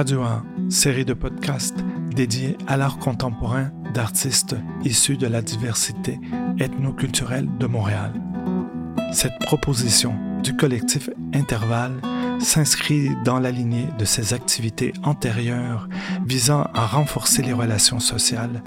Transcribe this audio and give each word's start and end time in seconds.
Radio 0.00 0.22
1, 0.22 0.70
série 0.70 1.04
de 1.04 1.12
podcasts 1.12 1.76
dédiés 2.16 2.56
à 2.66 2.78
l'art 2.78 2.98
contemporain 2.98 3.70
d'artistes 3.92 4.56
issus 4.82 5.18
de 5.18 5.26
la 5.26 5.42
diversité 5.42 6.18
ethnoculturelle 6.58 7.46
de 7.58 7.66
Montréal. 7.66 8.14
Cette 9.12 9.38
proposition 9.40 10.14
du 10.42 10.56
collectif 10.56 11.10
Intervalle 11.34 12.00
s'inscrit 12.38 13.10
dans 13.26 13.38
la 13.38 13.50
lignée 13.50 13.88
de 13.98 14.06
ses 14.06 14.32
activités 14.32 14.94
antérieures 15.02 15.86
visant 16.24 16.62
à 16.72 16.86
renforcer 16.86 17.42
les 17.42 17.52
relations 17.52 18.00
sociales, 18.00 18.62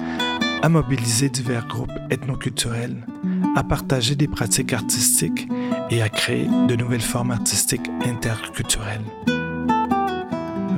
à 0.62 0.70
mobiliser 0.70 1.30
divers 1.30 1.66
groupes 1.66 1.98
ethnoculturels, 2.12 3.08
à 3.56 3.64
partager 3.64 4.14
des 4.14 4.28
pratiques 4.28 4.74
artistiques 4.74 5.48
et 5.90 6.04
à 6.04 6.10
créer 6.10 6.48
de 6.68 6.76
nouvelles 6.76 7.02
formes 7.02 7.32
artistiques 7.32 7.90
interculturelles. 8.06 9.02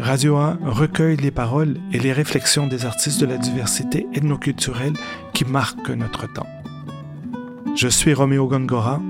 Radio 0.05 0.38
1 0.38 0.59
recueille 0.62 1.18
les 1.18 1.32
paroles 1.32 1.77
et 1.91 1.98
les 1.98 2.14
réflexions 2.14 2.68
des 2.68 2.86
artistes 2.86 3.20
de 3.20 3.26
la 3.26 3.38
diversité 3.38 4.05
ethnoculturelle 4.14 4.94
qui 5.34 5.45
marquent 5.45 5.90
notre 5.90 6.31
temps. 6.31 6.45
Je 7.76 7.88
suis 7.88 8.14
Roméo 8.14 8.48
Gongora, 8.48 9.02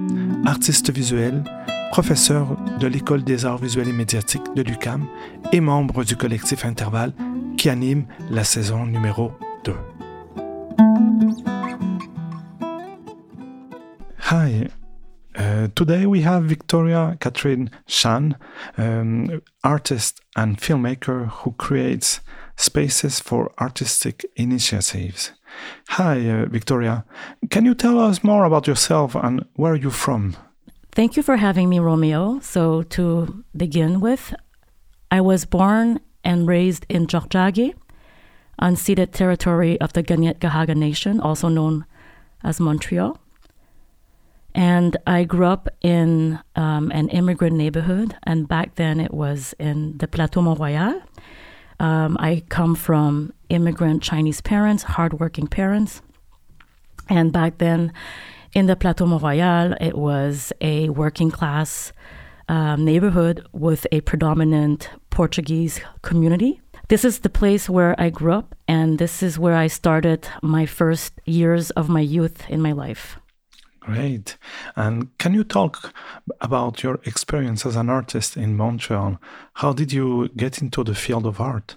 artiste 0.45 0.91
visuel, 0.91 1.44
professeur 1.91 2.55
de 2.80 2.88
l'École 2.88 3.26
des 3.26 3.45
arts 3.45 3.58
visuels 3.58 3.90
et 3.90 3.91
médiatiques 3.91 4.55
de 4.55 4.62
l'UCAM 4.62 5.05
et 5.52 5.59
membre 5.59 6.05
du 6.05 6.16
collectif 6.16 6.63
Intervalle 6.63 7.12
qui 7.57 7.70
anime 7.70 8.05
la 8.32 8.46
saison 8.46 8.85
numéro 8.85 9.34
2. 9.66 9.73
Hi, 14.32 14.70
today 15.75 16.05
we 16.05 16.21
have 16.21 16.43
Victoria 16.43 17.17
Catherine 17.19 17.69
Chan, 17.87 18.35
um, 18.77 19.41
artist 19.63 20.21
and 20.35 20.57
filmmaker 20.57 21.29
who 21.29 21.53
creates 21.53 22.20
spaces 22.55 23.20
for 23.20 23.51
artistic 23.59 24.25
initiatives. 24.35 25.31
Hi, 25.90 26.29
uh, 26.29 26.45
Victoria. 26.45 27.05
Can 27.49 27.65
you 27.65 27.75
tell 27.75 27.99
us 27.99 28.23
more 28.23 28.45
about 28.45 28.67
yourself 28.67 29.15
and 29.15 29.45
where 29.55 29.73
are 29.73 29.77
you 29.77 29.91
from? 29.91 30.35
Thank 30.91 31.17
you 31.17 31.23
for 31.23 31.37
having 31.37 31.70
me, 31.70 31.79
Romeo. 31.79 32.40
So, 32.40 32.84
to 32.84 33.43
begin 33.55 33.99
with, 33.99 34.34
I 35.12 35.21
was 35.21 35.45
born 35.45 35.99
and 36.23 36.47
raised 36.47 36.85
in 36.90 37.07
Tiohtià:ke, 37.07 37.73
unceded 38.62 39.12
territory 39.12 39.79
of 39.81 39.93
the 39.93 40.03
Kanien'kehá:ka 40.03 40.75
Nation, 40.75 41.20
also 41.20 41.49
known 41.49 41.85
as 42.43 42.59
Montreal. 42.59 43.20
And 44.55 44.95
I 45.05 45.25
grew 45.25 45.48
up 45.48 45.67
in 45.81 46.39
um, 46.55 46.89
an 46.91 47.09
immigrant 47.09 47.57
neighborhood, 47.57 48.15
and 48.23 48.48
back 48.48 48.75
then 48.75 49.01
it 49.01 49.13
was 49.13 49.53
in 49.59 49.97
the 49.97 50.07
Plateau 50.07 50.41
Mont 50.41 50.62
Royal. 50.62 51.01
Um, 51.81 52.15
I 52.21 52.41
come 52.47 52.73
from 52.73 53.34
immigrant 53.49 54.01
Chinese 54.01 54.39
parents, 54.39 54.84
hardworking 54.84 55.47
parents. 55.47 56.01
And 57.09 57.34
back 57.34 57.57
then, 57.57 57.91
in 58.53 58.67
the 58.67 58.77
Plateau 58.77 59.05
Mont 59.05 59.21
Royal, 59.21 59.73
it 59.81 59.97
was 59.97 60.53
a 60.62 60.87
working 60.87 61.31
class 61.31 61.91
um, 62.47 62.85
neighborhood 62.85 63.45
with 63.51 63.85
a 63.91 63.99
predominant 64.01 64.90
Portuguese 65.09 65.81
community. 66.01 66.62
This 66.88 67.03
is 67.03 67.19
the 67.19 67.29
place 67.29 67.69
where 67.69 67.94
I 68.00 68.09
grew 68.09 68.31
up, 68.31 68.56
and 68.69 69.00
this 69.00 69.22
is 69.22 69.38
where 69.38 69.56
I 69.56 69.67
started 69.67 70.29
my 70.41 70.66
first 70.66 71.19
years 71.25 71.72
of 71.72 71.90
my 71.90 72.00
youth 72.00 72.50
in 72.50 72.62
my 72.62 72.72
life. 72.72 73.19
Great. 73.85 74.38
And 74.75 75.16
can 75.19 75.35
you 75.35 75.44
talk 75.44 75.94
about 76.41 76.81
your 76.81 77.00
experience 77.03 77.67
as 77.67 77.75
an 77.75 77.88
artist 77.88 78.35
in 78.35 78.57
Montreal? 78.57 79.19
How 79.53 79.73
did 79.73 79.94
you 79.94 80.29
get 80.35 80.59
into 80.59 80.83
the 80.83 80.95
field 80.95 81.28
of 81.28 81.39
art? 81.39 81.75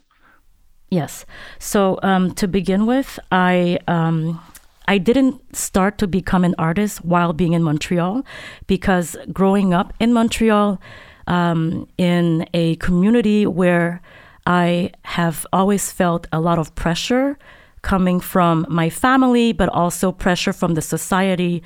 Yes. 0.90 1.26
So 1.58 1.98
um, 2.02 2.32
to 2.36 2.48
begin 2.48 2.86
with, 2.86 3.18
I 3.30 3.78
um, 3.86 4.40
I 4.86 4.96
didn't 4.96 5.54
start 5.54 5.98
to 5.98 6.06
become 6.06 6.44
an 6.44 6.54
artist 6.56 7.04
while 7.04 7.34
being 7.34 7.52
in 7.52 7.62
Montreal 7.62 8.24
because 8.66 9.14
growing 9.30 9.74
up 9.74 9.92
in 10.00 10.14
Montreal, 10.14 10.80
um, 11.26 11.86
in 11.98 12.46
a 12.54 12.76
community 12.76 13.46
where 13.46 14.00
I 14.46 14.92
have 15.02 15.46
always 15.52 15.92
felt 15.92 16.26
a 16.32 16.40
lot 16.40 16.58
of 16.58 16.74
pressure 16.74 17.36
coming 17.82 18.20
from 18.20 18.66
my 18.68 18.90
family, 18.90 19.52
but 19.52 19.68
also 19.70 20.12
pressure 20.12 20.52
from 20.52 20.74
the 20.74 20.82
society 20.82 21.62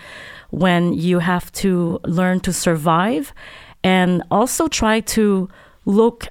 when 0.50 0.92
you 0.92 1.18
have 1.20 1.50
to 1.52 1.98
learn 2.04 2.40
to 2.40 2.52
survive 2.52 3.32
and 3.82 4.22
also 4.30 4.68
try 4.68 5.00
to 5.00 5.48
look 5.84 6.28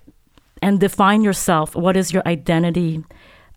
and 0.62 0.80
define 0.80 1.24
yourself. 1.24 1.76
What 1.76 1.98
is 1.98 2.14
your 2.14 2.24
identity? 2.26 3.04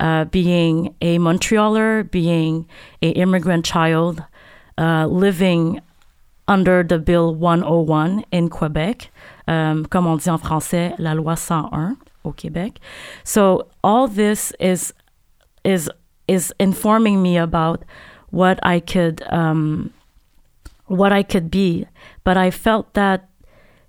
uh, 0.00 0.24
being 0.26 0.94
a 1.00 1.18
Montrealer, 1.18 2.10
being 2.10 2.66
a 3.02 3.10
immigrant 3.10 3.64
child, 3.64 4.22
uh, 4.78 5.06
living 5.06 5.80
under 6.46 6.82
the 6.82 6.98
Bill 6.98 7.34
101 7.34 8.24
in 8.30 8.48
Quebec, 8.48 9.10
um, 9.48 9.86
comme 9.86 10.06
on 10.06 10.18
dit 10.18 10.28
en 10.28 10.38
français, 10.38 10.94
la 10.98 11.14
loi 11.14 11.34
101 11.36 11.96
au 12.24 12.32
Québec. 12.32 12.78
So 13.22 13.68
all 13.82 14.08
this 14.08 14.52
is 14.60 14.92
is 15.64 15.90
is 16.26 16.52
informing 16.58 17.22
me 17.22 17.36
about 17.36 17.84
what 18.30 18.58
I 18.62 18.80
could 18.80 19.22
um, 19.32 19.92
what 20.86 21.12
I 21.12 21.22
could 21.22 21.50
be, 21.50 21.86
but 22.24 22.36
I 22.36 22.50
felt 22.50 22.94
that 22.94 23.28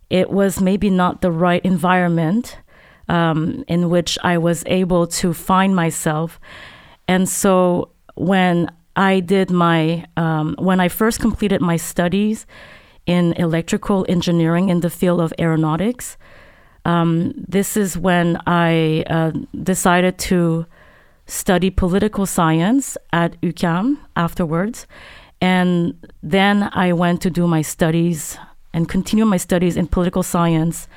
it 0.09 0.29
was 0.29 0.62
maybe 0.62 0.90
not 0.90 1.22
the 1.22 1.31
right 1.31 1.63
environment 1.66 2.57
um, 3.09 3.63
in 3.68 3.90
which 3.90 4.18
I 4.23 4.38
was 4.38 4.63
able 4.66 5.07
to 5.07 5.34
find 5.34 5.75
myself. 5.75 6.40
And 7.07 7.28
so 7.28 7.90
when 8.16 8.72
I 8.96 9.19
did 9.19 9.52
my, 9.52 10.06
um, 10.16 10.56
when 10.57 10.79
I 10.79 10.88
first 10.88 11.19
completed 11.19 11.62
my 11.62 11.78
studies 11.78 12.46
in 13.06 13.34
electrical 13.34 14.06
engineering 14.09 14.69
in 14.69 14.79
the 14.79 14.90
field 14.90 15.22
of 15.22 15.34
aeronautics, 15.38 16.17
um, 16.85 17.34
this 17.35 17.75
is 17.75 17.97
when 17.97 18.40
I 18.46 19.03
uh, 19.09 19.31
decided 19.63 20.17
to 20.19 20.66
study 21.25 21.69
political 21.69 22.25
science 22.25 22.97
at 23.11 23.39
UQAM 23.41 23.97
afterwards. 24.15 24.87
And 25.41 25.95
then 26.23 26.69
I 26.73 26.93
went 26.93 27.21
to 27.21 27.29
do 27.29 27.47
my 27.47 27.61
studies 27.61 28.37
and 28.73 28.89
continue 28.89 29.25
my 29.25 29.37
studies 29.37 29.77
in 29.77 29.87
political 29.87 30.23
science 30.23 30.87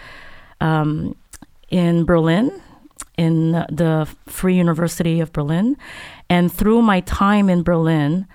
um, 0.60 1.16
in 1.70 2.04
Berlin, 2.04 2.50
in 3.16 3.52
the 3.52 4.08
Free 4.26 4.56
University 4.56 5.20
of 5.20 5.32
Berlin. 5.32 5.76
And 6.28 6.52
through 6.52 6.82
my 6.82 7.00
time 7.00 7.48
in 7.48 7.62
Berlin, 7.62 8.26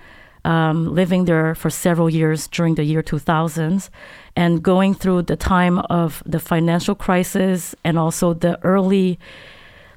um, 0.44 0.94
living 0.94 1.24
there 1.24 1.54
for 1.54 1.70
several 1.70 2.10
years 2.10 2.46
during 2.48 2.74
the 2.74 2.84
year 2.84 3.02
2000s, 3.02 3.88
and 4.36 4.62
going 4.62 4.94
through 4.94 5.22
the 5.22 5.36
time 5.36 5.78
of 5.90 6.22
the 6.26 6.40
financial 6.40 6.94
crisis 6.94 7.74
and 7.84 7.98
also 7.98 8.34
the 8.34 8.62
early, 8.64 9.18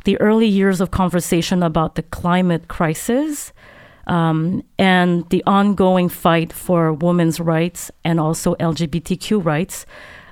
the 0.08 0.20
early 0.22 0.48
years 0.48 0.80
of 0.80 0.90
conversation 0.90 1.62
about 1.62 1.96
the 1.96 2.02
climate 2.02 2.70
crisis. 2.70 3.52
Um, 4.08 4.64
and 4.80 5.30
the 5.32 5.44
ongoing 5.46 6.08
fight 6.08 6.54
for 6.54 6.94
women's 6.94 7.42
rights 7.42 7.92
and 8.06 8.18
also 8.18 8.56
LGBTQ 8.56 9.44
rights, 9.44 9.86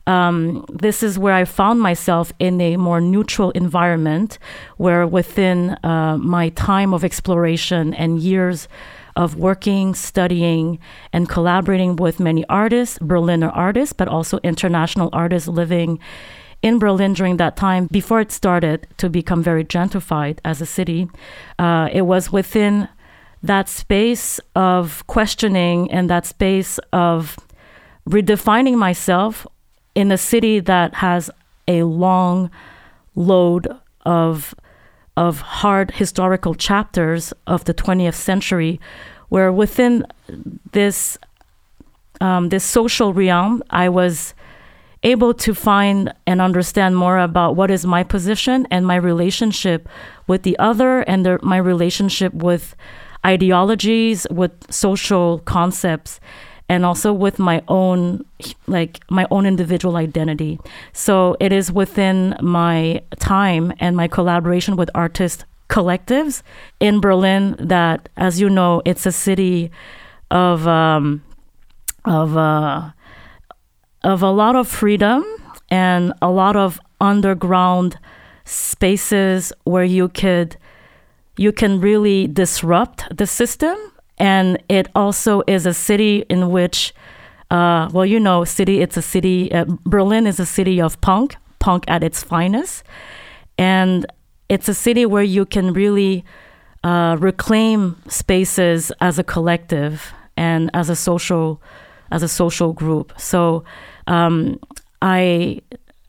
um, 0.08 0.66
this 0.72 1.03
is 1.03 1.19
where 1.19 1.34
I 1.34 1.44
found 1.44 1.81
myself 1.81 2.31
in 2.40 2.62
a 2.62 2.78
more 2.78 3.02
neutral 3.02 3.52
environment, 3.52 4.40
where 4.78 5.06
within 5.06 5.78
uh, 5.84 6.18
my 6.22 6.50
time 6.50 6.94
of 6.94 7.03
exploration 7.03 7.94
and 7.96 8.18
years 8.18 8.69
of 9.18 9.36
working, 9.36 9.94
studying, 9.94 10.80
and 11.12 11.28
collaborating 11.28 11.97
with 11.97 12.22
many 12.22 12.46
artists, 12.47 12.97
Berliner 13.02 13.50
artists, 13.50 13.92
but 13.92 14.07
also 14.07 14.40
international 14.42 15.09
artists 15.12 15.50
living 15.50 16.00
in 16.65 16.79
Berlin 16.79 17.13
during 17.13 17.38
that 17.38 17.56
time, 17.56 17.85
before 17.91 18.19
it 18.19 18.31
started 18.31 18.88
to 18.97 19.07
become 19.07 19.44
very 19.44 19.63
gentrified 19.63 20.39
as 20.44 20.62
a 20.62 20.65
city, 20.65 21.07
uh, 21.59 21.89
it 21.94 22.01
was 22.01 22.31
within 22.31 22.89
that 23.44 23.69
space 23.69 24.39
of 24.56 25.06
questioning 25.06 25.91
and 25.91 26.09
that 26.09 26.25
space 26.25 26.79
of 26.91 27.38
redefining 28.09 28.75
myself 28.77 29.45
in 29.94 30.12
a 30.12 30.17
city 30.17 30.59
that 30.59 30.95
has 30.95 31.29
a 31.67 31.83
long 31.83 32.50
load 33.13 33.68
of 34.03 34.56
of 35.15 35.41
hard 35.41 35.91
historical 35.91 36.56
chapters 36.56 37.31
of 37.45 37.63
the 37.65 37.73
20th 37.73 38.15
century, 38.15 38.81
where 39.29 39.51
within 39.51 40.03
this 40.71 41.18
um, 42.21 42.50
this 42.50 42.63
social 42.63 43.13
realm, 43.13 43.61
I 43.69 43.88
was 43.88 44.33
able 45.06 45.34
to 45.36 45.54
find 45.54 46.13
and 46.28 46.42
understand 46.42 46.98
more 46.98 47.19
about 47.19 47.56
what 47.56 47.72
is 47.72 47.86
my 47.86 48.04
position 48.04 48.68
and 48.72 48.86
my 48.86 48.96
relationship 48.96 49.88
with 50.28 50.42
the 50.44 50.57
other, 50.60 51.02
and 51.02 51.40
my 51.42 51.57
relationship 51.57 52.34
with 52.34 52.75
ideologies, 53.25 54.28
with 54.30 54.52
social 54.69 55.40
concepts. 55.40 56.19
and 56.68 56.84
also 56.84 57.13
with 57.13 57.38
my 57.38 57.62
own 57.68 58.25
like 58.66 58.94
my 59.10 59.25
own 59.30 59.46
individual 59.46 59.96
identity 59.98 60.57
so 60.94 61.38
it 61.40 61.52
is 61.54 61.72
within 61.72 62.36
my 62.42 63.00
time 63.19 63.72
and 63.80 63.96
my 63.96 64.07
collaboration 64.07 64.75
with 64.75 64.90
artist 64.96 65.46
collectives 65.69 66.42
in 66.80 67.00
berlin 67.00 67.56
that 67.60 68.10
as 68.18 68.42
you 68.42 68.50
know 68.50 68.81
it's 68.84 69.06
a 69.06 69.12
city 69.12 69.69
of 70.31 70.68
um, 70.68 71.22
of 72.06 72.36
uh, 72.36 72.90
of 74.06 74.22
a 74.22 74.30
lot 74.30 74.56
of 74.56 74.68
freedom 74.68 75.25
and 75.69 76.13
a 76.22 76.30
lot 76.30 76.56
of 76.56 76.80
underground 77.02 77.98
spaces 78.46 79.52
where 79.63 79.84
you 79.84 80.07
could 80.07 80.56
you 81.38 81.52
can 81.52 81.81
really 81.81 82.28
disrupt 82.28 83.04
the 83.18 83.28
system. 83.28 83.75
And 84.18 84.63
it 84.69 84.88
also 84.96 85.42
is 85.48 85.66
a 85.66 85.74
city 85.74 86.24
in 86.30 86.52
which 86.52 86.94
uh, 87.52 87.90
well 87.92 88.06
you 88.06 88.19
know 88.19 88.46
city 88.46 88.81
it's 88.81 88.96
a 88.96 89.02
city 89.02 89.52
uh, 89.52 89.66
berlin 89.86 90.25
is 90.25 90.40
a 90.40 90.46
city 90.46 90.81
of 90.81 91.00
punk 91.02 91.36
punk 91.60 91.84
at 91.88 92.04
its 92.04 92.24
finest. 92.24 92.84
And 93.57 94.06
it's 94.50 94.69
a 94.69 94.74
city 94.74 95.06
where 95.06 95.24
you 95.24 95.46
can 95.46 95.74
really 95.74 96.24
uh, 96.84 97.18
reclaim 97.19 97.96
spaces 98.07 98.92
as 99.02 99.18
a 99.18 99.24
collective 99.24 100.13
and 100.38 100.69
as 100.75 100.90
a 100.90 100.96
social 100.96 101.60
as 102.12 102.22
a 102.22 102.28
social 102.28 102.72
group. 102.72 103.13
So 103.18 103.63
um, 104.07 104.60
i 105.02 105.60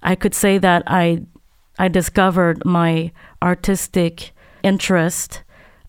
i 0.03 0.15
could 0.15 0.35
say 0.35 0.59
that 0.59 0.83
i 0.87 1.23
i 1.79 1.89
discovered 1.89 2.65
my 2.65 3.11
artistic 3.43 4.33
interest 4.63 5.43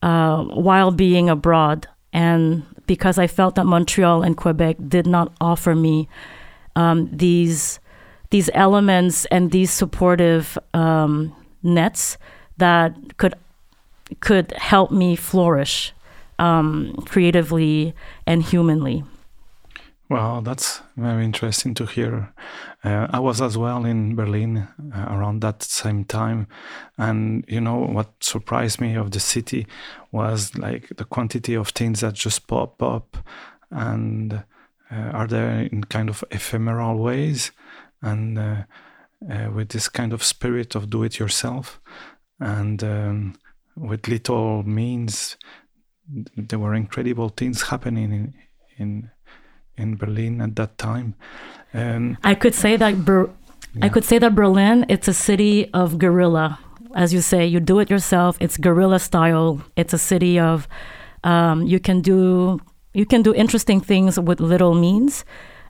uh, 0.03 0.43
while 0.43 0.91
being 0.91 1.29
abroad 1.29 1.87
and 2.13 2.63
because 2.87 3.19
I 3.19 3.27
felt 3.27 3.55
that 3.55 3.65
Montreal 3.65 4.23
and 4.23 4.35
Quebec 4.35 4.77
did 4.87 5.05
not 5.05 5.31
offer 5.39 5.75
me 5.75 6.07
um, 6.75 7.09
these 7.11 7.79
these 8.29 8.49
elements 8.53 9.25
and 9.25 9.51
these 9.51 9.71
supportive 9.71 10.57
um, 10.73 11.35
nets 11.61 12.17
that 12.57 13.17
could 13.17 13.35
could 14.19 14.51
help 14.53 14.89
me 14.91 15.15
flourish 15.15 15.93
um, 16.39 16.93
creatively 17.05 17.93
and 18.25 18.41
humanly. 18.41 19.03
Well, 20.09 20.41
that's 20.41 20.81
very 20.95 21.25
interesting 21.25 21.73
to 21.73 21.85
hear. 21.85 22.33
Uh, 22.81 23.07
I 23.09 23.19
was 23.19 23.41
as 23.41 23.57
well 23.57 23.83
in 23.83 24.15
Berlin 24.15 24.65
uh, 24.95 25.05
around 25.09 25.41
that 25.41 25.61
same 25.63 26.05
time, 26.05 26.47
and 26.97 27.43
you 27.49 27.59
know 27.59 27.75
what 27.79 28.23
surprised 28.23 28.79
me 28.79 28.95
of 28.95 29.11
the 29.11 29.19
city 29.19 29.67
was 30.13 30.57
like 30.57 30.93
the 30.95 31.03
quantity 31.03 31.55
of 31.55 31.69
things 31.69 31.99
that 31.99 32.13
just 32.13 32.47
pop 32.47 32.81
up, 32.81 33.17
and 33.69 34.45
uh, 34.89 34.95
are 34.95 35.27
there 35.27 35.59
in 35.59 35.83
kind 35.83 36.07
of 36.07 36.23
ephemeral 36.31 36.97
ways, 36.99 37.51
and 38.01 38.39
uh, 38.39 38.63
uh, 39.29 39.51
with 39.53 39.69
this 39.69 39.89
kind 39.89 40.13
of 40.13 40.23
spirit 40.23 40.73
of 40.73 40.89
do 40.89 41.03
it 41.03 41.19
yourself, 41.19 41.81
and 42.39 42.81
um, 42.81 43.35
with 43.75 44.07
little 44.07 44.63
means, 44.63 45.35
there 46.37 46.59
were 46.59 46.73
incredible 46.73 47.27
things 47.27 47.63
happening 47.63 48.13
in 48.13 48.33
in 48.77 49.11
in 49.77 49.95
Berlin 49.95 50.41
at 50.41 50.55
that 50.55 50.77
time. 50.77 51.15
Um, 51.73 52.17
I 52.23 52.35
could 52.35 52.55
say 52.55 52.77
that 52.77 53.05
Ber- 53.05 53.29
yeah. 53.73 53.85
I 53.85 53.89
could 53.89 54.03
say 54.03 54.17
that 54.19 54.35
Berlin 54.35 54.85
it's 54.89 55.07
a 55.07 55.13
city 55.13 55.69
of 55.73 55.97
guerrilla, 55.97 56.59
as 56.95 57.13
you 57.13 57.21
say. 57.21 57.45
You 57.45 57.59
do 57.59 57.79
it 57.79 57.89
yourself. 57.89 58.37
It's 58.39 58.57
guerrilla 58.57 58.99
style. 58.99 59.61
It's 59.75 59.93
a 59.93 59.97
city 59.97 60.39
of 60.39 60.67
um, 61.23 61.63
you 61.63 61.79
can 61.79 62.01
do 62.01 62.59
you 62.93 63.05
can 63.05 63.21
do 63.21 63.33
interesting 63.33 63.79
things 63.79 64.19
with 64.19 64.39
little 64.39 64.73
means, 64.73 65.25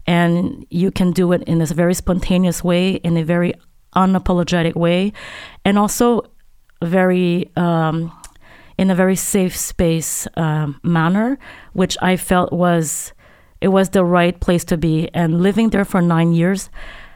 and 0.06 0.66
you 0.70 0.92
can 0.92 1.12
do 1.12 1.34
it 1.34 1.44
in 1.44 1.60
this 1.60 1.72
very 1.72 1.94
spontaneous 1.94 2.64
way, 2.64 2.96
in 2.96 3.18
a 3.18 3.24
very 3.24 3.54
unapologetic 3.96 4.76
way, 4.76 5.12
and 5.66 5.78
also 5.78 6.32
very 6.84 7.50
um, 7.56 8.12
in 8.78 8.92
a 8.92 8.96
very 8.96 9.16
safe 9.16 9.58
space 9.58 10.28
um, 10.38 10.80
manner, 10.84 11.38
which 11.74 11.98
I 12.02 12.16
felt 12.16 12.54
was 12.54 13.12
it 13.62 13.70
was 13.70 13.90
the 13.90 14.06
right 14.06 14.40
place 14.40 14.64
to 14.66 14.78
be. 14.78 15.10
And 15.14 15.42
living 15.42 15.70
there 15.70 15.86
for 15.86 16.02
nine 16.02 16.34
years 16.34 16.70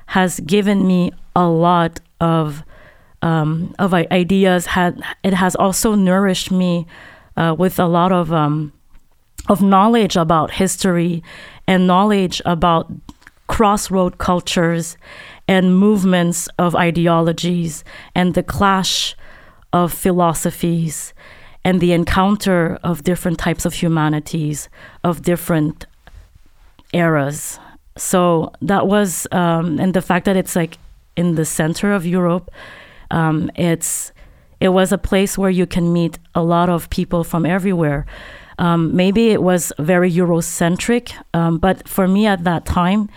has 0.08 0.40
given 0.42 0.88
me 0.88 1.12
a 1.36 1.48
lot 1.48 2.00
of 2.20 2.64
um, 3.22 3.76
of 3.78 3.94
ideas. 3.94 4.66
Had 4.66 5.02
it 5.24 5.34
has 5.34 5.56
also 5.56 5.96
nourished 5.96 6.52
me 6.52 6.88
uh, 7.38 7.56
with 7.58 7.80
a 7.80 7.86
lot 7.86 8.12
of 8.12 8.34
um, 8.34 8.74
of 9.48 9.62
knowledge 9.62 10.16
about 10.16 10.52
history 10.52 11.24
and 11.68 11.88
knowledge 11.88 12.42
about 12.46 12.92
crossroad 13.48 14.18
cultures 14.18 14.98
and 15.48 15.78
movements 15.78 16.48
of 16.58 16.76
ideologies 16.76 17.84
and 18.16 18.34
the 18.34 18.44
clash 18.44 19.16
of 19.74 19.94
philosophies 19.94 21.14
and 21.64 21.80
the 21.80 21.94
encounter 21.94 22.80
of 22.84 23.04
different 23.04 23.38
types 23.38 23.66
of 23.66 23.74
humanities, 23.74 24.70
of 25.04 25.22
different 25.22 25.86
eras. 26.94 27.60
So 27.98 28.52
that 28.62 28.88
was, 28.88 29.28
um, 29.32 29.80
and 29.80 29.94
the 29.94 30.02
fact 30.02 30.26
that 30.26 30.38
it's 30.38 30.56
like 30.56 30.78
in 31.16 31.36
the 31.36 31.46
center 31.46 31.94
of 31.94 32.06
Europe, 32.06 32.50
um, 33.10 33.52
it's 33.56 34.12
it 34.60 34.70
was 34.70 34.92
a 34.92 34.98
place 34.98 35.38
where 35.40 35.50
you 35.50 35.66
can 35.66 35.92
meet 35.92 36.20
a 36.36 36.44
lot 36.44 36.70
of 36.70 36.90
people 36.92 37.24
from 37.24 37.46
everywhere. 37.48 38.06
Um, 38.60 38.96
maybe 38.96 39.30
it 39.30 39.42
was 39.42 39.74
very 39.80 40.12
Eurocentric, 40.12 41.14
um, 41.34 41.58
but 41.58 41.90
for 41.90 42.08
me 42.08 42.28
at 42.28 42.44
that 42.44 42.66
time, 42.66 43.10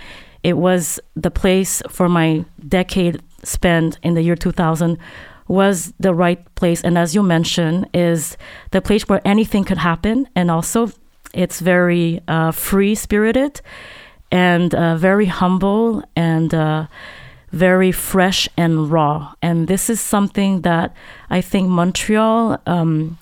it 0.43 0.57
was 0.57 0.99
the 1.15 1.31
place 1.31 1.83
for 1.91 2.09
my 2.09 2.47
decade 2.67 3.21
spent 3.43 3.99
in 4.03 4.15
the 4.15 4.23
year 4.23 4.37
2000 4.37 4.99
was 5.47 5.93
the 6.01 6.15
right 6.15 6.43
place. 6.55 6.83
And 6.83 6.97
as 6.97 7.15
you 7.15 7.23
mentioned, 7.23 7.89
is 7.93 8.39
the 8.71 8.81
place 8.81 9.07
where 9.07 9.21
anything 9.27 9.65
could 9.65 9.79
happen, 9.79 10.27
and 10.35 10.51
also 10.51 10.91
it's 11.35 11.61
very 11.61 12.21
uh, 12.29 12.53
free 12.53 12.95
spirited 12.95 13.61
and 14.31 14.75
uh, 14.75 14.97
very 14.97 15.27
humble 15.27 16.03
and 16.17 16.55
uh, 16.55 16.87
very 17.53 17.93
fresh 17.93 18.49
and 18.57 18.91
raw. 18.91 19.35
And 19.43 19.69
this 19.69 19.91
is 19.91 20.01
something 20.01 20.63
that 20.63 20.95
I 21.31 21.41
think 21.41 21.69
Montreal 21.69 22.61
um, 22.67 23.19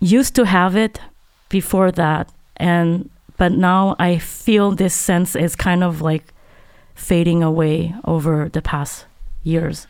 used 0.00 0.34
to 0.36 0.44
have 0.44 0.76
it 0.76 1.00
before 1.48 1.90
that. 1.92 2.30
And 2.56 3.10
but 3.36 3.52
now 3.52 3.94
I 3.98 4.18
feel 4.18 4.72
this 4.72 4.94
sense 4.94 5.36
is 5.36 5.54
kind 5.54 5.84
of 5.84 6.00
like 6.02 6.24
fading 6.94 7.42
away 7.42 7.94
over 8.04 8.48
the 8.48 8.60
past 8.60 9.06
years. 9.44 9.86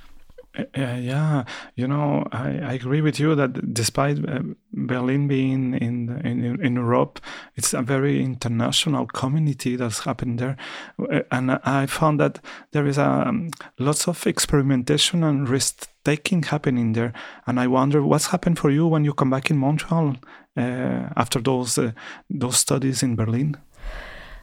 Uh, 0.58 0.98
yeah, 1.00 1.44
you 1.76 1.86
know, 1.86 2.26
I, 2.32 2.58
I, 2.58 2.72
agree 2.72 3.00
with 3.00 3.20
you 3.20 3.36
that 3.36 3.72
despite 3.72 4.18
uh, 4.28 4.40
Berlin 4.72 5.28
being 5.28 5.74
in, 5.74 6.20
in 6.24 6.60
in 6.60 6.74
Europe, 6.74 7.20
it's 7.54 7.72
a 7.72 7.82
very 7.82 8.24
international 8.24 9.06
community 9.06 9.76
that's 9.76 10.00
happened 10.00 10.40
there, 10.40 10.56
uh, 10.98 11.20
and 11.30 11.60
I 11.64 11.86
found 11.86 12.18
that 12.18 12.40
there 12.72 12.86
is 12.86 12.98
a 12.98 13.28
um, 13.28 13.50
lots 13.78 14.08
of 14.08 14.26
experimentation 14.26 15.22
and 15.22 15.48
risk 15.48 15.88
taking 16.04 16.42
happening 16.42 16.94
there. 16.94 17.12
And 17.46 17.60
I 17.60 17.66
wonder 17.66 18.02
what's 18.02 18.28
happened 18.28 18.58
for 18.58 18.70
you 18.70 18.86
when 18.86 19.04
you 19.04 19.14
come 19.14 19.30
back 19.30 19.50
in 19.50 19.58
Montreal 19.58 20.16
uh, 20.56 21.08
after 21.16 21.40
those 21.40 21.78
uh, 21.78 21.92
those 22.30 22.56
studies 22.56 23.02
in 23.02 23.16
Berlin. 23.16 23.56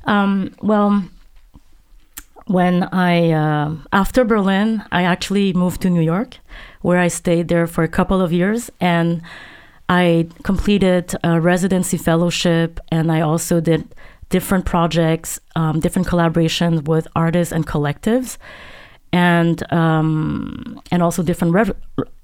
Um, 0.05 0.53
well, 0.61 1.03
when 2.47 2.83
I, 2.83 3.31
uh, 3.31 3.75
after 3.91 4.23
Berlin, 4.23 4.83
I 4.91 5.03
actually 5.03 5.53
moved 5.53 5.81
to 5.81 5.89
New 5.89 6.01
York, 6.01 6.37
where 6.81 6.99
I 6.99 7.07
stayed 7.07 7.47
there 7.47 7.67
for 7.67 7.83
a 7.83 7.87
couple 7.87 8.21
of 8.21 8.31
years. 8.31 8.69
And 8.79 9.21
I 9.89 10.27
completed 10.43 11.13
a 11.23 11.39
residency 11.39 11.97
fellowship, 11.97 12.79
and 12.91 13.11
I 13.11 13.21
also 13.21 13.59
did 13.59 13.93
different 14.29 14.65
projects, 14.65 15.39
um, 15.55 15.79
different 15.79 16.07
collaborations 16.07 16.87
with 16.87 17.07
artists 17.15 17.51
and 17.51 17.65
collectives, 17.65 18.37
and 19.11 19.71
um, 19.71 20.81
and 20.91 21.03
also 21.03 21.23
different 21.23 21.53
rev- 21.53 21.75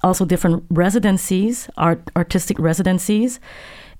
also 0.04 0.26
different 0.26 0.64
residencies, 0.70 1.70
art 1.78 2.02
artistic 2.16 2.58
residencies. 2.60 3.40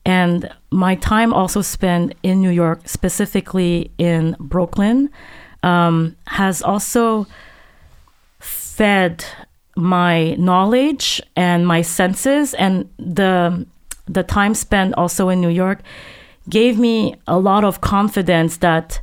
And 0.04 0.50
my 0.72 0.96
time 0.96 1.32
also 1.32 1.62
spent 1.62 2.16
in 2.24 2.42
New 2.42 2.50
York, 2.50 2.90
specifically 2.90 3.92
in 4.00 4.36
Brooklyn, 4.40 5.12
um, 5.64 6.16
has 6.28 6.62
also 6.62 7.28
fed 8.40 9.24
my 9.76 10.34
knowledge 10.36 11.22
and 11.36 11.66
my 11.66 11.82
senses 11.82 12.54
and 12.56 12.90
the 12.98 13.66
the 14.08 14.24
time 14.24 14.54
spent 14.54 14.94
also 14.96 15.30
in 15.30 15.40
New 15.40 15.50
York 15.50 15.82
gave 16.50 16.78
me 16.78 17.16
a 17.28 17.40
lot 17.40 17.64
of 17.64 17.82
confidence 17.82 18.58
that 18.58 19.02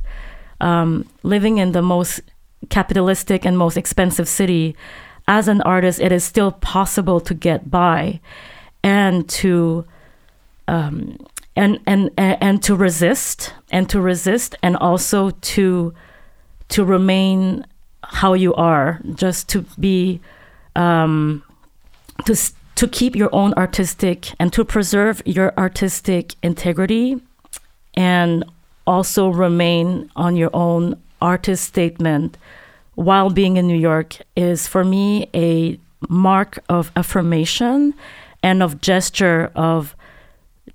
um, 0.61 1.07
living 1.23 1.57
in 1.57 1.71
the 1.71 1.81
most 1.81 2.21
capitalistic 2.69 3.45
and 3.45 3.57
most 3.57 3.77
expensive 3.77 4.27
city 4.27 4.75
as 5.27 5.47
an 5.47 5.61
artist 5.61 5.99
it 5.99 6.11
is 6.11 6.23
still 6.23 6.51
possible 6.51 7.19
to 7.19 7.33
get 7.33 7.71
by 7.71 8.19
and 8.83 9.27
to 9.29 9.85
um, 10.67 11.17
and 11.55 11.79
and 11.87 12.11
and 12.17 12.61
to 12.63 12.75
resist 12.75 13.53
and 13.71 13.89
to 13.89 13.99
resist 13.99 14.55
and 14.61 14.75
also 14.77 15.31
to 15.41 15.93
to 16.69 16.85
remain 16.85 17.65
how 18.03 18.33
you 18.33 18.53
are 18.55 19.01
just 19.15 19.49
to 19.49 19.65
be 19.79 20.19
um, 20.75 21.43
to 22.25 22.35
to 22.75 22.87
keep 22.87 23.15
your 23.15 23.29
own 23.33 23.53
artistic 23.55 24.31
and 24.39 24.53
to 24.53 24.63
preserve 24.63 25.21
your 25.25 25.53
artistic 25.57 26.35
integrity 26.41 27.19
and 27.93 28.45
also 28.87 29.27
remain 29.29 30.09
on 30.15 30.35
your 30.35 30.49
own 30.53 30.95
artist 31.21 31.65
statement 31.65 32.37
while 32.95 33.29
being 33.29 33.57
in 33.57 33.67
New 33.67 33.77
York 33.77 34.17
is 34.35 34.67
for 34.67 34.83
me 34.83 35.29
a 35.33 35.79
mark 36.09 36.59
of 36.67 36.91
affirmation 36.95 37.93
and 38.43 38.63
of 38.63 38.81
gesture 38.81 39.51
of 39.55 39.95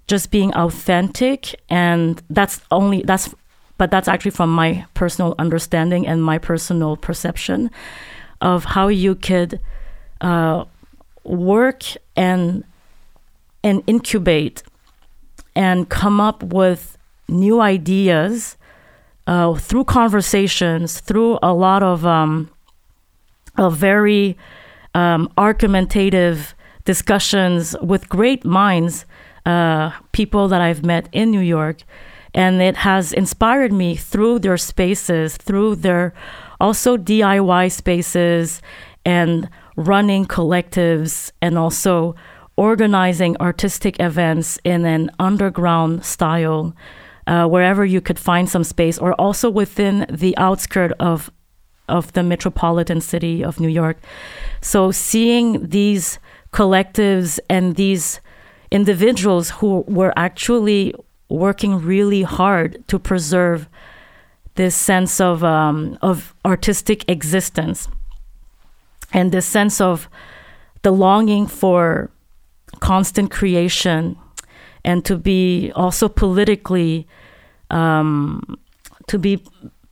just 0.06 0.30
being 0.30 0.54
authentic. 0.54 1.54
And 1.68 2.22
that's 2.30 2.60
only 2.70 3.02
that's 3.02 3.34
but 3.78 3.90
that's 3.90 4.09
actually 4.09 4.31
from 4.31 4.54
my 4.54 4.87
personal 4.95 5.35
understanding 5.38 6.07
and 6.07 6.23
my 6.23 6.38
personal 6.38 6.97
perception 6.97 7.71
of 8.40 8.64
how 8.64 8.88
you 8.88 9.14
could 9.14 9.61
uh, 10.21 10.64
work 11.25 11.83
and 12.16 12.64
and 13.62 13.83
incubate 13.87 14.62
and 15.57 15.88
come 15.88 16.21
up 16.21 16.43
with 16.43 16.99
new 17.28 17.61
ideas 17.61 18.57
uh, 19.26 19.54
through 19.54 19.85
conversations, 19.85 21.00
through 21.00 21.38
a 21.43 21.52
lot 21.54 21.83
of 21.83 22.04
um, 22.04 22.50
a 23.57 23.71
very 23.71 24.37
um, 24.95 25.33
argumentative 25.38 26.54
discussions 26.85 27.75
with 27.81 28.09
great 28.09 28.45
minds, 28.45 29.07
uh, 29.47 29.90
people 30.12 30.49
that 30.49 30.61
I've 30.61 30.85
met 30.85 31.09
in 31.12 31.31
New 31.31 31.40
York. 31.40 31.83
And 32.35 32.61
it 32.61 32.76
has 32.76 33.12
inspired 33.12 33.73
me 33.73 33.95
through 33.95 34.41
their 34.41 34.57
spaces, 34.57 35.37
through 35.37 35.76
their 35.76 36.12
also 36.61 36.97
DIY 36.97 37.71
spaces 37.71 38.61
and 39.05 39.49
running 39.76 40.26
collectives 40.26 41.31
and 41.41 41.57
also 41.57 42.14
organizing 42.57 43.37
artistic 43.41 43.99
events 44.00 44.59
in 44.64 44.85
an 44.85 45.11
underground 45.19 46.05
style, 46.05 46.75
uh, 47.26 47.47
wherever 47.47 47.85
you 47.85 48.00
could 48.00 48.19
find 48.19 48.49
some 48.49 48.64
space, 48.64 48.99
or 48.99 49.12
also 49.14 49.50
within 49.50 50.07
the 50.11 50.37
outskirt 50.37 50.93
of 50.99 51.31
of 51.87 52.12
the 52.14 52.23
metropolitan 52.23 52.99
city 52.99 53.45
of 53.45 53.61
New 53.61 53.69
York. 53.69 53.99
So 54.62 54.91
seeing 54.91 55.69
these 55.69 56.19
collectives 56.50 57.38
and 57.50 57.76
these 57.76 58.21
individuals 58.71 59.50
who 59.50 59.85
were 59.87 60.12
actually 60.17 60.95
working 61.38 61.79
really 61.79 62.23
hard 62.23 62.87
to 62.88 62.99
preserve 62.99 63.69
this 64.55 64.76
sense 64.76 65.21
of 65.21 65.43
um, 65.43 65.99
of 66.00 66.35
artistic 66.45 67.09
existence 67.09 67.88
and 69.12 69.33
this 69.33 69.47
sense 69.47 69.81
of 69.81 70.09
the 70.83 70.93
longing 70.93 71.47
for 71.47 72.11
constant 72.81 73.31
creation 73.31 74.17
and 74.85 75.05
to 75.05 75.17
be 75.17 75.73
also 75.75 76.09
politically 76.09 77.07
um, 77.71 78.59
to 79.09 79.19
be 79.19 79.43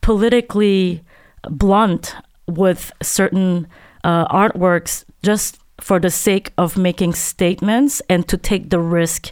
politically 0.01 1.01
blunt 1.49 2.15
with 2.47 2.91
certain 3.01 3.67
uh, 4.03 4.27
artworks 4.27 5.05
just 5.23 5.59
for 5.79 5.99
the 5.99 6.09
sake 6.09 6.51
of 6.57 6.77
making 6.77 7.13
statements 7.13 8.01
and 8.09 8.27
to 8.27 8.37
take 8.37 8.69
the 8.69 8.79
risk. 8.79 9.31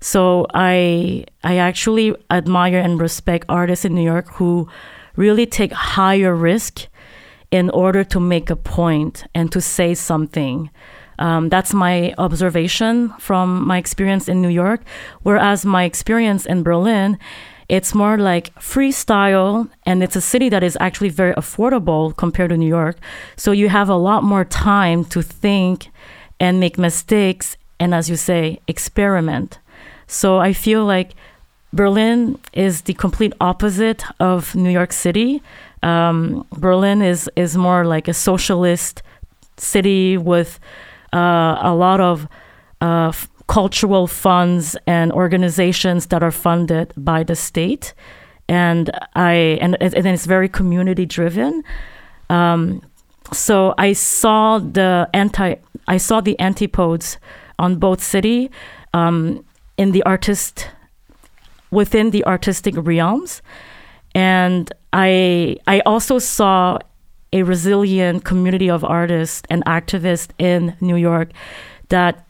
So 0.00 0.46
I 0.54 1.24
I 1.42 1.56
actually 1.56 2.14
admire 2.30 2.78
and 2.78 3.00
respect 3.00 3.46
artists 3.48 3.84
in 3.84 3.94
New 3.94 4.04
York 4.04 4.28
who 4.34 4.68
really 5.16 5.46
take 5.46 5.72
higher 5.72 6.34
risk 6.34 6.88
in 7.50 7.70
order 7.70 8.04
to 8.04 8.20
make 8.20 8.50
a 8.50 8.56
point 8.56 9.24
and 9.34 9.50
to 9.52 9.60
say 9.60 9.94
something. 9.94 10.70
Um, 11.18 11.48
that's 11.48 11.72
my 11.72 12.12
observation 12.18 13.14
from 13.18 13.66
my 13.66 13.78
experience 13.78 14.28
in 14.28 14.42
New 14.42 14.50
York. 14.50 14.82
Whereas 15.22 15.64
my 15.64 15.84
experience 15.84 16.44
in 16.44 16.62
Berlin, 16.62 17.18
it's 17.68 17.94
more 17.94 18.18
like 18.18 18.54
freestyle, 18.56 19.68
and 19.84 20.02
it's 20.02 20.14
a 20.14 20.20
city 20.20 20.48
that 20.50 20.62
is 20.62 20.76
actually 20.80 21.08
very 21.08 21.32
affordable 21.34 22.14
compared 22.16 22.50
to 22.50 22.56
New 22.56 22.68
York. 22.68 22.96
So 23.36 23.50
you 23.52 23.68
have 23.68 23.88
a 23.88 23.96
lot 23.96 24.22
more 24.22 24.44
time 24.44 25.04
to 25.06 25.22
think 25.22 25.88
and 26.38 26.60
make 26.60 26.78
mistakes, 26.78 27.56
and 27.80 27.94
as 27.94 28.08
you 28.08 28.16
say, 28.16 28.60
experiment. 28.68 29.58
So 30.06 30.38
I 30.38 30.52
feel 30.52 30.84
like 30.84 31.14
Berlin 31.72 32.38
is 32.52 32.82
the 32.82 32.94
complete 32.94 33.32
opposite 33.40 34.04
of 34.20 34.54
New 34.54 34.70
York 34.70 34.92
City. 34.92 35.42
Um, 35.82 36.46
Berlin 36.50 37.02
is 37.02 37.30
is 37.36 37.56
more 37.56 37.84
like 37.84 38.08
a 38.08 38.14
socialist 38.14 39.02
city 39.56 40.16
with 40.16 40.58
uh, 41.12 41.58
a 41.60 41.74
lot 41.74 42.00
of 42.00 42.28
uh, 42.80 43.08
f- 43.08 43.28
cultural 43.46 44.06
funds 44.06 44.76
and 44.86 45.12
organizations 45.12 46.06
that 46.06 46.22
are 46.22 46.30
funded 46.30 46.92
by 46.96 47.22
the 47.22 47.36
state, 47.36 47.94
and 48.48 48.90
I 49.14 49.58
and, 49.60 49.76
and 49.82 50.06
it's 50.06 50.26
very 50.26 50.48
community 50.48 51.04
driven. 51.04 51.62
Um, 52.30 52.82
so 53.32 53.74
I 53.76 53.92
saw 53.92 54.58
the 54.58 55.08
anti 55.12 55.56
I 55.88 55.98
saw 55.98 56.20
the 56.20 56.38
antipodes 56.40 57.18
on 57.58 57.76
both 57.76 58.02
city 58.02 58.50
um, 58.94 59.44
in 59.76 59.92
the 59.92 60.02
artist 60.04 60.70
within 61.70 62.10
the 62.10 62.24
artistic 62.24 62.74
realms 62.76 63.42
and 64.14 64.72
I 64.94 65.58
I 65.66 65.80
also 65.80 66.18
saw 66.18 66.78
a 67.32 67.42
resilient 67.42 68.24
community 68.24 68.70
of 68.70 68.82
artists 68.82 69.42
and 69.50 69.62
activists 69.66 70.30
in 70.38 70.74
New 70.80 70.96
York 70.96 71.32
that 71.90 72.26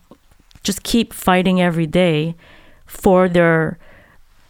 just 0.63 0.83
keep 0.83 1.13
fighting 1.13 1.61
every 1.61 1.87
day 1.87 2.35
for 2.85 3.29
their 3.29 3.79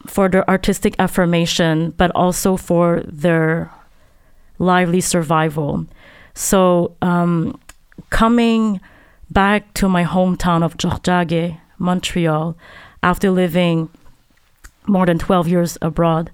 for 0.08 0.30
their 0.30 0.50
artistic 0.50 0.96
affirmation, 0.98 1.94
but 1.98 2.10
also 2.16 2.58
for 2.58 3.04
their 3.06 3.70
lively 4.58 5.02
survival. 5.02 5.86
So 6.34 6.96
um, 7.02 7.60
coming 8.10 8.80
back 9.30 9.74
to 9.76 9.90
my 9.90 10.04
hometown 10.06 10.64
of 10.64 10.78
Tiohtià:ke, 10.78 11.60
Montreal, 11.78 12.58
after 13.04 13.30
living 13.32 13.90
more 14.88 15.06
than 15.06 15.20
12 15.20 15.48
years 15.48 15.78
abroad, 15.82 16.32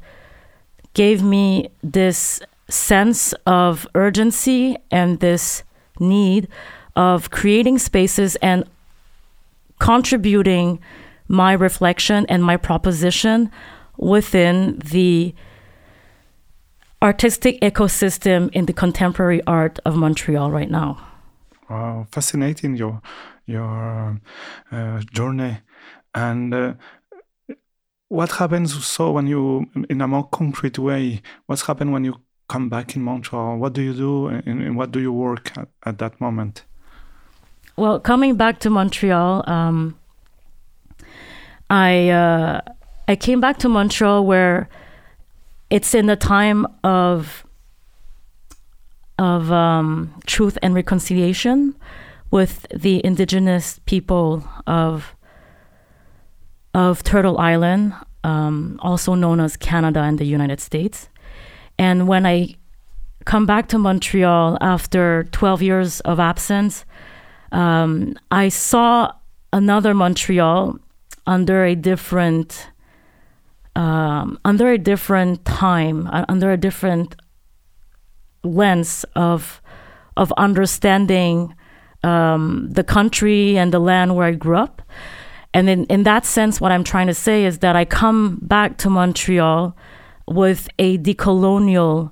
gave 0.94 1.24
me 1.24 1.70
this 1.82 2.42
sense 2.70 3.34
of 3.46 3.88
urgency 3.96 4.78
and 4.92 5.20
this 5.20 5.64
need 6.00 6.48
of 6.96 7.30
creating 7.30 7.80
spaces 7.80 8.36
and 8.38 8.64
contributing 9.80 10.80
my 11.28 11.54
reflection 11.54 12.26
and 12.30 12.44
my 12.44 12.58
proposition 12.58 13.52
within 13.98 14.80
the 14.80 15.34
artistic 17.02 17.60
ecosystem 17.62 18.50
in 18.54 18.66
the 18.66 18.74
contemporary 18.74 19.42
art 19.46 19.80
of 19.86 19.96
Montreal 19.96 20.52
right 20.52 20.70
now. 20.70 20.98
Wow, 21.70 22.08
fascinating 22.12 22.76
your 22.76 23.02
your 23.46 24.22
uh, 24.72 25.02
journey 25.12 25.58
and 26.16 26.54
uh, 26.54 26.74
what 28.10 28.32
happens 28.32 28.86
so 28.86 29.12
when 29.12 29.28
you 29.28 29.66
in 29.90 30.02
a 30.02 30.08
more 30.08 30.28
concrete 30.28 30.78
way 30.78 31.22
what's 31.48 31.64
happened 31.64 31.92
when 31.92 32.04
you 32.04 32.16
come 32.48 32.70
back 32.70 32.96
in 32.96 33.02
montreal? 33.02 33.58
What 33.58 33.74
do 33.74 33.82
you 33.82 33.94
do 33.94 34.28
and, 34.28 34.46
and 34.46 34.78
what 34.78 34.92
do 34.92 35.00
you 35.00 35.12
work 35.12 35.58
at, 35.58 35.70
at, 35.86 35.98
that 36.00 36.20
moment? 36.22 36.64
Well 37.78 38.00
coming 38.00 38.36
back 38.36 38.60
to 38.60 38.70
montreal 38.70 39.44
um, 39.48 39.98
i 41.70 42.10
uh, 42.10 42.62
i 43.08 43.16
came 43.16 43.40
back 43.42 43.58
to 43.60 43.70
montreal 43.70 44.26
where 44.26 44.70
it's 45.70 45.96
in 45.96 46.06
the 46.06 46.16
time 46.16 46.68
of 46.84 47.44
of 49.18 49.52
um, 49.52 50.14
truth 50.28 50.58
and 50.62 50.76
reconciliation 50.76 51.76
with 52.30 52.66
the 52.76 53.04
indigenous 53.06 53.80
people 53.86 54.44
of 54.68 55.16
of 56.74 57.04
Turtle 57.04 57.38
Island, 57.38 57.94
um, 58.24 58.80
also 58.82 59.16
known 59.16 59.40
as 59.40 59.58
Canada 59.58 60.02
and 60.02 60.18
the 60.18 60.26
United 60.26 60.60
States. 60.60 61.10
And 61.78 62.08
when 62.08 62.26
I 62.26 62.56
come 63.26 63.46
back 63.46 63.68
to 63.70 63.78
Montreal 63.78 64.58
after 64.62 65.26
12 65.32 65.62
years 65.62 66.00
of 66.02 66.20
absence, 66.20 66.86
um, 67.52 68.16
I 68.32 68.50
saw 68.50 69.12
another 69.52 69.94
Montreal 69.94 70.80
under 71.26 71.64
a 71.66 71.76
different 71.76 72.68
um, 73.76 74.38
under 74.46 74.72
a 74.72 74.78
different 74.78 75.46
time, 75.46 76.08
uh, 76.08 76.26
under 76.30 76.52
a 76.52 76.58
different 76.58 77.16
lens 78.44 79.06
of 79.16 79.62
of 80.16 80.32
understanding 80.34 81.56
um, 82.04 82.68
the 82.70 82.84
country 82.84 83.58
and 83.58 83.74
the 83.74 83.80
land 83.80 84.16
where 84.16 84.28
I 84.28 84.34
grew 84.34 84.58
up. 84.58 84.82
And 85.54 85.70
in, 85.70 85.86
in 85.86 86.04
that 86.04 86.26
sense, 86.26 86.60
what 86.60 86.72
I'm 86.72 86.84
trying 86.84 87.08
to 87.08 87.14
say 87.14 87.46
is 87.46 87.60
that 87.60 87.76
I 87.76 87.86
come 87.86 88.40
back 88.42 88.78
to 88.78 88.90
Montreal 88.90 89.76
with 90.28 90.68
a 90.80 90.98
decolonial 90.98 92.12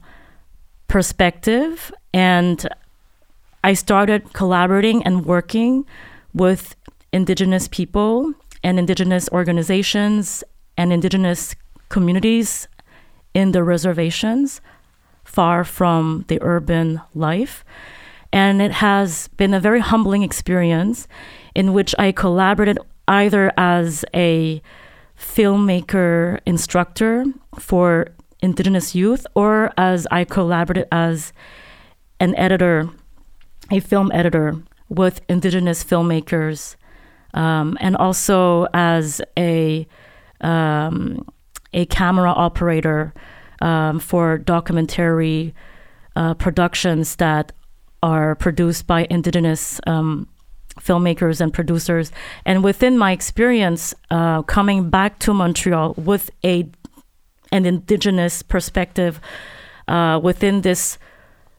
perspective 0.87 1.91
and 2.13 2.67
I 3.63 3.73
started 3.73 4.33
collaborating 4.33 5.03
and 5.03 5.25
working 5.25 5.85
with 6.33 6.75
Indigenous 7.13 7.67
people 7.67 8.33
and 8.63 8.77
Indigenous 8.77 9.29
organizations 9.31 10.43
and 10.77 10.93
Indigenous 10.93 11.55
communities 11.89 12.67
in 13.33 13.51
the 13.51 13.63
reservations, 13.63 14.61
far 15.23 15.63
from 15.63 16.25
the 16.27 16.39
urban 16.41 17.01
life. 17.13 17.63
And 18.33 18.61
it 18.61 18.71
has 18.71 19.27
been 19.29 19.53
a 19.53 19.59
very 19.59 19.79
humbling 19.79 20.23
experience 20.23 21.07
in 21.53 21.73
which 21.73 21.93
I 21.99 22.11
collaborated 22.11 22.79
either 23.11 23.51
as 23.57 24.05
a 24.15 24.61
filmmaker 25.19 26.39
instructor 26.45 27.25
for 27.59 28.07
Indigenous 28.41 28.95
youth 28.95 29.27
or 29.35 29.71
as 29.77 30.07
I 30.09 30.23
collaborated 30.23 30.87
as 30.91 31.31
an 32.19 32.33
editor, 32.35 32.89
a 33.69 33.79
film 33.79 34.11
editor 34.11 34.55
with 34.89 35.21
Indigenous 35.29 35.83
filmmakers, 35.83 36.75
um, 37.33 37.77
and 37.79 37.95
also 37.97 38.67
as 38.73 39.21
a 39.37 39.87
um, 40.41 41.23
a 41.73 41.85
camera 41.85 42.31
operator 42.31 43.13
um, 43.61 43.99
for 43.99 44.37
documentary 44.37 45.53
uh, 46.15 46.33
productions 46.33 47.15
that 47.17 47.51
are 48.01 48.35
produced 48.35 48.87
by 48.87 49.05
Indigenous 49.09 49.79
um, 49.85 50.27
filmmakers 50.79 51.41
and 51.41 51.53
producers. 51.53 52.11
And 52.45 52.63
within 52.63 52.97
my 52.97 53.11
experience, 53.11 53.93
uh, 54.09 54.41
coming 54.43 54.89
back 54.89 55.19
to 55.19 55.33
Montreal 55.33 55.93
with 55.97 56.31
a 56.43 56.69
an 57.53 57.65
Indigenous 57.65 58.41
perspective 58.41 59.19
uh, 59.87 60.19
within 60.23 60.61
this 60.61 60.97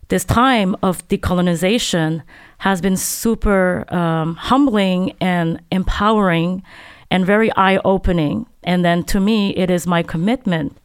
this 0.09 0.25
time 0.25 0.77
of 0.83 1.07
decolonization 1.09 2.23
has 2.59 2.81
been 2.81 2.97
super 2.97 3.85
um, 3.93 4.35
humbling 4.37 5.15
and 5.21 5.61
empowering 5.71 6.63
and 7.11 7.25
very 7.25 7.51
eye 7.57 7.79
opening. 7.85 8.47
And 8.63 8.85
then 8.85 9.05
to 9.05 9.21
me, 9.21 9.57
it 9.57 9.71
is 9.71 9.87
my 9.87 10.03
commitment, 10.03 10.77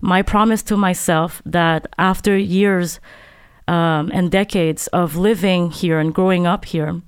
my 0.00 0.22
promise 0.22 0.62
to 0.64 0.76
myself 0.76 1.42
that 1.44 1.86
after 1.98 2.36
years 2.36 2.98
um, 3.68 4.10
and 4.14 4.30
decades 4.30 4.86
of 4.88 5.16
living 5.16 5.70
here 5.70 5.98
and 5.98 6.14
growing 6.14 6.46
up 6.46 6.64
here, 6.64 7.00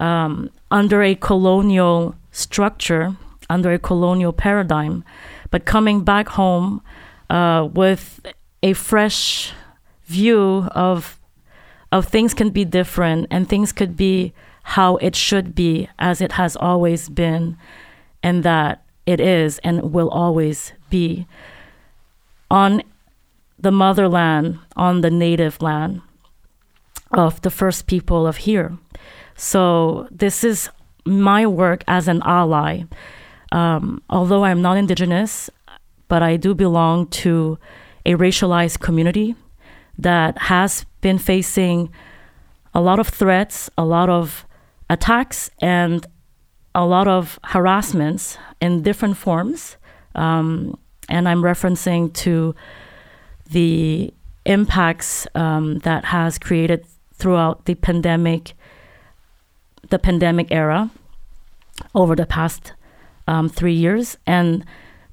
um, 0.00 0.50
under 0.70 1.02
a 1.02 1.14
colonial 1.14 2.14
structure, 2.32 3.16
under 3.48 3.72
a 3.72 3.78
colonial 3.78 4.32
paradigm, 4.32 5.04
but 5.50 5.64
coming 5.64 6.02
back 6.02 6.28
home 6.28 6.82
uh, 7.30 7.68
with 7.72 8.20
a 8.62 8.72
fresh 8.72 9.52
view 10.06 10.68
of 10.72 11.18
of 11.92 12.06
things 12.06 12.34
can 12.34 12.50
be 12.50 12.64
different 12.64 13.28
and 13.30 13.48
things 13.48 13.70
could 13.70 13.96
be 13.96 14.32
how 14.64 14.96
it 14.96 15.14
should 15.14 15.54
be 15.54 15.88
as 15.98 16.20
it 16.20 16.32
has 16.32 16.56
always 16.56 17.08
been 17.08 17.56
and 18.20 18.42
that 18.42 18.82
it 19.06 19.20
is 19.20 19.60
and 19.62 19.92
will 19.92 20.08
always 20.08 20.72
be. 20.90 21.26
On 22.50 22.82
the 23.58 23.70
motherland 23.70 24.58
on 24.76 25.02
the 25.02 25.10
native 25.10 25.62
land 25.62 26.00
of 27.12 27.40
the 27.42 27.50
first 27.50 27.86
people 27.86 28.26
of 28.26 28.38
here 28.38 28.76
so 29.36 30.08
this 30.10 30.44
is 30.44 30.68
my 31.04 31.46
work 31.46 31.84
as 31.86 32.08
an 32.08 32.22
ally. 32.24 32.84
Um, 33.52 34.02
although 34.10 34.44
I'm 34.44 34.62
not 34.62 34.76
indigenous, 34.76 35.50
but 36.08 36.22
I 36.22 36.36
do 36.36 36.54
belong 36.54 37.06
to 37.08 37.58
a 38.06 38.14
racialized 38.14 38.80
community 38.80 39.36
that 39.98 40.38
has 40.38 40.84
been 41.00 41.18
facing 41.18 41.90
a 42.74 42.80
lot 42.80 42.98
of 42.98 43.08
threats, 43.08 43.70
a 43.78 43.84
lot 43.84 44.10
of 44.10 44.44
attacks, 44.90 45.50
and 45.60 46.06
a 46.74 46.84
lot 46.84 47.06
of 47.06 47.38
harassments 47.44 48.36
in 48.60 48.82
different 48.82 49.16
forms. 49.16 49.76
Um, 50.14 50.76
and 51.08 51.28
I'm 51.28 51.42
referencing 51.42 52.12
to 52.14 52.54
the 53.50 54.12
impacts 54.44 55.26
um, 55.34 55.78
that 55.80 56.06
has 56.06 56.38
created 56.38 56.84
throughout 57.14 57.66
the 57.66 57.74
pandemic 57.74 58.54
the 59.90 59.98
pandemic 59.98 60.48
era 60.50 60.90
over 61.94 62.14
the 62.14 62.26
past 62.26 62.72
um, 63.26 63.48
three 63.48 63.74
years 63.74 64.16
and 64.26 64.64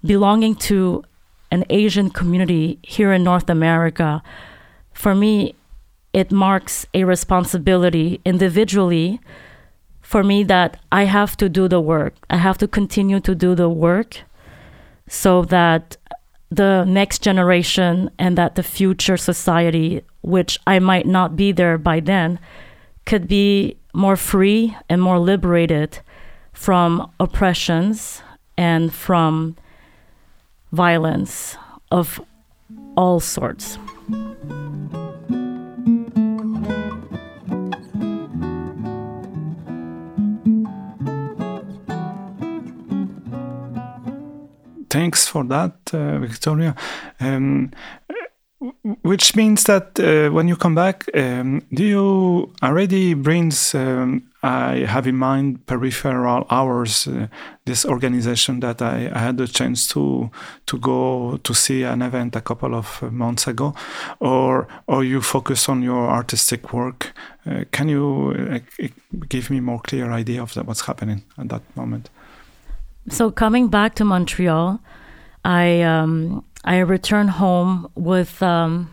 belonging 0.04 0.56
to 0.56 1.04
an 1.52 1.66
Asian 1.70 2.10
community 2.10 2.80
here 2.82 3.12
in 3.12 3.24
North 3.24 3.50
America, 3.50 4.24
for 4.94 5.14
me, 5.14 5.56
it 6.14 6.32
marks 6.32 6.86
a 6.94 7.04
responsibility 7.04 8.20
individually 8.26 9.20
for 10.02 10.24
me 10.24 10.44
that 10.44 10.78
I 10.92 11.06
have 11.06 11.38
to 11.38 11.48
do 11.48 11.68
the 11.68 11.80
work. 11.80 12.16
I 12.30 12.38
have 12.38 12.58
to 12.60 12.68
continue 12.68 13.20
to 13.22 13.36
do 13.36 13.56
the 13.56 13.70
work 13.70 14.22
so 15.08 15.44
that 15.46 15.98
the 16.50 16.84
next 16.84 17.20
generation 17.20 18.12
and 18.20 18.38
that 18.38 18.56
the 18.56 18.64
future 18.64 19.16
society, 19.16 20.02
which 20.22 20.60
I 20.68 20.80
might 20.80 21.06
not 21.06 21.38
be 21.38 21.54
there 21.54 21.78
by 21.78 22.02
then, 22.02 22.40
could 23.06 23.28
be 23.28 23.78
more 23.94 24.16
free 24.16 24.76
and 24.90 25.02
more 25.02 25.20
liberated 25.20 26.00
from 26.54 27.12
oppressions 27.20 28.22
and 28.58 28.94
from 28.94 29.56
violence 30.72 31.58
of 31.92 32.20
all 32.96 33.20
sorts. 33.20 33.78
Thanks 44.92 45.26
for 45.26 45.46
that, 45.46 45.94
uh, 45.94 46.20
Victoria. 46.20 46.76
Um, 47.22 47.72
which 48.84 49.36
means 49.36 49.66
that 49.66 50.00
uh, 50.00 50.32
when 50.32 50.48
you 50.48 50.56
come 50.56 50.74
back, 50.74 51.06
um, 51.14 51.62
do 51.72 51.84
you 51.84 52.54
already 52.64 53.14
brings? 53.14 53.76
Um, 53.76 54.24
I 54.44 54.86
have 54.88 55.06
in 55.06 55.18
mind 55.18 55.68
peripheral 55.68 56.48
hours. 56.50 57.08
Uh, 57.08 57.28
this 57.66 57.86
organization 57.86 58.60
that 58.62 58.82
I, 58.82 59.12
I, 59.14 59.20
had 59.20 59.38
the 59.38 59.48
chance 59.48 59.88
to 59.90 60.32
to 60.66 60.80
go 60.80 61.38
to 61.44 61.54
see 61.54 61.84
an 61.84 62.02
event 62.02 62.36
a 62.36 62.42
couple 62.42 62.74
of 62.74 63.04
months 63.12 63.48
ago, 63.48 63.76
or 64.20 64.68
or 64.88 65.04
you 65.04 65.22
focus 65.22 65.70
on 65.70 65.84
your 65.84 66.10
artistic 66.10 66.74
work. 66.74 67.14
Uh, 67.46 67.66
can 67.72 67.88
you 67.88 68.34
uh, 68.82 68.88
give 69.30 69.52
me 69.52 69.60
more 69.60 69.80
clear 69.80 70.12
idea 70.12 70.42
of 70.42 70.56
what's 70.56 70.82
happening 70.82 71.22
at 71.38 71.50
that 71.50 71.62
moment? 71.76 72.10
So 73.10 73.30
coming 73.30 73.68
back 73.68 73.94
to 73.96 74.06
Montreal, 74.06 74.80
I. 75.46 75.84
Um, 75.84 76.44
I 76.64 76.78
return 76.80 77.28
home 77.28 77.92
with 77.96 78.42
um, 78.44 78.92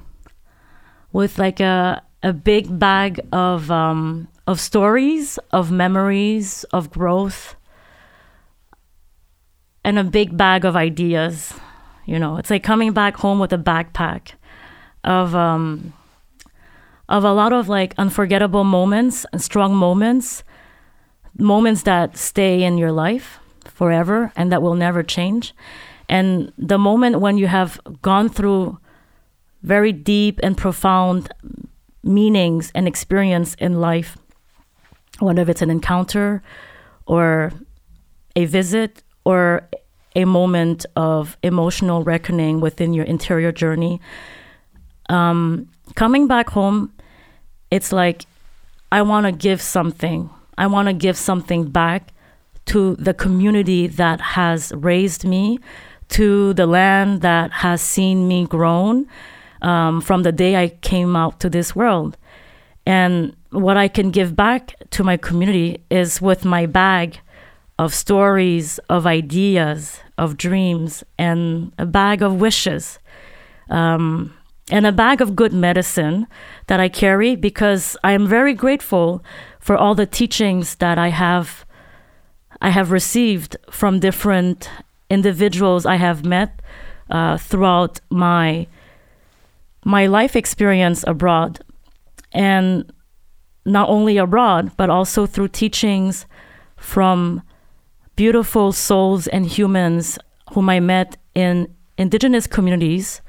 with 1.13 1.39
like 1.39 1.61
a 1.61 2.03
a 2.23 2.33
big 2.33 2.79
bag 2.79 3.21
of 3.33 3.71
um, 3.71 4.29
of 4.47 4.61
stories, 4.61 5.39
of 5.53 5.71
memories, 5.71 6.65
of 6.73 6.91
growth, 6.91 7.57
and 9.85 9.99
a 9.99 10.05
big 10.05 10.37
bag 10.37 10.65
of 10.65 10.77
ideas. 10.77 11.53
You 12.07 12.19
know, 12.19 12.39
it's 12.39 12.51
like 12.51 12.63
coming 12.63 12.93
back 12.93 13.17
home 13.17 13.39
with 13.39 13.53
a 13.53 13.59
backpack 13.59 14.33
of 15.05 15.35
um, 15.35 15.93
of 17.09 17.25
a 17.25 17.33
lot 17.33 17.53
of 17.53 17.69
like 17.69 17.95
unforgettable 17.99 18.65
moments 18.65 19.27
and 19.33 19.43
strong 19.43 19.75
moments, 19.75 20.43
moments 21.37 21.83
that 21.83 22.17
stay 22.17 22.63
in 22.63 22.79
your 22.79 22.93
life 22.93 23.41
forever 23.65 24.33
and 24.37 24.51
that 24.51 24.63
will 24.63 24.75
never 24.75 25.03
change. 25.03 25.55
And 26.09 26.53
the 26.57 26.79
moment 26.79 27.21
when 27.21 27.39
you 27.39 27.47
have 27.47 27.81
gone 28.03 28.29
through 28.29 28.79
very 29.63 29.93
deep 29.93 30.41
and 30.43 30.57
profound 30.57 31.33
meanings 32.03 32.71
and 32.75 32.89
experience 32.89 33.55
in 33.55 33.81
life, 33.81 34.17
whether 35.19 35.43
it's 35.51 35.63
an 35.63 35.71
encounter 35.71 36.43
or 37.07 37.53
a 38.37 38.45
visit 38.45 39.03
or 39.25 39.69
a 40.15 40.25
moment 40.25 40.87
of 40.97 41.37
emotional 41.43 42.03
reckoning 42.05 42.61
within 42.61 42.95
your 42.95 43.05
interior 43.05 43.53
journey, 43.53 44.01
um, 45.09 45.69
coming 45.95 46.27
back 46.27 46.51
home, 46.51 46.93
it's 47.71 47.93
like, 47.93 48.25
I 48.91 49.03
want 49.03 49.27
to 49.27 49.33
give 49.33 49.61
something. 49.61 50.31
I 50.57 50.67
want 50.67 50.89
to 50.89 50.95
give 50.95 51.17
something 51.17 51.69
back 51.71 52.13
to 52.67 52.97
the 52.97 53.15
community 53.15 53.87
that 53.87 54.21
has 54.21 54.73
raised 54.75 55.25
me, 55.25 55.59
to 56.11 56.55
the 56.55 56.67
land 56.67 57.23
that 57.23 57.51
has 57.53 57.81
seen 57.81 58.29
me 58.29 58.47
grown 58.47 59.07
um, 59.63 60.01
from 60.01 60.23
the 60.23 60.33
day 60.33 60.57
I 60.57 60.69
came 60.69 61.17
out 61.17 61.41
to 61.41 61.51
this 61.51 61.75
world. 61.75 62.17
And 62.87 63.37
what 63.51 63.77
I 63.77 63.89
can 63.89 64.11
give 64.11 64.35
back 64.35 64.75
to 64.91 65.05
my 65.05 65.17
community 65.17 65.85
is 65.91 66.21
with 66.21 66.45
my 66.45 66.67
bag 66.67 67.21
of 67.79 67.95
stories, 67.95 68.79
of 68.89 69.07
ideas, 69.07 70.01
of 70.17 70.37
dreams, 70.37 71.05
and 71.19 71.73
a 71.79 71.87
bag 71.87 72.23
of 72.23 72.41
wishes. 72.41 72.99
Um, 73.71 74.35
and 74.71 74.87
a 74.87 74.93
bag 74.93 75.21
of 75.21 75.37
good 75.37 75.53
medicine 75.53 76.27
that 76.67 76.81
I 76.81 76.89
carry 76.89 77.37
because 77.37 77.97
I 78.05 78.13
am 78.13 78.27
very 78.27 78.55
grateful 78.55 79.25
for 79.61 79.77
all 79.77 79.95
the 79.95 80.07
teachings 80.07 80.77
that 80.77 80.99
I 80.99 81.09
have 81.09 81.65
I 82.61 82.71
have 82.71 82.91
received 82.91 83.57
from 83.71 84.01
different 84.01 84.69
individuals 85.11 85.87
I 85.87 85.97
have 85.97 86.25
met 86.25 86.61
uh, 87.11 87.39
throughout 87.39 88.01
my 88.11 88.67
my 89.85 90.07
life 90.07 90.37
experience 90.37 91.05
abroad, 91.07 91.61
and 92.33 92.93
not 93.65 93.89
only 93.89 94.17
abroad 94.17 94.73
but 94.77 94.91
also 94.91 95.27
through 95.27 95.49
teachings 95.49 96.27
from 96.77 97.43
beautiful 98.17 98.73
souls 98.73 99.27
and 99.29 99.47
humans 99.47 100.19
whom 100.53 100.69
I 100.69 100.81
met 100.81 101.17
in 101.35 101.69
indigenous 101.97 102.47
communities 102.47 103.21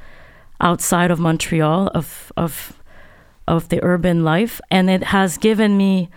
outside 0.61 1.11
of 1.11 1.19
Montreal 1.19 1.87
of 1.93 2.31
of 2.35 2.73
of 3.47 3.69
the 3.69 3.83
urban 3.83 4.23
life. 4.23 4.61
And 4.69 4.89
it 4.89 5.03
has 5.03 5.37
given 5.37 5.77
me 5.77 6.09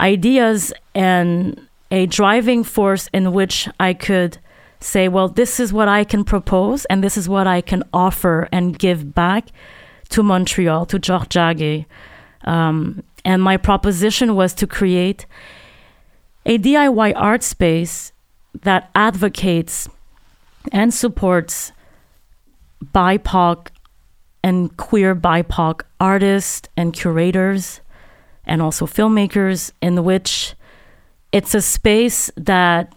ideas 0.00 0.72
and 0.94 1.68
a 1.90 2.06
driving 2.06 2.64
force 2.64 3.08
in 3.12 3.32
which 3.32 3.68
I 3.78 3.94
could 3.94 4.38
say 4.82 5.08
well 5.08 5.28
this 5.28 5.60
is 5.60 5.72
what 5.72 5.88
I 5.88 6.04
can 6.04 6.24
propose 6.24 6.84
and 6.86 7.02
this 7.02 7.16
is 7.16 7.28
what 7.28 7.46
I 7.46 7.60
can 7.60 7.82
offer 7.92 8.48
and 8.52 8.78
give 8.78 9.14
back 9.14 9.48
to 10.10 10.22
Montreal 10.22 10.86
to 10.86 10.98
Tiohtià:ke 10.98 11.86
um, 12.44 13.02
and 13.24 13.42
my 13.42 13.56
proposition 13.56 14.34
was 14.34 14.52
to 14.54 14.66
create 14.66 15.26
a 16.44 16.58
DIY 16.58 17.12
art 17.14 17.42
space 17.42 18.12
that 18.62 18.90
advocates 18.94 19.88
and 20.72 20.92
supports 20.92 21.72
BIPOC 22.84 23.68
and 24.42 24.76
queer 24.76 25.14
BIPOC 25.14 25.82
artists 26.00 26.68
and 26.76 26.92
curators 26.92 27.80
and 28.44 28.60
also 28.60 28.86
filmmakers, 28.86 29.72
in 29.80 30.04
which 30.04 30.54
it's 31.30 31.54
a 31.54 31.62
space 31.62 32.30
that 32.36 32.92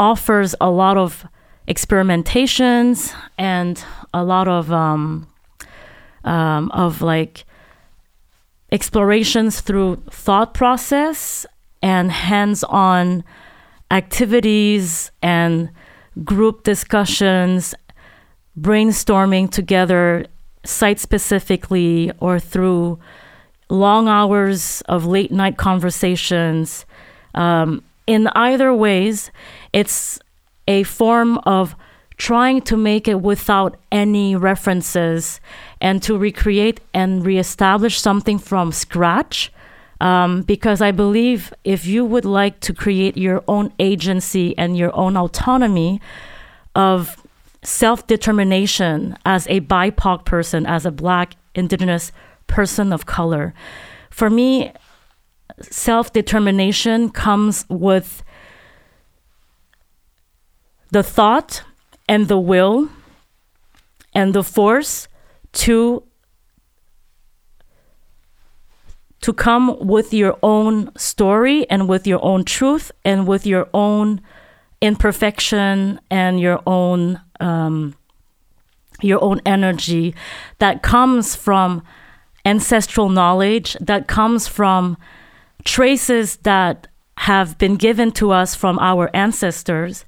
offers 0.00 0.54
a 0.62 0.70
lot 0.70 0.96
of 0.96 1.26
experimentations 1.68 3.14
and 3.36 3.84
a 4.14 4.24
lot 4.24 4.48
of 4.48 4.72
um, 4.72 5.28
um, 6.24 6.70
of 6.70 7.02
like 7.02 7.44
explorations 8.72 9.60
through 9.60 9.96
thought 10.10 10.54
process 10.54 11.44
and 11.82 12.10
hands-on 12.10 13.22
activities 13.90 15.10
and 15.22 15.70
group 16.24 16.64
discussions 16.64 17.74
brainstorming 18.58 19.50
together 19.50 20.24
site 20.64 20.98
specifically 20.98 22.10
or 22.20 22.40
through 22.40 22.98
long 23.68 24.08
hours 24.08 24.82
of 24.82 25.04
late 25.04 25.30
night 25.30 25.58
conversations 25.58 26.86
um, 27.34 27.82
in 28.06 28.26
either 28.28 28.74
ways 28.74 29.30
it's 29.72 30.18
a 30.66 30.82
form 30.84 31.38
of 31.38 31.74
trying 32.16 32.60
to 32.60 32.76
make 32.76 33.08
it 33.08 33.22
without 33.22 33.76
any 33.90 34.36
references 34.36 35.40
and 35.80 36.02
to 36.02 36.18
recreate 36.18 36.80
and 36.92 37.24
reestablish 37.24 37.98
something 37.98 38.38
from 38.38 38.72
scratch. 38.72 39.50
Um, 40.02 40.42
because 40.42 40.80
I 40.80 40.92
believe 40.92 41.52
if 41.64 41.86
you 41.86 42.04
would 42.04 42.24
like 42.24 42.60
to 42.60 42.72
create 42.72 43.16
your 43.16 43.42
own 43.48 43.72
agency 43.78 44.56
and 44.56 44.76
your 44.76 44.94
own 44.96 45.16
autonomy 45.16 46.00
of 46.74 47.16
self 47.62 48.06
determination 48.06 49.16
as 49.26 49.46
a 49.48 49.60
BIPOC 49.60 50.24
person, 50.24 50.66
as 50.66 50.86
a 50.86 50.90
Black, 50.90 51.36
Indigenous 51.54 52.12
person 52.46 52.92
of 52.92 53.06
color, 53.06 53.52
for 54.10 54.30
me, 54.30 54.72
self 55.60 56.12
determination 56.12 57.10
comes 57.10 57.64
with 57.68 58.22
the 60.90 61.02
thought 61.02 61.62
and 62.08 62.28
the 62.28 62.38
will 62.38 62.88
and 64.14 64.34
the 64.34 64.42
force 64.42 65.08
to 65.52 66.02
to 69.20 69.32
come 69.34 69.76
with 69.86 70.14
your 70.14 70.38
own 70.42 70.90
story 70.96 71.68
and 71.68 71.88
with 71.88 72.06
your 72.06 72.24
own 72.24 72.42
truth 72.44 72.90
and 73.04 73.26
with 73.26 73.44
your 73.46 73.68
own 73.74 74.20
imperfection 74.80 76.00
and 76.10 76.40
your 76.40 76.62
own 76.66 77.20
um, 77.38 77.94
your 79.02 79.22
own 79.22 79.40
energy 79.46 80.14
that 80.58 80.82
comes 80.82 81.36
from 81.36 81.82
ancestral 82.44 83.08
knowledge 83.08 83.76
that 83.80 84.08
comes 84.08 84.48
from 84.48 84.96
traces 85.64 86.36
that 86.38 86.88
have 87.18 87.58
been 87.58 87.76
given 87.76 88.10
to 88.10 88.30
us 88.30 88.54
from 88.54 88.78
our 88.78 89.10
ancestors 89.14 90.06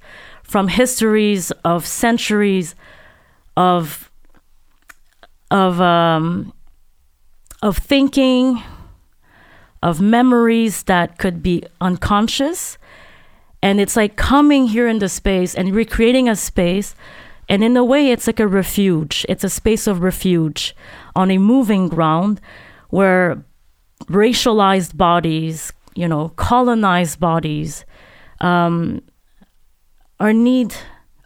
from 0.53 0.67
histories 0.67 1.49
of 1.65 1.83
centuries 1.83 2.75
of 3.57 4.11
of 5.49 5.81
um, 5.81 6.53
of 7.63 7.75
thinking 7.79 8.61
of 9.81 9.99
memories 9.99 10.83
that 10.83 11.17
could 11.17 11.41
be 11.41 11.63
unconscious. 11.81 12.77
And 13.63 13.79
it's 13.79 13.95
like 13.95 14.15
coming 14.15 14.67
here 14.67 14.87
into 14.87 15.09
space 15.09 15.55
and 15.55 15.73
recreating 15.73 16.29
a 16.29 16.35
space. 16.35 16.93
And 17.49 17.63
in 17.63 17.75
a 17.75 17.83
way, 17.83 18.11
it's 18.11 18.27
like 18.27 18.39
a 18.39 18.45
refuge. 18.45 19.25
It's 19.27 19.43
a 19.43 19.49
space 19.49 19.87
of 19.87 20.03
refuge 20.03 20.75
on 21.15 21.31
a 21.31 21.39
moving 21.39 21.89
ground 21.89 22.39
where 22.91 23.43
racialized 24.05 24.95
bodies, 24.95 25.73
you 25.95 26.07
know, 26.07 26.29
colonized 26.35 27.19
bodies, 27.19 27.85
um, 28.39 29.01
are 30.23 30.31
need 30.31 30.73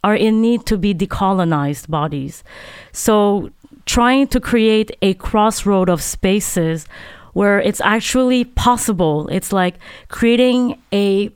are 0.04 0.16
in 0.16 0.42
need 0.42 0.66
to 0.66 0.78
be 0.78 0.94
decolonized 0.94 1.88
bodies. 1.90 2.44
So 2.92 3.52
trying 3.86 4.28
to 4.28 4.40
create 4.40 4.90
a 5.02 5.14
crossroad 5.16 5.90
of 5.90 6.02
spaces 6.02 6.88
where 7.34 7.60
it's 7.60 7.82
actually 7.82 8.44
possible. 8.44 9.28
It's 9.28 9.54
like 9.54 9.76
creating 10.10 10.82
a 10.92 11.30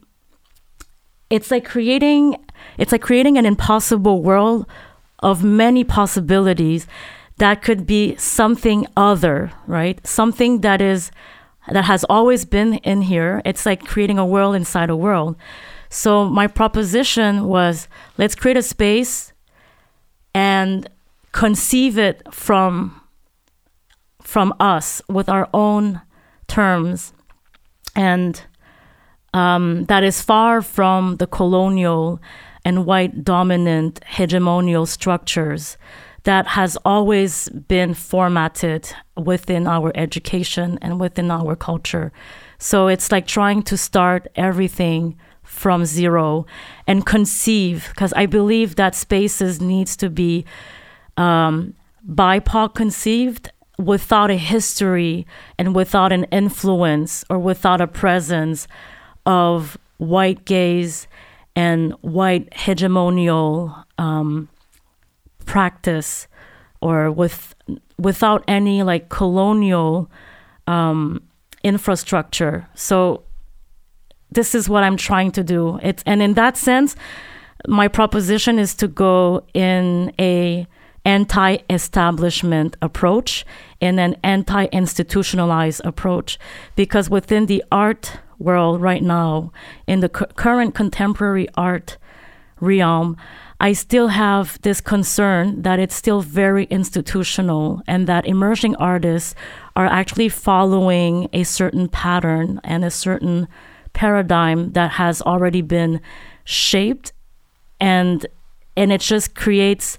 it's 1.30 1.52
like 1.52 1.66
creating 1.66 2.36
it's 2.80 2.92
like 2.92 3.04
creating 3.04 3.38
an 3.38 3.46
impossible 3.46 4.24
world 4.24 4.66
of 5.20 5.44
many 5.44 5.84
possibilities 5.84 6.88
that 7.38 7.62
could 7.62 7.86
be 7.86 8.16
something 8.16 8.88
other, 8.98 9.52
right? 9.68 10.06
Something 10.06 10.62
that 10.62 10.82
is 10.82 11.12
that 11.70 11.86
has 11.86 12.04
always 12.06 12.44
been 12.44 12.76
in 12.92 13.04
here. 13.04 13.42
It's 13.46 13.66
like 13.68 13.86
creating 13.86 14.18
a 14.18 14.26
world 14.26 14.56
inside 14.56 14.90
a 14.90 14.96
world. 14.96 15.36
So 15.94 16.24
my 16.24 16.48
proposition 16.48 17.48
was 17.48 17.90
let's 18.18 18.34
create 18.34 18.56
a 18.56 18.64
space 18.64 19.34
and 20.34 20.90
conceive 21.34 21.98
it 21.98 22.24
from 22.34 23.02
from 24.22 24.54
us 24.62 25.02
with 25.10 25.28
our 25.28 25.50
own 25.54 26.02
terms. 26.48 27.12
And 27.94 28.42
um, 29.34 29.84
that 29.86 30.04
is 30.04 30.22
far 30.22 30.62
from 30.62 31.18
the 31.18 31.28
colonial 31.28 32.22
and 32.64 32.86
white 32.86 33.26
dominant 33.26 34.00
hegemonial 34.10 34.88
structures 34.88 35.78
that 36.24 36.48
has 36.48 36.78
always 36.86 37.50
been 37.50 37.94
formatted 37.94 38.94
within 39.18 39.68
our 39.68 39.92
education 39.96 40.80
and 40.82 41.02
within 41.02 41.32
our 41.32 41.58
culture. 41.58 42.14
So 42.60 42.88
it's 42.88 43.12
like 43.12 43.28
trying 43.28 43.64
to 43.64 43.76
start 43.76 44.28
everything 44.36 45.18
from 45.52 45.86
zero 45.86 46.46
and 46.88 47.06
conceive, 47.06 47.90
because 47.90 48.14
I 48.14 48.26
believe 48.26 48.78
that 48.78 48.96
spaces 48.96 49.60
needs 49.60 49.98
to 49.98 50.10
be 50.10 50.46
um, 51.18 51.74
BIPOC 52.08 52.74
conceived 52.74 53.52
without 53.78 54.32
a 54.32 54.38
history 54.38 55.28
and 55.60 55.76
without 55.76 56.12
an 56.12 56.24
influence 56.32 57.26
or 57.30 57.38
without 57.38 57.82
a 57.82 57.88
presence 57.88 58.68
of 59.26 59.78
white 59.98 60.46
gaze 60.46 61.08
and 61.56 61.92
white 62.02 62.50
hegemonial 62.52 63.84
um, 63.98 64.48
practice 65.46 66.28
or 66.80 67.12
with 67.12 67.54
without 68.00 68.44
any 68.48 68.84
like 68.84 69.10
colonial 69.10 70.10
um, 70.66 71.22
infrastructure. 71.64 72.68
So 72.74 73.24
this 74.32 74.56
is 74.56 74.70
what 74.70 74.84
I'm 74.84 74.98
trying 74.98 75.32
to 75.32 75.44
do. 75.44 75.80
It's 75.82 76.04
and 76.06 76.22
in 76.22 76.34
that 76.36 76.58
sense, 76.58 76.96
my 77.68 77.88
proposition 77.88 78.58
is 78.60 78.74
to 78.76 78.88
go 78.88 79.44
in 79.54 80.14
a 80.20 80.68
anti-establishment 81.04 82.78
approach 82.82 83.46
and 83.82 84.00
an 84.00 84.16
anti-institutionalized 84.24 85.82
approach 85.84 86.38
because 86.76 87.10
within 87.10 87.48
the 87.48 87.64
art 87.72 88.20
world 88.38 88.82
right 88.82 89.02
now, 89.02 89.52
in 89.88 90.00
the 90.02 90.10
cu- 90.10 90.26
current 90.36 90.76
contemporary 90.76 91.48
art 91.56 91.98
realm, 92.60 93.18
I 93.60 93.74
still 93.74 94.10
have 94.10 94.60
this 94.62 94.82
concern 94.82 95.62
that 95.62 95.80
it's 95.80 95.96
still 95.96 96.22
very 96.22 96.66
institutional 96.66 97.82
and 97.88 98.08
that 98.08 98.26
emerging 98.26 98.76
artists 98.78 99.36
are 99.76 99.86
actually 99.86 100.30
following 100.30 101.30
a 101.34 101.44
certain 101.44 101.88
pattern 101.88 102.60
and 102.64 102.84
a 102.84 102.90
certain 102.90 103.48
paradigm 103.94 104.72
that 104.74 104.92
has 104.92 105.22
already 105.22 105.62
been 105.62 106.02
shaped 106.44 107.14
and 107.80 108.26
and 108.78 108.92
it 108.92 109.02
just 109.02 109.36
creates 109.36 109.98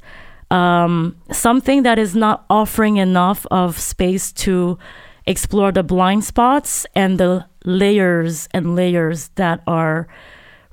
um, 0.51 1.17
something 1.31 1.83
that 1.83 1.99
is 1.99 2.15
not 2.15 2.45
offering 2.49 2.97
enough 2.97 3.47
of 3.51 3.79
space 3.79 4.33
to 4.33 4.79
explore 5.27 5.73
the 5.73 5.83
blind 5.83 6.25
spots 6.25 6.87
and 6.95 7.19
the 7.19 7.47
layers 7.65 8.49
and 8.53 8.75
layers 8.75 9.29
that 9.37 9.63
are 9.67 10.09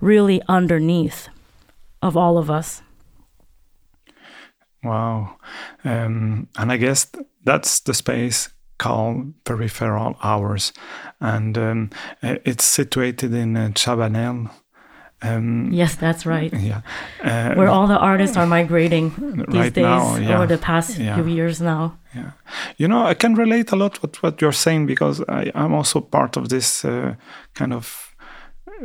really 0.02 0.42
underneath 0.48 1.30
of 2.02 2.18
all 2.18 2.38
of 2.38 2.50
us. 2.50 2.82
Wow. 4.84 5.38
Um, 5.84 6.48
and 6.58 6.72
I 6.72 6.78
guess 6.78 7.08
that's 7.44 7.82
the 7.82 7.94
space 7.94 8.50
called 8.80 9.34
peripheral 9.44 10.18
hours. 10.24 10.74
And 11.22 11.58
um, 11.58 11.90
it's 12.24 12.66
situated 12.66 13.34
in 13.34 13.56
uh, 13.56 13.70
Chabanel. 13.76 14.50
Um, 15.22 15.70
yes, 15.74 15.96
that's 15.96 16.26
right. 16.26 16.54
Yeah, 16.54 16.82
uh, 17.22 17.54
where 17.56 17.68
all 17.68 17.88
the 17.88 17.98
artists 17.98 18.38
are 18.38 18.46
migrating 18.46 19.10
these 19.50 19.56
right 19.56 19.74
days 19.74 19.84
now, 19.84 20.16
yeah. 20.16 20.38
over 20.38 20.48
the 20.48 20.58
past 20.58 20.98
yeah. 20.98 21.16
few 21.16 21.28
years 21.28 21.60
now. 21.60 21.98
Yeah, 22.16 22.32
you 22.78 22.88
know, 22.88 23.06
I 23.06 23.16
can 23.16 23.36
relate 23.36 23.74
a 23.74 23.76
lot 23.76 24.02
with 24.02 24.24
what 24.24 24.42
you're 24.42 24.54
saying 24.54 24.86
because 24.86 25.22
I, 25.28 25.52
am 25.56 25.74
also 25.74 26.00
part 26.00 26.38
of 26.38 26.48
this 26.48 26.86
uh, 26.86 27.16
kind 27.54 27.74
of 27.74 28.09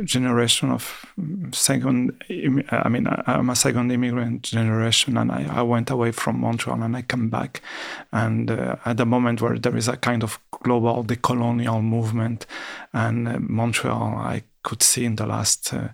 generation 0.03 0.71
of 0.71 1.05
second 1.51 2.11
i 2.71 2.89
mean 2.89 3.07
i'm 3.27 3.49
a 3.49 3.55
second 3.55 3.91
immigrant 3.91 4.41
generation 4.41 5.17
and 5.17 5.31
i, 5.31 5.45
I 5.49 5.61
went 5.61 5.89
away 5.89 6.11
from 6.11 6.41
montreal 6.41 6.81
and 6.83 6.97
i 6.97 7.01
come 7.01 7.29
back 7.29 7.61
and 8.11 8.51
uh, 8.51 8.75
at 8.85 8.97
the 8.97 9.05
moment 9.05 9.41
where 9.41 9.57
there 9.57 9.77
is 9.77 9.87
a 9.87 9.97
kind 9.97 10.23
of 10.23 10.39
global 10.63 11.03
decolonial 11.03 11.81
movement 11.81 12.45
and 12.93 13.27
uh, 13.27 13.37
montreal 13.39 14.17
i 14.17 14.43
could 14.63 14.83
see 14.83 15.05
in 15.05 15.15
the 15.15 15.25
last 15.25 15.73
uh, 15.73 15.89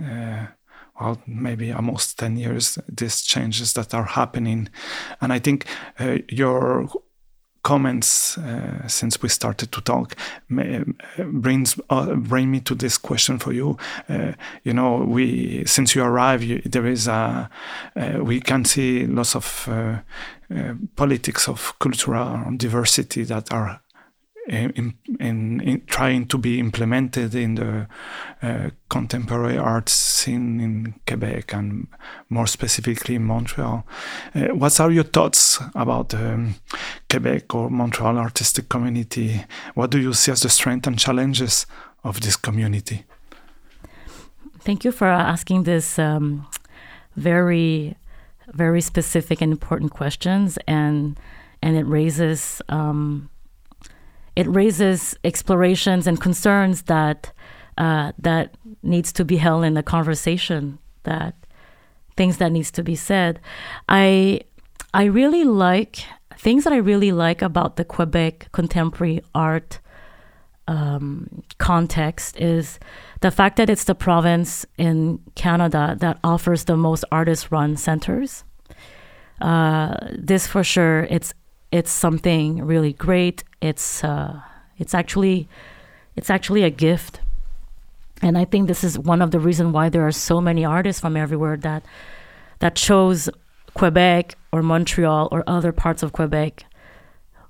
uh 0.00 0.46
well, 1.00 1.20
maybe 1.26 1.72
almost 1.72 2.18
10 2.18 2.36
years, 2.36 2.78
these 2.86 3.22
changes 3.22 3.72
that 3.72 3.94
are 3.94 4.04
happening. 4.04 4.68
And 5.20 5.32
I 5.32 5.38
think 5.38 5.64
uh, 5.98 6.18
your 6.28 6.90
comments 7.62 8.38
uh, 8.38 8.86
since 8.88 9.20
we 9.22 9.28
started 9.28 9.70
to 9.72 9.80
talk 9.80 10.16
may, 10.48 10.78
uh, 11.18 11.24
brings 11.24 11.78
uh, 11.90 12.14
bring 12.14 12.50
me 12.50 12.60
to 12.60 12.74
this 12.74 12.98
question 12.98 13.38
for 13.38 13.52
you. 13.52 13.76
Uh, 14.08 14.32
you 14.64 14.72
know, 14.72 14.96
we 14.96 15.64
since 15.66 15.94
you 15.94 16.02
arrived, 16.02 16.44
you, 16.44 16.62
there 16.64 16.86
is 16.86 17.08
a 17.08 17.50
uh, 17.96 18.18
we 18.22 18.40
can 18.40 18.64
see 18.64 19.06
lots 19.06 19.36
of 19.36 19.68
uh, 19.68 19.98
politics 20.96 21.48
of 21.48 21.78
cultural 21.78 22.50
diversity 22.56 23.24
that 23.24 23.52
are 23.52 23.80
in, 24.50 24.94
in, 25.20 25.60
in, 25.60 25.82
trying 25.86 26.26
to 26.26 26.36
be 26.36 26.58
implemented 26.58 27.34
in 27.34 27.54
the 27.54 27.86
uh, 28.42 28.70
contemporary 28.88 29.56
art 29.56 29.88
scene 29.88 30.60
in 30.60 30.94
Quebec 31.06 31.54
and 31.54 31.86
more 32.28 32.46
specifically 32.46 33.14
in 33.14 33.24
Montreal. 33.24 33.86
Uh, 34.34 34.48
what 34.48 34.80
are 34.80 34.90
your 34.90 35.04
thoughts 35.04 35.60
about 35.74 36.14
um, 36.14 36.56
Quebec 37.08 37.54
or 37.54 37.70
Montreal 37.70 38.18
artistic 38.18 38.68
community? 38.68 39.44
What 39.74 39.90
do 39.90 40.00
you 40.00 40.12
see 40.12 40.32
as 40.32 40.40
the 40.40 40.48
strengths 40.48 40.88
and 40.88 40.98
challenges 40.98 41.66
of 42.02 42.20
this 42.20 42.36
community? 42.36 43.04
Thank 44.60 44.84
you 44.84 44.92
for 44.92 45.06
asking 45.06 45.62
this 45.62 45.98
um, 45.98 46.46
very, 47.16 47.96
very 48.48 48.80
specific 48.80 49.40
and 49.40 49.52
important 49.52 49.92
questions, 49.92 50.58
and 50.66 51.18
and 51.62 51.76
it 51.76 51.84
raises. 51.84 52.60
Um, 52.68 53.30
it 54.36 54.46
raises 54.46 55.16
explorations 55.24 56.06
and 56.06 56.20
concerns 56.20 56.82
that 56.82 57.32
uh, 57.78 58.12
that 58.18 58.56
needs 58.82 59.12
to 59.12 59.24
be 59.24 59.36
held 59.36 59.64
in 59.64 59.74
the 59.74 59.82
conversation. 59.82 60.78
That 61.04 61.34
things 62.16 62.36
that 62.36 62.52
needs 62.52 62.70
to 62.72 62.82
be 62.82 62.96
said. 62.96 63.40
I 63.88 64.40
I 64.92 65.04
really 65.04 65.44
like 65.44 66.04
things 66.36 66.64
that 66.64 66.72
I 66.72 66.78
really 66.78 67.12
like 67.12 67.42
about 67.42 67.76
the 67.76 67.84
Quebec 67.84 68.48
contemporary 68.52 69.22
art 69.34 69.80
um, 70.68 71.42
context 71.58 72.36
is 72.38 72.78
the 73.20 73.30
fact 73.30 73.56
that 73.56 73.68
it's 73.68 73.84
the 73.84 73.94
province 73.94 74.64
in 74.78 75.20
Canada 75.34 75.96
that 75.98 76.18
offers 76.22 76.64
the 76.64 76.76
most 76.76 77.04
artist-run 77.10 77.76
centers. 77.76 78.44
Uh, 79.40 79.96
this 80.16 80.46
for 80.46 80.62
sure, 80.62 81.04
it's 81.10 81.34
it's 81.72 81.90
something 81.90 82.64
really 82.64 82.92
great. 82.92 83.44
It's 83.60 84.02
uh, 84.02 84.40
it's 84.78 84.94
actually 84.94 85.48
it's 86.16 86.30
actually 86.30 86.62
a 86.62 86.70
gift, 86.70 87.20
and 88.22 88.36
I 88.36 88.44
think 88.44 88.68
this 88.68 88.82
is 88.82 88.98
one 88.98 89.22
of 89.22 89.30
the 89.30 89.40
reasons 89.40 89.72
why 89.72 89.88
there 89.88 90.06
are 90.06 90.12
so 90.12 90.40
many 90.40 90.64
artists 90.64 91.00
from 91.00 91.16
everywhere 91.16 91.56
that 91.58 91.84
that 92.58 92.74
chose 92.74 93.28
Quebec 93.74 94.34
or 94.52 94.62
Montreal 94.62 95.28
or 95.30 95.44
other 95.46 95.72
parts 95.72 96.02
of 96.02 96.12
Quebec 96.12 96.64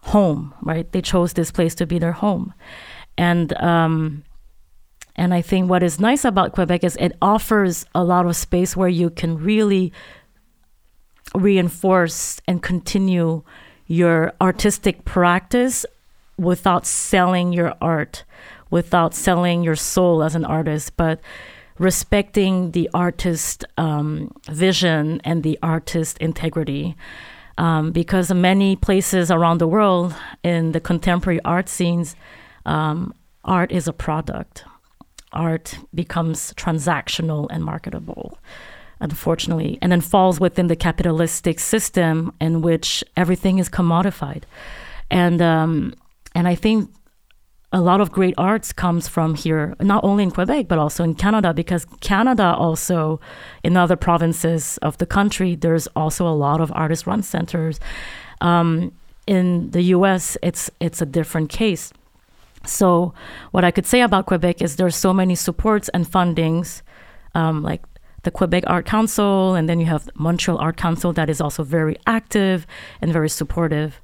home. 0.03 0.55
Right? 0.63 0.91
They 0.93 1.03
chose 1.03 1.33
this 1.33 1.51
place 1.51 1.75
to 1.77 1.87
be 1.87 1.99
their 1.99 2.13
home, 2.13 2.53
and 3.17 3.53
um, 3.61 4.25
and 5.17 5.33
I 5.33 5.41
think 5.41 5.71
what 5.71 5.83
is 5.83 5.99
nice 5.99 6.25
about 6.25 6.53
Quebec 6.53 6.85
is 6.85 6.97
it 7.01 7.17
offers 7.23 7.87
a 7.95 8.05
lot 8.05 8.27
of 8.27 8.37
space 8.37 8.77
where 8.77 8.89
you 8.89 9.09
can 9.09 9.39
really 9.39 9.93
reinforce 11.35 12.41
and 12.47 12.63
continue 12.63 13.45
your 13.91 14.33
artistic 14.41 15.05
practice 15.05 15.85
without 16.39 16.87
selling 16.87 17.53
your 17.53 17.75
art, 17.81 18.23
without 18.71 19.15
selling 19.15 19.65
your 19.65 19.75
soul 19.75 20.23
as 20.23 20.37
an 20.37 20.45
artist, 20.45 20.97
but 20.97 21.21
respecting 21.77 22.71
the 22.71 22.89
artist 22.95 23.65
um, 23.77 24.31
vision 24.49 25.21
and 25.25 25.43
the 25.43 25.59
artist 25.61 26.19
integrity. 26.19 26.95
Um, 27.59 27.91
because 27.91 28.33
many 28.33 28.77
places 28.77 29.29
around 29.29 29.59
the 29.59 29.67
world 29.67 30.15
in 30.45 30.71
the 30.71 30.81
contemporary 30.81 31.41
art 31.45 31.69
scenes, 31.69 32.15
um, 32.65 33.13
art 33.45 33.73
is 33.73 33.89
a 33.89 33.93
product. 33.93 34.65
Art 35.33 35.79
becomes 35.93 36.55
transactional 36.55 37.49
and 37.51 37.65
marketable 37.65 38.39
unfortunately, 39.01 39.79
and 39.81 39.91
then 39.91 40.01
falls 40.01 40.39
within 40.41 40.67
the 40.67 40.77
capitalistic 40.77 41.59
system 41.59 42.33
in 42.41 42.63
which 42.63 43.03
everything 43.17 43.59
is 43.59 43.69
commodified. 43.69 44.43
And 45.11 45.41
um, 45.43 45.95
and 46.35 46.47
I 46.47 46.55
think 46.55 46.91
a 47.73 47.81
lot 47.81 48.01
of 48.01 48.11
great 48.11 48.35
arts 48.37 48.73
comes 48.73 49.07
from 49.07 49.35
here, 49.35 49.77
not 49.81 50.03
only 50.05 50.25
in 50.25 50.31
Quebec 50.31 50.67
but 50.69 50.79
also 50.79 51.05
in 51.05 51.15
Canada, 51.15 51.55
because 51.55 51.87
Canada 52.01 52.55
also, 52.57 53.21
in 53.63 53.77
other 53.77 53.97
provinces 53.97 54.79
of 54.79 54.99
the 54.99 55.07
country, 55.07 55.55
there's 55.55 55.87
also 55.89 56.27
a 56.27 56.35
lot 56.35 56.61
of 56.61 56.73
artist-run 56.75 57.23
centers. 57.23 57.79
Um, 58.41 58.93
in 59.27 59.71
the 59.71 59.83
U.S., 59.97 60.37
it's 60.43 60.71
it's 60.81 61.01
a 61.01 61.07
different 61.07 61.51
case. 61.51 61.93
So, 62.67 63.15
what 63.53 63.65
I 63.65 63.71
could 63.71 63.87
say 63.87 64.01
about 64.03 64.27
Quebec 64.27 64.61
is 64.61 64.77
there's 64.77 64.97
so 64.97 65.13
many 65.13 65.35
supports 65.35 65.89
and 65.91 66.05
fundings, 66.07 66.83
um, 67.35 67.63
like 67.63 67.83
the 68.23 68.31
Quebec 68.31 68.65
Art 68.67 68.87
Council, 68.87 69.55
and 69.55 69.69
then 69.69 69.81
you 69.81 69.87
have 69.87 70.09
Montreal 70.15 70.59
Art 70.59 70.77
Council 70.77 71.13
that 71.15 71.31
is 71.31 71.41
also 71.41 71.63
very 71.63 71.97
active 72.07 72.67
and 73.01 73.13
very 73.13 73.29
supportive, 73.29 74.01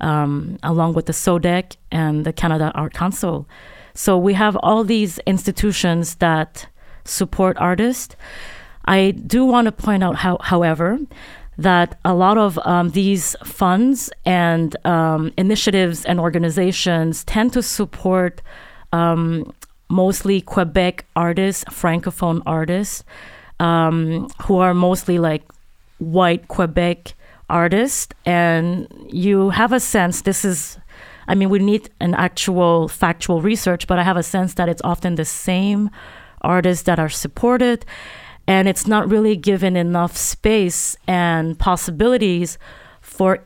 um, 0.00 0.58
along 0.62 0.94
with 0.94 1.06
the 1.06 1.12
SODEC 1.12 1.76
and 1.90 2.24
the 2.24 2.32
Canada 2.32 2.70
Art 2.74 2.94
Council. 2.94 3.48
So 3.94 4.18
we 4.18 4.34
have 4.34 4.56
all 4.56 4.84
these 4.84 5.18
institutions 5.26 6.16
that 6.16 6.68
support 7.04 7.56
artists. 7.58 8.14
I 8.84 9.12
do 9.12 9.44
want 9.44 9.66
to 9.66 9.72
point 9.72 10.04
out, 10.04 10.16
how, 10.16 10.38
however, 10.40 10.98
that 11.58 11.98
a 12.04 12.14
lot 12.14 12.36
of 12.36 12.58
um, 12.64 12.90
these 12.90 13.34
funds 13.42 14.10
and 14.24 14.76
um, 14.86 15.32
initiatives 15.38 16.04
and 16.04 16.20
organizations 16.20 17.24
tend 17.24 17.52
to 17.54 17.62
support 17.62 18.42
um, 18.92 19.52
mostly 19.88 20.40
Quebec 20.40 21.06
artists, 21.16 21.64
francophone 21.64 22.42
artists 22.44 23.02
um, 23.60 24.28
who 24.42 24.58
are 24.58 24.74
mostly 24.74 25.18
like 25.18 25.42
white 25.98 26.48
Quebec 26.48 27.14
artists, 27.48 28.08
and 28.24 28.88
you 29.08 29.50
have 29.50 29.72
a 29.72 29.80
sense 29.80 30.22
this 30.22 30.44
is. 30.44 30.78
I 31.28 31.34
mean, 31.34 31.50
we 31.50 31.58
need 31.58 31.90
an 32.00 32.14
actual 32.14 32.86
factual 32.86 33.42
research, 33.42 33.88
but 33.88 33.98
I 33.98 34.04
have 34.04 34.16
a 34.16 34.22
sense 34.22 34.54
that 34.54 34.68
it's 34.68 34.82
often 34.84 35.16
the 35.16 35.24
same 35.24 35.90
artists 36.42 36.84
that 36.84 37.00
are 37.00 37.08
supported, 37.08 37.84
and 38.46 38.68
it's 38.68 38.86
not 38.86 39.10
really 39.10 39.34
given 39.34 39.76
enough 39.76 40.16
space 40.16 40.96
and 41.08 41.58
possibilities 41.58 42.58
for, 43.00 43.44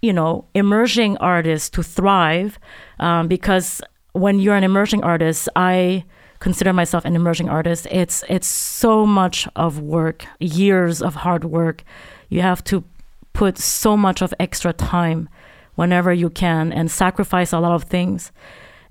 you 0.00 0.12
know, 0.12 0.46
emerging 0.54 1.18
artists 1.18 1.68
to 1.70 1.82
thrive, 1.82 2.58
um, 2.98 3.28
because 3.28 3.82
when 4.12 4.38
you're 4.38 4.56
an 4.56 4.64
emerging 4.64 5.04
artist, 5.04 5.48
I 5.54 6.04
consider 6.42 6.72
myself 6.72 7.04
an 7.04 7.14
emerging 7.14 7.48
artist. 7.48 7.86
It's 7.88 8.24
it's 8.28 8.48
so 8.48 9.06
much 9.06 9.46
of 9.54 9.78
work, 9.78 10.26
years 10.40 11.00
of 11.00 11.14
hard 11.14 11.44
work. 11.44 11.84
You 12.28 12.42
have 12.42 12.64
to 12.64 12.82
put 13.32 13.58
so 13.58 13.96
much 13.96 14.20
of 14.22 14.34
extra 14.40 14.72
time 14.72 15.28
whenever 15.76 16.12
you 16.12 16.28
can 16.28 16.72
and 16.72 16.90
sacrifice 16.90 17.52
a 17.52 17.60
lot 17.60 17.72
of 17.72 17.84
things 17.84 18.32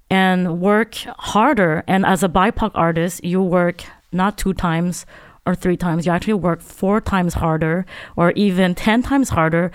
and 0.10 0.62
work 0.62 0.96
harder. 1.34 1.84
And 1.88 2.06
as 2.06 2.24
a 2.24 2.30
BIPOC 2.30 2.72
artist, 2.74 3.24
you 3.24 3.42
work 3.42 3.84
not 4.14 4.38
two 4.38 4.54
times 4.54 5.06
or 5.46 5.54
three 5.54 5.78
times, 5.78 6.06
you 6.06 6.12
actually 6.12 6.36
work 6.36 6.62
four 6.62 7.02
times 7.02 7.34
harder 7.34 7.86
or 8.16 8.32
even 8.32 8.76
10 8.76 9.02
times 9.04 9.30
harder, 9.30 9.72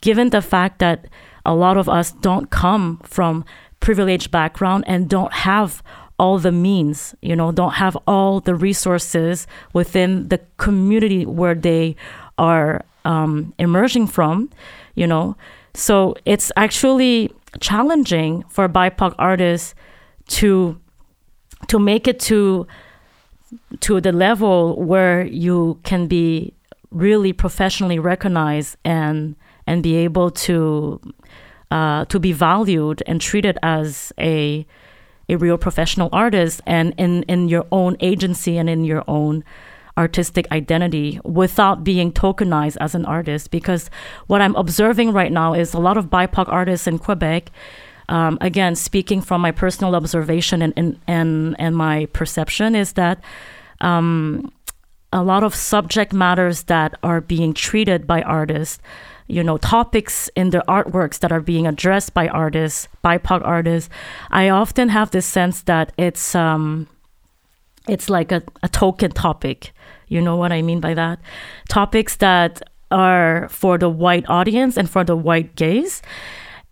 given 0.00 0.30
the 0.30 0.42
fact 0.42 0.78
that 0.80 1.06
a 1.44 1.54
lot 1.54 1.76
of 1.76 1.88
us 1.88 2.10
don't 2.10 2.50
come 2.50 3.00
from 3.04 3.44
privileged 3.80 4.30
background 4.30 4.84
and 4.86 5.08
don't 5.08 5.32
have 5.32 5.82
all 6.20 6.38
the 6.38 6.52
means, 6.52 7.14
you 7.22 7.34
know, 7.34 7.50
don't 7.50 7.72
have 7.72 7.96
all 8.06 8.40
the 8.40 8.54
resources 8.54 9.46
within 9.72 10.28
the 10.28 10.38
community 10.58 11.24
where 11.24 11.54
they 11.54 11.96
are 12.36 12.84
um, 13.06 13.54
emerging 13.58 14.06
from, 14.06 14.50
you 14.94 15.06
know. 15.06 15.34
So 15.72 16.14
it's 16.26 16.52
actually 16.56 17.32
challenging 17.58 18.44
for 18.50 18.68
BIPOC 18.68 19.14
artists 19.18 19.74
to 20.40 20.78
to 21.68 21.78
make 21.78 22.06
it 22.06 22.20
to 22.20 22.66
to 23.80 24.00
the 24.00 24.12
level 24.12 24.76
where 24.76 25.24
you 25.24 25.80
can 25.84 26.06
be 26.06 26.52
really 26.90 27.32
professionally 27.32 27.98
recognized 27.98 28.76
and 28.84 29.36
and 29.66 29.82
be 29.82 29.96
able 29.96 30.30
to 30.30 31.00
uh, 31.70 32.04
to 32.04 32.20
be 32.20 32.32
valued 32.32 33.02
and 33.06 33.22
treated 33.22 33.56
as 33.62 34.12
a 34.18 34.66
a 35.30 35.36
real 35.36 35.56
professional 35.56 36.08
artist 36.12 36.60
and 36.66 36.94
in 36.98 37.22
in 37.24 37.48
your 37.48 37.66
own 37.70 37.96
agency 38.00 38.58
and 38.58 38.68
in 38.68 38.84
your 38.84 39.04
own 39.08 39.44
artistic 39.96 40.50
identity 40.52 41.20
without 41.24 41.84
being 41.84 42.12
tokenized 42.12 42.76
as 42.80 42.94
an 42.94 43.04
artist. 43.04 43.50
Because 43.50 43.90
what 44.28 44.40
I'm 44.40 44.56
observing 44.56 45.12
right 45.12 45.32
now 45.32 45.54
is 45.54 45.74
a 45.74 45.80
lot 45.80 45.96
of 45.96 46.06
BIPOC 46.06 46.46
artists 46.48 46.86
in 46.86 46.98
Quebec 46.98 47.50
um, 48.10 48.38
again, 48.40 48.74
speaking 48.74 49.22
from 49.22 49.40
my 49.40 49.52
personal 49.52 49.94
observation 49.94 50.62
and 50.62 50.74
and 50.76 50.98
and, 51.06 51.56
and 51.58 51.76
my 51.76 52.06
perception 52.12 52.74
is 52.74 52.94
that 52.94 53.22
um, 53.80 54.52
a 55.12 55.22
lot 55.22 55.44
of 55.44 55.54
subject 55.54 56.12
matters 56.12 56.64
that 56.64 56.98
are 57.02 57.20
being 57.20 57.54
treated 57.54 58.06
by 58.06 58.22
artists, 58.22 58.80
you 59.30 59.42
know, 59.44 59.58
topics 59.58 60.28
in 60.34 60.50
their 60.50 60.62
artworks 60.68 61.20
that 61.20 61.32
are 61.32 61.40
being 61.40 61.66
addressed 61.66 62.14
by 62.14 62.28
artists, 62.28 62.88
BIPOC 63.04 63.42
artists. 63.44 63.90
I 64.30 64.48
often 64.48 64.88
have 64.88 65.10
this 65.10 65.26
sense 65.26 65.62
that 65.62 65.92
it's 65.96 66.34
um, 66.34 66.88
it's 67.88 68.10
like 68.10 68.32
a, 68.32 68.42
a 68.62 68.68
token 68.68 69.12
topic. 69.12 69.72
You 70.08 70.20
know 70.20 70.36
what 70.36 70.52
I 70.52 70.62
mean 70.62 70.80
by 70.80 70.94
that? 70.94 71.20
Topics 71.68 72.16
that 72.16 72.62
are 72.90 73.48
for 73.48 73.78
the 73.78 73.88
white 73.88 74.28
audience 74.28 74.76
and 74.76 74.90
for 74.90 75.04
the 75.04 75.16
white 75.16 75.54
gaze 75.54 76.02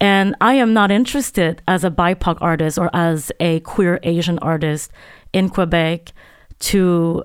and 0.00 0.34
I 0.40 0.54
am 0.54 0.72
not 0.72 0.90
interested 0.90 1.62
as 1.66 1.84
a 1.84 1.90
BIPOC 1.90 2.38
artist 2.40 2.78
or 2.78 2.90
as 2.94 3.32
a 3.40 3.60
queer 3.60 3.98
Asian 4.02 4.38
artist 4.38 4.92
in 5.32 5.48
Quebec 5.48 6.12
to 6.60 7.24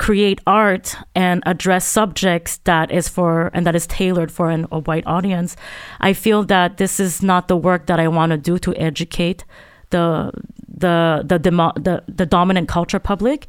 create 0.00 0.40
art 0.46 0.96
and 1.14 1.42
address 1.44 1.84
subjects 1.84 2.56
that 2.64 2.90
is 2.90 3.06
for 3.06 3.50
and 3.52 3.66
that 3.66 3.76
is 3.76 3.86
tailored 3.86 4.32
for 4.32 4.48
an, 4.48 4.66
a 4.72 4.78
white 4.80 5.06
audience. 5.06 5.56
I 6.00 6.14
feel 6.14 6.42
that 6.44 6.78
this 6.78 6.98
is 6.98 7.22
not 7.22 7.48
the 7.48 7.56
work 7.56 7.84
that 7.84 8.00
I 8.00 8.08
want 8.08 8.30
to 8.32 8.38
do 8.38 8.58
to 8.60 8.74
educate 8.76 9.44
the 9.90 10.32
the 10.66 11.22
the, 11.26 11.38
demo, 11.38 11.72
the 11.76 12.02
the 12.08 12.24
dominant 12.24 12.66
culture 12.66 12.98
public, 12.98 13.46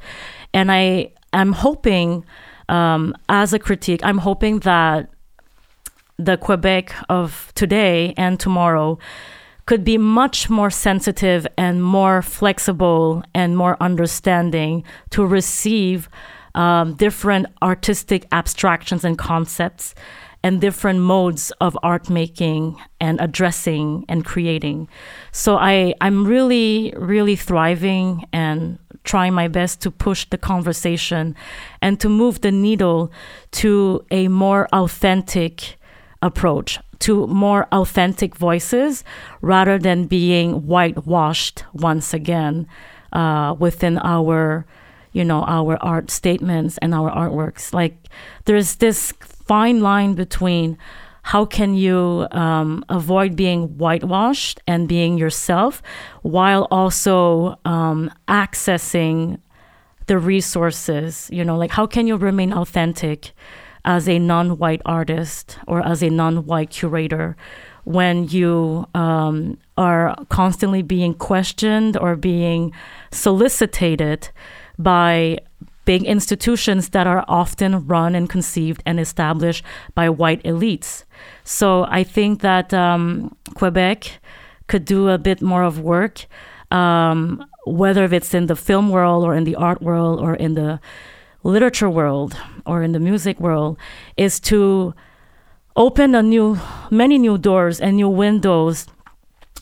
and 0.54 0.72
I 0.72 1.14
am 1.32 1.54
hoping 1.54 2.26
um, 2.68 3.16
as 3.30 3.54
a 3.54 3.60
critique, 3.60 4.02
I'm 4.04 4.18
hoping 4.18 4.60
that 4.60 5.10
the 6.18 6.36
Quebec 6.36 6.94
of 7.08 7.52
today 7.56 8.14
and 8.18 8.38
tomorrow 8.40 9.00
could 9.66 9.86
be 9.86 9.98
much 9.98 10.50
more 10.50 10.70
sensitive 10.70 11.48
and 11.58 11.82
more 11.82 12.22
flexible 12.22 13.24
and 13.34 13.56
more 13.56 13.78
understanding 13.80 14.84
to 15.12 15.26
receive 15.26 16.10
um, 16.56 16.94
different 16.94 17.48
artistic 17.62 18.28
abstractions 18.32 19.04
and 19.04 19.18
concepts 19.18 19.96
and 20.44 20.60
different 20.60 21.00
modes 21.00 21.52
of 21.62 21.78
art 21.84 22.10
making 22.10 22.76
and 23.00 23.22
addressing 23.22 24.06
and 24.10 24.26
creating. 24.26 24.88
So 25.32 25.58
I, 25.58 25.94
I'm 26.02 26.26
really, 26.26 26.94
really 26.98 27.36
thriving 27.36 28.26
and 28.34 28.80
trying 29.04 29.34
my 29.34 29.48
best 29.48 29.82
to 29.82 29.92
push 29.92 30.26
the 30.30 30.38
conversation 30.38 31.36
and 31.82 32.00
to 32.00 32.10
move 32.10 32.42
the 32.42 32.52
needle 32.52 33.12
to 33.52 34.06
a 34.12 34.28
more 34.28 34.68
authentic 34.74 35.78
approach 36.22 36.80
to 37.00 37.26
more 37.26 37.68
authentic 37.72 38.36
voices 38.36 39.04
rather 39.42 39.80
than 39.80 40.06
being 40.06 40.68
whitewashed 40.68 41.64
once 41.74 42.14
again 42.14 42.68
uh, 43.12 43.56
within 43.58 43.98
our 43.98 44.66
you 45.12 45.24
know 45.24 45.43
our 45.43 45.78
art 45.84 46.12
statements 46.12 46.78
and 46.82 46.93
our 46.93 47.12
artworks. 47.12 47.74
Like 47.74 48.08
there's 48.45 48.76
this 48.76 49.13
fine 49.19 49.82
line 49.82 50.13
between 50.13 50.78
how 51.24 51.45
can 51.45 51.76
you 51.76 52.28
um, 52.32 52.84
avoid 52.89 53.36
being 53.36 53.78
whitewashed 53.78 54.60
and 54.67 54.88
being 54.88 55.17
yourself 55.17 55.82
while 56.24 56.67
also 56.71 57.60
um, 57.65 58.12
accessing 58.28 59.39
the 60.08 60.17
resources 60.17 61.30
you 61.32 61.45
know 61.45 61.58
like 61.58 61.71
how 61.71 61.86
can 61.86 62.08
you 62.08 62.17
remain 62.17 62.52
authentic 62.52 63.34
as 63.86 64.10
a 64.10 64.19
non-white 64.19 64.82
artist 64.86 65.58
or 65.67 65.86
as 65.86 66.04
a 66.04 66.10
non-white 66.10 66.69
curator 66.69 67.36
when 67.84 68.28
you 68.28 68.86
um, 68.93 69.58
are 69.78 70.15
constantly 70.30 70.82
being 70.82 71.13
questioned 71.13 71.97
or 71.97 72.15
being 72.15 72.71
solicited 73.12 74.30
by 74.84 75.38
big 75.86 76.04
institutions 76.04 76.89
that 76.89 77.08
are 77.08 77.26
often 77.28 77.86
run 77.88 78.15
and 78.15 78.30
conceived 78.30 78.84
and 78.86 79.00
established 79.00 79.63
by 79.96 80.10
white 80.10 80.44
elites. 80.44 81.04
So 81.44 81.86
I 81.86 82.04
think 82.04 82.41
that 82.41 82.74
um, 82.74 83.36
Quebec 83.56 84.20
could 84.67 84.86
do 84.86 85.10
a 85.10 85.17
bit 85.17 85.41
more 85.41 85.63
of 85.63 85.80
work, 85.80 86.26
um, 86.70 87.46
whether 87.65 88.06
it's 88.06 88.34
in 88.34 88.46
the 88.48 88.56
film 88.56 88.89
world 88.89 89.24
or 89.24 89.36
in 89.36 89.44
the 89.44 89.56
art 89.56 89.82
world 89.82 90.20
or 90.20 90.36
in 90.36 90.54
the 90.56 90.80
literature 91.44 91.89
world 91.89 92.38
or 92.65 92.84
in 92.84 92.91
the 92.91 93.00
music 93.00 93.39
world 93.39 93.78
is 94.15 94.39
to 94.39 94.94
open 95.76 96.13
a 96.15 96.22
new 96.22 96.60
many 96.89 97.17
new 97.17 97.38
doors 97.38 97.80
and 97.80 97.98
new 97.98 98.10
windows 98.10 98.88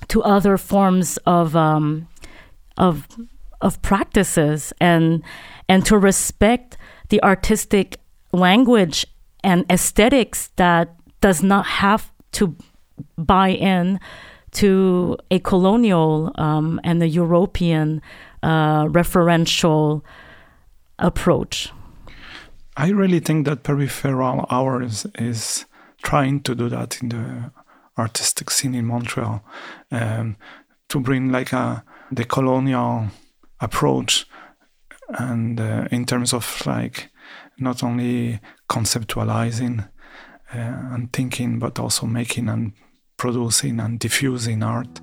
to 0.07 0.21
other 0.23 0.57
forms 0.57 1.17
of 1.25 1.55
um, 1.55 2.07
of 2.77 3.07
of 3.61 3.81
practices 3.81 4.73
and 4.79 5.23
and 5.67 5.85
to 5.85 5.97
respect 5.97 6.77
the 7.09 7.21
artistic 7.23 7.97
language 8.31 9.05
and 9.43 9.65
aesthetics 9.69 10.49
that 10.55 10.95
does 11.21 11.43
not 11.43 11.65
have 11.65 12.11
to 12.31 12.55
buy 13.17 13.49
in 13.49 13.99
to 14.51 15.17
a 15.29 15.39
colonial 15.39 16.31
um, 16.35 16.79
and 16.83 17.03
a 17.03 17.07
European 17.07 18.01
uh, 18.41 18.85
referential 18.85 20.01
approach. 20.97 21.71
I 22.77 22.89
really 22.89 23.19
think 23.19 23.45
that 23.45 23.63
peripheral 23.63 24.45
hours 24.49 25.05
is 25.15 25.65
trying 26.01 26.41
to 26.41 26.55
do 26.55 26.69
that 26.69 27.01
in 27.01 27.09
the 27.09 27.51
artistic 27.97 28.49
scene 28.49 28.73
in 28.73 28.85
Montreal 28.85 29.43
um, 29.91 30.37
to 30.87 30.99
bring 30.99 31.31
like 31.31 31.51
a 31.51 31.83
decolonial 32.13 33.09
approach 33.61 34.27
and 35.09 35.59
uh, 35.59 35.87
in 35.91 36.05
terms 36.05 36.33
of 36.33 36.65
like 36.65 37.09
not 37.57 37.83
only 37.83 38.39
conceptualizing 38.69 39.87
uh, 40.53 40.57
and 40.93 41.11
thinking 41.11 41.59
but 41.59 41.79
also 41.79 42.05
making 42.05 42.47
and 42.49 42.73
producing 43.17 43.79
and 43.79 43.99
diffusing 43.99 44.63
art. 44.63 45.01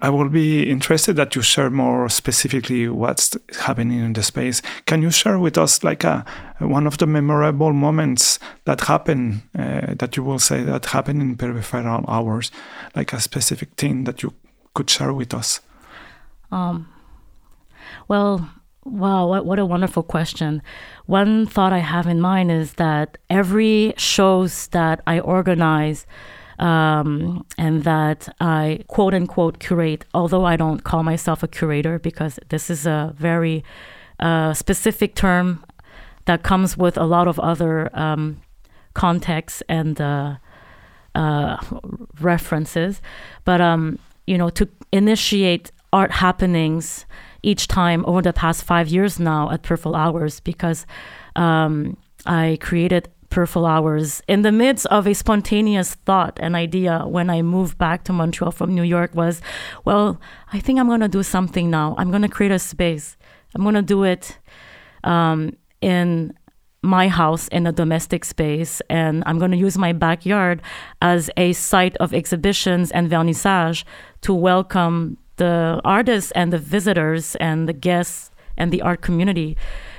I 0.00 0.10
will 0.10 0.28
be 0.28 0.68
interested 0.70 1.16
that 1.16 1.34
you 1.34 1.42
share 1.42 1.70
more 1.70 2.08
specifically 2.08 2.88
what's 2.88 3.36
happening 3.60 3.98
in 4.00 4.12
the 4.12 4.22
space. 4.22 4.62
Can 4.86 5.02
you 5.02 5.10
share 5.10 5.38
with 5.38 5.58
us 5.58 5.82
like 5.82 6.04
a, 6.04 6.24
one 6.58 6.86
of 6.86 6.98
the 6.98 7.06
memorable 7.06 7.72
moments 7.72 8.38
that 8.64 8.82
happened 8.82 9.42
uh, 9.58 9.94
that 9.98 10.16
you 10.16 10.22
will 10.22 10.38
say 10.38 10.62
that 10.62 10.86
happened 10.86 11.22
in 11.22 11.36
peripheral 11.36 12.04
hours, 12.08 12.50
like 12.94 13.12
a 13.12 13.20
specific 13.20 13.70
thing 13.76 14.04
that 14.04 14.22
you 14.22 14.32
could 14.74 14.88
share 14.88 15.12
with 15.12 15.34
us? 15.34 15.60
Um, 16.50 16.88
well, 18.06 18.48
Wow, 18.90 19.26
what, 19.26 19.44
what 19.44 19.58
a 19.58 19.66
wonderful 19.66 20.02
question. 20.02 20.62
One 21.04 21.46
thought 21.46 21.74
I 21.74 21.78
have 21.78 22.06
in 22.06 22.20
mind 22.20 22.50
is 22.50 22.74
that 22.74 23.18
every 23.28 23.92
shows 23.98 24.68
that 24.68 25.02
I 25.06 25.20
organize 25.20 26.06
um, 26.58 27.46
and 27.56 27.84
that 27.84 28.28
I 28.40 28.80
quote 28.88 29.14
unquote 29.14 29.60
curate, 29.60 30.04
although 30.14 30.44
I 30.44 30.56
don't 30.56 30.82
call 30.82 31.02
myself 31.02 31.42
a 31.42 31.48
curator 31.48 31.98
because 31.98 32.38
this 32.48 32.70
is 32.70 32.86
a 32.86 33.14
very 33.16 33.64
uh, 34.20 34.54
specific 34.54 35.14
term 35.14 35.64
that 36.24 36.42
comes 36.42 36.76
with 36.76 36.96
a 36.98 37.04
lot 37.04 37.28
of 37.28 37.38
other 37.40 37.96
um, 37.96 38.40
contexts 38.94 39.62
and 39.68 40.00
uh, 40.00 40.36
uh, 41.14 41.56
references. 42.20 43.00
But, 43.44 43.60
um, 43.60 43.98
you 44.26 44.36
know, 44.36 44.50
to 44.50 44.68
initiate 44.92 45.70
art 45.92 46.10
happenings 46.10 47.06
each 47.42 47.68
time 47.68 48.04
over 48.06 48.20
the 48.20 48.32
past 48.32 48.64
five 48.64 48.88
years 48.88 49.18
now 49.18 49.50
at 49.50 49.62
Peripheral 49.62 49.94
Hours 49.94 50.40
because 50.40 50.86
um, 51.36 51.96
I 52.26 52.58
created 52.60 53.08
Peripheral 53.30 53.66
Hours 53.66 54.22
in 54.26 54.42
the 54.42 54.52
midst 54.52 54.86
of 54.86 55.06
a 55.06 55.14
spontaneous 55.14 55.94
thought 56.06 56.38
and 56.40 56.56
idea 56.56 57.04
when 57.06 57.30
I 57.30 57.42
moved 57.42 57.78
back 57.78 58.04
to 58.04 58.12
Montreal 58.12 58.52
from 58.52 58.74
New 58.74 58.82
York 58.82 59.14
was, 59.14 59.40
well, 59.84 60.20
I 60.52 60.60
think 60.60 60.78
I'm 60.78 60.86
going 60.86 61.00
to 61.00 61.08
do 61.08 61.22
something 61.22 61.70
now. 61.70 61.94
I'm 61.98 62.10
going 62.10 62.22
to 62.22 62.28
create 62.28 62.52
a 62.52 62.58
space. 62.58 63.16
I'm 63.54 63.62
going 63.62 63.74
to 63.74 63.82
do 63.82 64.04
it 64.04 64.38
um, 65.04 65.56
in 65.80 66.34
my 66.82 67.08
house 67.08 67.48
in 67.48 67.66
a 67.66 67.72
domestic 67.72 68.24
space 68.24 68.80
and 68.88 69.22
I'm 69.26 69.38
going 69.38 69.50
to 69.50 69.56
use 69.56 69.76
my 69.76 69.92
backyard 69.92 70.62
as 71.02 71.28
a 71.36 71.52
site 71.52 71.96
of 71.96 72.14
exhibitions 72.14 72.92
and 72.92 73.10
vernissage 73.10 73.84
to 74.22 74.32
welcome 74.32 75.18
the 75.36 75.80
artists 75.84 76.30
and 76.32 76.52
the 76.52 76.58
visitors 76.58 77.34
and 77.36 77.68
the 77.68 77.72
guests 77.72 78.30
and 78.56 78.72
the 78.72 78.82
art 78.82 79.00
community 79.02 79.56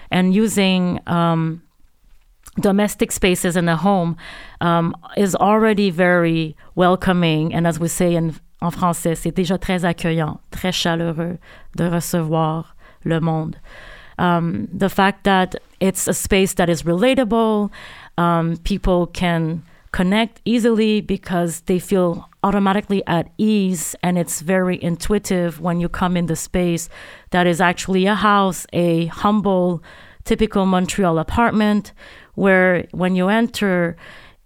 and 0.09 0.33
using 0.33 0.99
um, 1.07 1.61
domestic 2.59 3.11
spaces 3.11 3.55
in 3.55 3.65
the 3.65 3.75
home 3.75 4.17
um, 4.61 4.95
is 5.17 5.35
already 5.35 5.89
very 5.89 6.55
welcoming. 6.75 7.53
And 7.53 7.67
as 7.67 7.79
we 7.79 7.87
say 7.87 8.15
in, 8.15 8.35
en 8.61 8.71
français 8.71 9.15
c'est 9.15 9.31
déjà 9.31 9.57
très 9.57 9.85
accueillant 9.85 10.39
très 10.51 10.73
chaleureux 10.73 11.37
de 11.75 11.85
recevoir 11.85 12.75
le 13.03 13.19
monde. 13.19 13.57
Um, 14.17 14.67
the 14.73 14.89
fact 14.89 15.23
that 15.23 15.55
it's 15.79 16.07
a 16.07 16.13
space 16.13 16.55
that 16.55 16.69
is 16.69 16.83
relatable, 16.83 17.71
um, 18.17 18.57
people 18.65 19.07
can 19.07 19.63
connect 19.91 20.41
easily 20.43 20.99
because 20.99 21.61
they 21.61 21.79
feel 21.79 22.29
automatically 22.43 23.01
at 23.07 23.29
ease 23.37 23.95
and 24.03 24.17
it's 24.17 24.41
very 24.41 24.81
intuitive 24.83 25.61
when 25.61 25.79
you 25.79 25.89
come 25.89 26.15
in 26.17 26.27
the 26.27 26.35
space 26.35 26.89
that 27.31 27.47
is 27.47 27.61
actually 27.61 28.05
a 28.05 28.15
house, 28.15 28.65
a 28.73 29.05
humble, 29.07 29.81
typical 30.25 30.65
Montreal 30.65 31.17
apartment 31.17 31.93
where 32.39 32.87
when 32.91 33.15
you 33.15 33.27
enter 33.27 33.97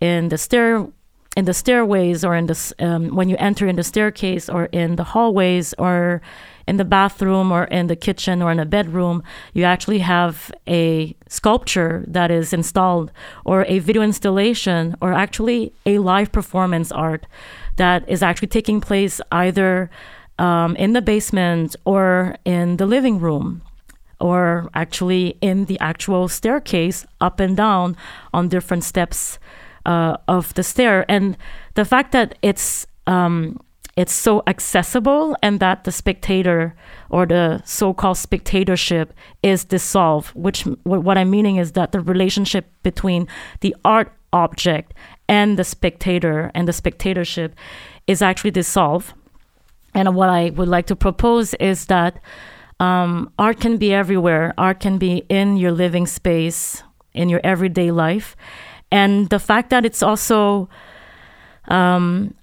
in 0.02 0.30
the 0.30 0.38
stair 0.38 0.88
in 1.36 1.46
the 1.46 1.54
stairways 1.54 2.24
or 2.24 2.36
in 2.36 2.46
the 2.46 2.74
um, 2.80 3.16
when 3.16 3.28
you 3.30 3.36
enter 3.40 3.68
in 3.68 3.76
the 3.76 3.84
staircase 3.84 4.50
or 4.50 4.66
in 4.66 4.96
the 4.98 5.04
hallways 5.04 5.74
or 5.78 6.22
in 6.68 6.78
the 6.78 6.86
bathroom 6.86 7.52
or 7.52 7.64
in 7.66 7.88
the 7.88 7.96
kitchen 7.96 8.42
or 8.42 8.52
in 8.52 8.60
a 8.60 8.66
bedroom, 8.66 9.24
you 9.54 9.64
actually 9.64 10.00
have 10.00 10.52
a 10.68 11.16
sculpture 11.28 12.06
that 12.08 12.30
is 12.32 12.54
installed 12.54 13.12
or 13.46 13.66
a 13.68 13.80
video 13.80 14.02
installation 14.02 14.96
or 15.02 15.12
actually 15.12 15.74
a 15.86 15.98
live 15.98 16.32
performance 16.32 16.92
art 16.92 17.26
that 17.78 18.08
is 18.08 18.22
actually 18.22 18.48
taking 18.48 18.80
place 18.80 19.20
either 19.32 19.90
um, 20.40 20.76
in 20.78 20.94
the 20.94 21.02
basement 21.02 21.76
or 21.86 22.36
in 22.46 22.78
the 22.78 22.86
living 22.86 23.20
room 23.20 23.62
or 24.24 24.70
actually 24.74 25.38
in 25.42 25.66
the 25.66 25.78
actual 25.82 26.30
staircase 26.30 27.06
up 27.20 27.42
and 27.42 27.58
down 27.58 27.94
on 28.34 28.48
different 28.48 28.82
steps 28.82 29.38
uh, 29.86 30.16
of 30.30 30.54
the 30.54 30.64
stair. 30.64 31.06
And 31.10 31.36
the 31.74 31.84
fact 31.84 32.14
that 32.14 32.36
it's 32.42 32.88
um, 33.06 33.60
it's 33.98 34.14
so 34.14 34.42
accessible 34.48 35.36
and 35.44 35.60
that 35.60 35.84
the 35.84 35.92
spectator 35.92 36.74
or 37.10 37.26
the 37.26 37.62
so-called 37.66 38.18
spectatorship 38.18 39.14
is 39.44 39.66
dissolved 39.66 40.30
which 40.30 40.62
what 40.84 41.16
i'm 41.16 41.30
meaning 41.30 41.58
is 41.58 41.74
that 41.74 41.92
the 41.92 42.00
relationship 42.00 42.66
between 42.82 43.28
the 43.60 43.76
art 43.86 44.12
object 44.32 44.96
and 45.28 45.60
the 45.60 45.64
spectator 45.64 46.50
and 46.56 46.68
the 46.68 46.74
spectatorship 46.74 47.54
is 48.08 48.24
actually 48.24 48.50
dissolved 48.50 49.14
and 49.94 50.16
what 50.16 50.30
i 50.30 50.50
would 50.56 50.68
like 50.68 50.88
to 50.88 50.96
propose 50.96 51.54
is 51.60 51.86
that 51.86 52.20
um, 52.80 53.32
art 53.38 53.60
can 53.60 53.78
be 53.78 53.94
everywhere 53.94 54.54
art 54.58 54.80
can 54.80 54.98
be 54.98 55.18
in 55.30 55.58
your 55.58 55.72
living 55.72 56.08
space 56.08 56.84
in 57.14 57.30
your 57.30 57.42
everyday 57.44 57.92
life 57.92 58.36
and 58.92 59.30
the 59.30 59.40
fact 59.40 59.70
that 59.70 59.86
it's 59.86 60.04
also 60.04 60.70
um, 61.68 62.34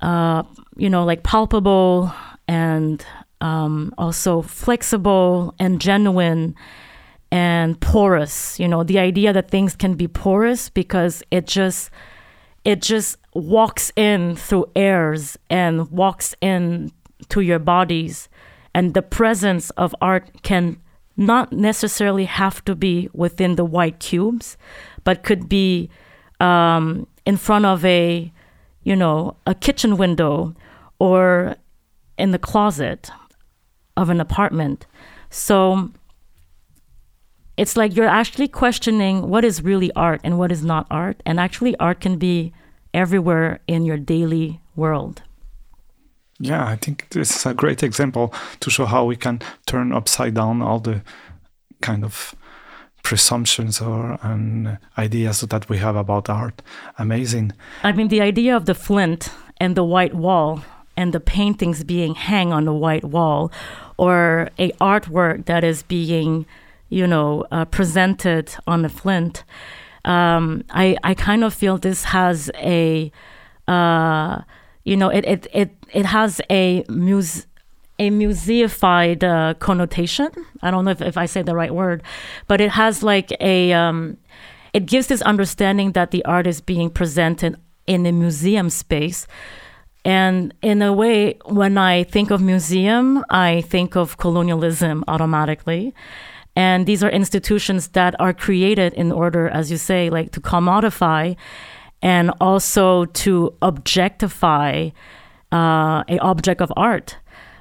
uh, 0.00 0.42
you 0.76 0.88
know, 0.88 1.04
like 1.04 1.22
palpable 1.22 2.12
and 2.48 3.04
um, 3.40 3.92
also 3.98 4.42
flexible 4.42 5.54
and 5.58 5.80
genuine 5.80 6.54
and 7.30 7.78
porous. 7.80 8.58
You 8.58 8.66
know, 8.66 8.82
the 8.82 8.98
idea 8.98 9.32
that 9.32 9.50
things 9.50 9.76
can 9.76 9.94
be 9.94 10.08
porous 10.08 10.70
because 10.70 11.22
it 11.30 11.46
just 11.46 11.90
it 12.64 12.82
just 12.82 13.16
walks 13.34 13.92
in 13.94 14.36
through 14.36 14.66
airs 14.74 15.38
and 15.48 15.90
walks 15.90 16.34
in 16.40 16.92
to 17.28 17.40
your 17.40 17.58
bodies, 17.58 18.28
and 18.74 18.94
the 18.94 19.02
presence 19.02 19.70
of 19.70 19.94
art 20.00 20.42
can 20.42 20.80
not 21.16 21.52
necessarily 21.52 22.24
have 22.24 22.64
to 22.64 22.74
be 22.74 23.08
within 23.12 23.56
the 23.56 23.64
white 23.64 24.00
cubes, 24.00 24.56
but 25.04 25.22
could 25.22 25.48
be 25.48 25.90
um, 26.38 27.06
in 27.26 27.36
front 27.36 27.66
of 27.66 27.84
a 27.84 28.32
you 28.82 28.96
know, 28.96 29.36
a 29.46 29.54
kitchen 29.54 29.96
window 29.96 30.54
or 30.98 31.56
in 32.18 32.30
the 32.30 32.38
closet 32.38 33.10
of 33.96 34.10
an 34.10 34.20
apartment. 34.20 34.86
So 35.30 35.90
it's 37.56 37.76
like 37.76 37.94
you're 37.94 38.06
actually 38.06 38.48
questioning 38.48 39.28
what 39.28 39.44
is 39.44 39.62
really 39.62 39.92
art 39.94 40.20
and 40.24 40.38
what 40.38 40.50
is 40.50 40.64
not 40.64 40.86
art. 40.90 41.22
And 41.26 41.38
actually, 41.38 41.76
art 41.76 42.00
can 42.00 42.18
be 42.18 42.52
everywhere 42.94 43.60
in 43.66 43.84
your 43.84 43.98
daily 43.98 44.60
world. 44.74 45.22
Yeah, 46.42 46.66
I 46.66 46.76
think 46.76 47.06
this 47.10 47.36
is 47.36 47.46
a 47.46 47.52
great 47.52 47.82
example 47.82 48.32
to 48.60 48.70
show 48.70 48.86
how 48.86 49.04
we 49.04 49.16
can 49.16 49.40
turn 49.66 49.92
upside 49.92 50.34
down 50.34 50.62
all 50.62 50.80
the 50.80 51.02
kind 51.82 52.02
of 52.02 52.34
presumptions 53.02 53.80
or 53.80 54.18
um, 54.22 54.78
ideas 54.96 55.40
that 55.40 55.68
we 55.68 55.78
have 55.78 55.96
about 55.96 56.30
art. 56.30 56.62
Amazing. 56.98 57.52
I 57.82 57.92
mean, 57.92 58.08
the 58.08 58.22
idea 58.22 58.56
of 58.56 58.64
the 58.64 58.74
flint 58.74 59.30
and 59.58 59.76
the 59.76 59.84
white 59.84 60.14
wall 60.14 60.62
and 60.96 61.12
the 61.12 61.20
paintings 61.20 61.84
being 61.84 62.14
hang 62.14 62.52
on 62.52 62.64
the 62.64 62.74
white 62.74 63.04
wall, 63.04 63.50
or 63.96 64.48
a 64.58 64.70
artwork 64.80 65.44
that 65.46 65.62
is 65.64 65.82
being, 65.82 66.46
you 66.88 67.06
know, 67.06 67.44
uh, 67.50 67.64
presented 67.66 68.54
on 68.66 68.82
the 68.82 68.88
flint. 68.88 69.44
Um, 70.04 70.64
I 70.70 70.96
I 71.04 71.14
kind 71.14 71.44
of 71.44 71.54
feel 71.54 71.78
this 71.78 72.04
has 72.04 72.50
a, 72.56 73.12
uh, 73.68 74.42
you 74.84 74.96
know, 74.96 75.08
it 75.08 75.24
it 75.24 75.46
it 75.52 75.70
it 75.92 76.06
has 76.06 76.40
a 76.50 76.84
muse 76.88 77.46
a 78.00 78.08
museified 78.08 79.22
uh, 79.22 79.52
connotation. 79.58 80.30
I 80.62 80.70
don't 80.70 80.86
know 80.86 80.90
if, 80.90 81.02
if 81.02 81.18
I 81.18 81.26
say 81.26 81.42
the 81.42 81.54
right 81.54 81.72
word, 81.72 82.02
but 82.48 82.58
it 82.58 82.70
has 82.70 83.02
like 83.02 83.30
a, 83.40 83.74
um, 83.74 84.16
it 84.72 84.86
gives 84.86 85.08
this 85.08 85.20
understanding 85.20 85.92
that 85.92 86.10
the 86.10 86.24
art 86.24 86.46
is 86.46 86.62
being 86.62 86.88
presented 86.88 87.56
in 87.86 88.06
a 88.06 88.12
museum 88.12 88.70
space. 88.70 89.26
And 90.02 90.54
in 90.62 90.80
a 90.80 90.94
way, 90.94 91.38
when 91.44 91.76
I 91.76 92.04
think 92.04 92.30
of 92.30 92.40
museum, 92.40 93.22
I 93.28 93.60
think 93.68 93.96
of 93.96 94.16
colonialism 94.16 95.04
automatically. 95.06 95.94
And 96.56 96.86
these 96.86 97.04
are 97.04 97.10
institutions 97.10 97.88
that 97.88 98.18
are 98.18 98.32
created 98.32 98.94
in 98.94 99.12
order, 99.12 99.50
as 99.50 99.70
you 99.70 99.76
say, 99.76 100.08
like 100.08 100.32
to 100.32 100.40
commodify 100.40 101.36
and 102.02 102.30
also 102.40 103.04
to 103.06 103.54
objectify 103.62 104.90
uh, 105.52 106.04
a 106.08 106.18
object 106.20 106.60
of 106.60 106.72
art. 106.76 107.16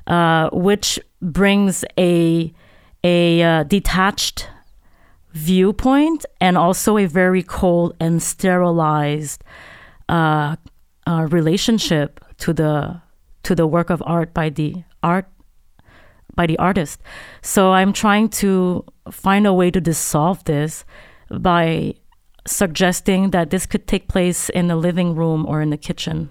Uh, 0.10 0.50
which 0.52 1.00
brings 1.22 1.86
a 2.00 2.52
a 3.04 3.44
uh, 3.44 3.64
detached 3.64 4.50
viewpoint 5.34 6.26
and 6.42 6.58
also 6.58 6.98
a 6.98 7.06
very 7.06 7.44
cold 7.44 7.96
and 8.00 8.20
sterilized 8.20 9.44
uh, 10.10 10.56
uh, 11.06 11.28
relationship 11.30 12.26
to 12.40 12.54
the 12.54 13.00
to 13.44 13.54
the 13.54 13.68
work 13.68 13.92
of 13.92 14.02
art 14.04 14.34
by 14.34 14.50
the 14.50 14.84
art 15.04 15.28
by 16.34 16.48
the 16.48 16.58
artist. 16.58 17.00
So 17.44 17.72
I'm 17.74 17.94
trying 17.94 18.30
to 18.42 18.84
find 19.12 19.46
a 19.46 19.54
way 19.54 19.70
to 19.70 19.80
dissolve 19.80 20.44
this 20.46 20.86
by 21.30 21.94
suggesting 22.50 23.32
that 23.32 23.50
this 23.50 23.66
could 23.66 23.88
take 23.88 24.08
place 24.08 24.50
in 24.50 24.68
the 24.68 24.76
living 24.76 25.16
room 25.16 25.46
or 25.46 25.62
in 25.62 25.70
the 25.70 25.78
kitchen. 25.78 26.30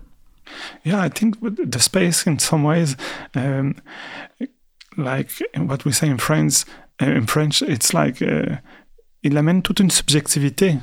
Yeah, 0.83 1.01
I 1.01 1.09
think 1.09 1.37
the 1.41 1.81
space, 1.81 2.27
in 2.27 2.39
some 2.39 2.65
ways, 2.65 2.97
um, 3.35 3.77
like 4.97 5.31
what 5.57 5.85
we 5.85 5.93
say 5.93 6.09
in 6.09 6.19
French, 6.19 6.65
in 7.01 7.27
French, 7.27 7.63
it's 7.63 7.93
like 7.93 8.23
uh, 8.23 8.57
il 9.23 9.37
amène 9.37 9.63
toute 9.63 9.81
une 9.81 9.91
subjectivité 9.91 10.83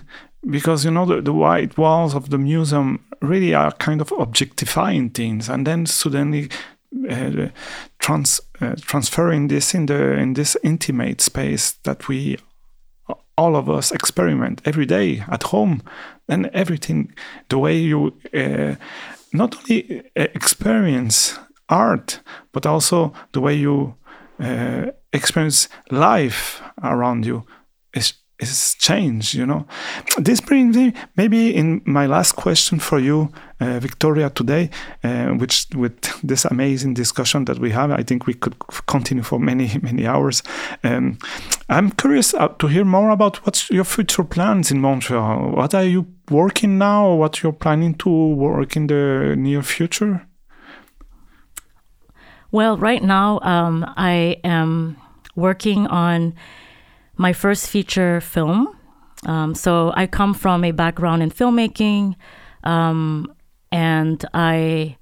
because 0.49 0.85
you 0.85 0.91
know 0.91 1.05
the, 1.05 1.21
the 1.21 1.33
white 1.33 1.77
walls 1.77 2.13
of 2.13 2.29
the 2.29 2.37
museum 2.37 3.03
really 3.21 3.53
are 3.53 3.71
kind 3.71 4.01
of 4.01 4.11
objectifying 4.17 5.09
things, 5.09 5.49
and 5.49 5.65
then 5.65 5.85
suddenly 5.85 6.49
uh, 7.09 7.47
trans, 7.99 8.39
uh, 8.61 8.75
transferring 8.81 9.47
this 9.47 9.73
in 9.73 9.87
the 9.87 10.13
in 10.13 10.33
this 10.33 10.55
intimate 10.63 11.21
space 11.21 11.73
that 11.83 12.07
we 12.07 12.37
all 13.37 13.55
of 13.55 13.69
us 13.69 13.91
experiment 13.91 14.61
every 14.65 14.85
day 14.85 15.23
at 15.29 15.43
home 15.43 15.81
and 16.27 16.47
everything. 16.47 17.13
The 17.49 17.57
way 17.57 17.77
you 17.77 18.13
uh, 18.33 18.75
not 19.33 19.55
only 19.57 20.01
uh, 20.15 20.27
experience 20.33 21.37
art 21.69 22.19
but 22.51 22.65
also 22.65 23.13
the 23.31 23.41
way 23.41 23.55
you 23.55 23.95
uh, 24.39 24.85
experience 25.13 25.69
life 25.91 26.61
around 26.83 27.25
you 27.25 27.45
is 28.39 28.75
change, 28.79 29.33
you 29.33 29.45
know. 29.45 29.65
This 30.17 30.41
brings 30.41 30.75
me 30.75 30.93
maybe 31.15 31.55
in 31.55 31.81
my 31.85 32.05
last 32.05 32.33
question 32.33 32.79
for 32.79 32.99
you 32.99 33.31
uh, 33.59 33.79
victoria 33.79 34.29
today 34.29 34.69
uh, 35.03 35.27
which 35.27 35.67
with 35.75 35.95
this 36.23 36.45
amazing 36.45 36.93
discussion 36.93 37.45
that 37.45 37.59
we 37.59 37.71
have 37.71 37.91
i 37.91 38.03
think 38.03 38.27
we 38.27 38.33
could 38.33 38.55
continue 38.85 39.23
for 39.23 39.39
many 39.39 39.69
many 39.81 40.05
hours. 40.05 40.43
Um, 40.83 41.17
i'm 41.69 41.91
curious 41.91 42.33
uh, 42.33 42.49
to 42.59 42.67
hear 42.67 42.85
more 42.85 43.09
about 43.11 43.45
what's 43.45 43.69
your 43.69 43.85
future 43.85 44.23
plans 44.23 44.71
in 44.71 44.81
montreal. 44.81 45.51
What 45.51 45.73
are 45.73 45.83
you 45.83 46.05
working 46.29 46.77
now 46.77 47.13
what 47.13 47.43
you're 47.43 47.59
planning 47.59 47.95
to 47.95 48.09
work 48.09 48.75
in 48.75 48.87
the 48.87 49.35
near 49.37 49.61
future? 49.61 50.27
Well 52.51 52.77
right 52.77 53.03
now 53.03 53.39
um, 53.41 53.85
i 53.97 54.37
am 54.43 54.97
working 55.35 55.87
on 55.87 56.33
my 57.17 57.33
first 57.33 57.69
feature 57.69 58.21
film. 58.21 58.67
Um, 59.25 59.55
so 59.55 59.93
I 59.95 60.07
come 60.07 60.33
from 60.33 60.63
a 60.63 60.71
background 60.71 61.23
in 61.23 61.31
filmmaking, 61.31 62.15
um, 62.63 63.33
and 63.71 64.23
I 64.33 64.97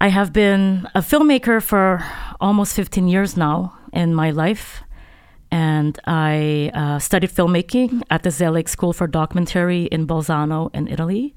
I 0.00 0.08
have 0.08 0.32
been 0.32 0.88
a 0.96 1.00
filmmaker 1.00 1.62
for 1.62 2.04
almost 2.40 2.74
15 2.74 3.06
years 3.06 3.36
now 3.36 3.72
in 3.92 4.14
my 4.14 4.30
life. 4.30 4.82
And 5.52 5.96
I 6.06 6.72
uh, 6.74 6.98
studied 6.98 7.30
filmmaking 7.30 8.02
at 8.10 8.24
the 8.24 8.30
Zelig 8.30 8.68
School 8.68 8.92
for 8.92 9.06
Documentary 9.06 9.84
in 9.84 10.06
Bolzano 10.06 10.74
in 10.74 10.88
Italy. 10.88 11.34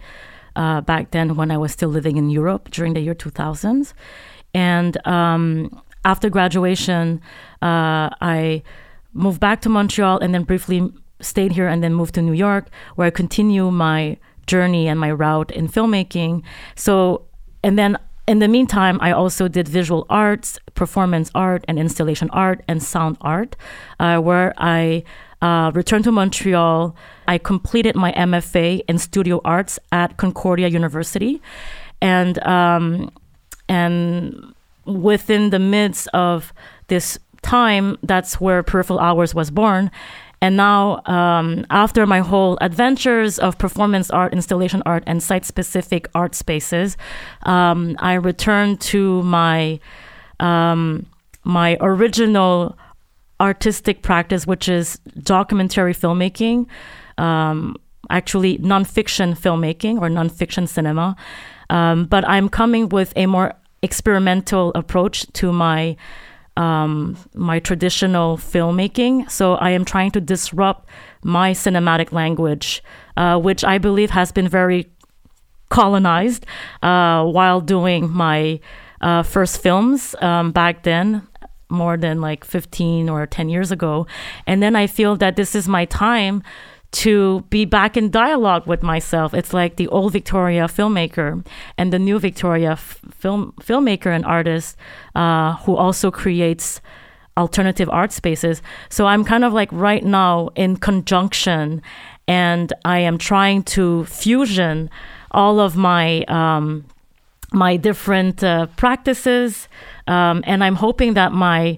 Uh, 0.56 0.82
back 0.82 1.12
then, 1.12 1.36
when 1.36 1.52
I 1.52 1.58
was 1.58 1.74
still 1.74 1.90
living 1.90 2.18
in 2.18 2.30
Europe 2.30 2.72
during 2.72 2.94
the 2.94 3.02
year 3.02 3.14
2000s. 3.14 3.94
And 4.54 5.06
um, 5.06 5.70
after 6.06 6.30
graduation, 6.30 7.22
uh, 7.62 8.10
I 8.22 8.64
moved 9.16 9.40
back 9.40 9.62
to 9.62 9.70
Montreal 9.70 10.20
and 10.20 10.34
then 10.34 10.44
briefly 10.44 10.92
stayed 11.22 11.54
here 11.54 11.68
and 11.68 11.82
then 11.82 11.94
moved 11.94 12.14
to 12.16 12.22
New 12.22 12.34
York, 12.34 12.68
where 12.96 13.08
I 13.08 13.10
continue 13.10 13.72
my 13.72 14.18
journey 14.46 14.88
and 14.88 15.00
my 15.00 15.12
route 15.12 15.50
in 15.52 15.68
filmmaking. 15.68 16.44
So, 16.76 17.24
and 17.64 17.80
then 17.80 17.98
in 18.28 18.40
the 18.40 18.48
meantime, 18.48 19.00
I 19.02 19.12
also 19.12 19.48
did 19.48 19.68
visual 19.68 20.06
arts, 20.10 20.60
performance 20.74 21.32
art, 21.34 21.64
and 21.68 21.80
installation 21.80 22.30
art 22.32 22.64
and 22.68 22.84
sound 22.84 23.18
art, 23.22 23.56
uh, 24.00 24.20
where 24.20 24.54
I 24.58 25.04
uh, 25.42 25.72
returned 25.74 26.04
to 26.06 26.12
Montreal. 26.12 26.96
I 27.28 27.38
completed 27.38 27.96
my 27.96 28.12
MFA 28.14 28.82
in 28.88 28.98
studio 28.98 29.42
arts 29.46 29.80
at 29.92 30.18
Concordia 30.18 30.68
University, 30.68 31.42
and 32.02 32.44
um, 32.46 33.12
and 33.70 34.54
within 34.86 35.50
the 35.50 35.60
midst 35.60 36.08
of 36.14 36.54
this 36.88 37.18
time, 37.46 37.98
that's 38.04 38.42
where 38.42 38.64
Peripheral 38.64 39.00
Hours 39.00 39.36
was 39.36 39.52
born. 39.52 39.92
And 40.42 40.58
now, 40.58 41.02
um, 41.06 41.66
after 41.70 42.06
my 42.06 42.20
whole 42.20 42.58
adventures 42.60 43.40
of 43.40 43.58
performance 43.58 44.12
art, 44.12 44.34
installation 44.34 44.82
art, 44.86 45.04
and 45.08 45.24
site 45.24 45.46
specific 45.46 46.08
art 46.14 46.36
spaces, 46.36 46.98
um, 47.44 47.96
I 48.00 48.14
returned 48.16 48.82
to 48.92 49.24
my, 49.24 49.80
um, 50.40 51.06
my 51.44 51.78
original 51.80 52.78
artistic 53.40 54.02
practice, 54.02 54.46
which 54.46 54.68
is 54.68 55.00
documentary 55.24 55.94
filmmaking, 55.94 56.68
um, 57.18 57.76
actually 58.10 58.58
nonfiction 58.60 59.38
filmmaking 59.38 60.02
or 60.02 60.10
nonfiction 60.10 60.68
cinema. 60.68 61.16
Um, 61.70 62.06
but 62.06 62.28
I'm 62.28 62.50
coming 62.50 62.90
with 62.90 63.14
a 63.16 63.26
more 63.26 63.54
experimental 63.82 64.72
approach 64.76 65.26
to 65.34 65.52
my 65.52 65.96
um, 66.58 67.18
my 67.34 67.60
traditional 67.60 68.38
filmmaking. 68.38 69.30
So 69.30 69.56
I 69.56 69.72
am 69.72 69.86
trying 69.86 70.12
to 70.12 70.22
disrupt 70.22 70.88
my 71.24 71.52
cinematic 71.52 72.12
language, 72.12 72.84
uh, 73.18 73.40
which 73.40 73.64
I 73.64 73.78
believe 73.78 74.12
has 74.12 74.32
been 74.32 74.48
very 74.48 74.90
colonized 75.70 76.46
uh, 76.84 77.26
while 77.26 77.60
doing 77.62 78.10
my 78.10 78.60
uh, 79.02 79.24
first 79.24 79.62
films 79.62 80.16
um, 80.22 80.52
back 80.52 80.84
then 80.84 81.28
more 81.70 81.98
than 81.98 82.22
like 82.22 82.46
15 82.46 83.10
or 83.10 83.26
10 83.26 83.50
years 83.50 83.72
ago 83.72 84.06
and 84.46 84.62
then 84.62 84.76
i 84.76 84.86
feel 84.86 85.16
that 85.16 85.36
this 85.36 85.56
is 85.56 85.68
my 85.68 85.84
time 85.86 86.44
to 86.96 87.42
be 87.50 87.66
back 87.66 87.98
in 87.98 88.10
dialogue 88.10 88.66
with 88.66 88.82
myself. 88.82 89.34
It's 89.34 89.54
like 89.54 89.76
the 89.76 89.88
old 89.90 90.14
Victoria 90.14 90.66
filmmaker 90.68 91.46
and 91.78 91.92
the 91.92 92.00
new 92.00 92.20
Victoria 92.20 92.72
f- 92.72 93.02
film 93.12 93.54
filmmaker 93.60 94.16
and 94.16 94.26
artist 94.26 94.78
uh, 95.14 95.58
who 95.64 95.76
also 95.76 96.10
creates 96.10 96.80
alternative 97.36 97.90
art 97.90 98.14
spaces. 98.14 98.62
So 98.90 99.08
I'm 99.08 99.26
kind 99.26 99.44
of 99.44 99.52
like 99.52 99.70
right 99.74 100.06
now 100.06 100.50
in 100.56 100.78
conjunction, 100.78 101.82
and 102.30 102.72
I 102.86 103.00
am 103.00 103.18
trying 103.18 103.64
to 103.76 104.06
fusion 104.06 104.90
all 105.32 105.60
of 105.60 105.76
my 105.76 106.24
um, 106.30 106.86
my 107.52 107.76
different 107.78 108.42
uh, 108.42 108.68
practices, 108.78 109.68
um, 110.08 110.44
and 110.48 110.64
I'm 110.64 110.76
hoping 110.76 111.14
that 111.16 111.34
my 111.34 111.78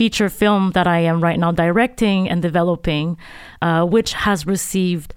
feature 0.00 0.30
film 0.30 0.72
that 0.72 0.86
I 0.86 1.00
am 1.00 1.22
right 1.22 1.38
now 1.38 1.52
directing 1.52 2.26
and 2.26 2.40
developing, 2.40 3.18
uh, 3.62 3.84
which 3.84 4.12
has 4.12 4.46
received 4.46 5.14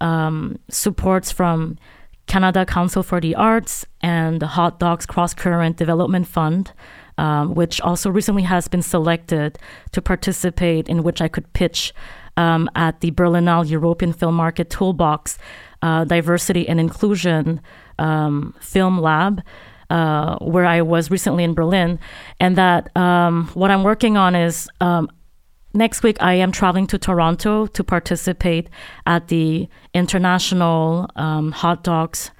um, 0.00 0.58
supports 0.68 1.32
from 1.32 1.78
Canada 2.26 2.66
Council 2.66 3.02
for 3.02 3.20
the 3.20 3.34
Arts 3.34 3.86
and 4.00 4.40
the 4.40 4.48
Hot 4.48 4.78
Docs 4.78 5.06
Cross 5.06 5.34
Current 5.34 5.76
Development 5.76 6.26
Fund, 6.26 6.72
um, 7.18 7.54
which 7.54 7.80
also 7.80 8.10
recently 8.10 8.42
has 8.42 8.68
been 8.68 8.82
selected 8.82 9.58
to 9.92 10.02
participate, 10.02 10.88
in 10.88 11.02
which 11.02 11.20
I 11.20 11.28
could 11.28 11.50
pitch 11.52 11.94
um, 12.36 12.68
at 12.74 13.00
the 13.00 13.12
Berlinale 13.12 13.68
European 13.68 14.12
Film 14.12 14.34
Market 14.34 14.68
Toolbox 14.70 15.38
uh, 15.82 16.04
Diversity 16.04 16.68
and 16.68 16.80
Inclusion 16.80 17.60
um, 17.98 18.54
Film 18.60 18.98
Lab 19.00 19.42
uh, 19.90 20.36
where 20.38 20.64
I 20.64 20.82
was 20.82 21.10
recently 21.10 21.44
in 21.44 21.54
Berlin, 21.54 21.98
and 22.40 22.56
that 22.56 22.94
um, 22.96 23.48
what 23.54 23.70
I'm 23.70 23.84
working 23.84 24.16
on 24.16 24.34
is 24.34 24.68
um, 24.80 25.08
next 25.74 26.02
week 26.02 26.16
I 26.20 26.34
am 26.34 26.52
traveling 26.52 26.86
to 26.88 26.98
Toronto 26.98 27.66
to 27.66 27.84
participate 27.84 28.68
at 29.06 29.28
the 29.28 29.68
International 29.94 31.08
um, 31.16 31.52
Hot 31.52 31.82
Docs 31.82 32.30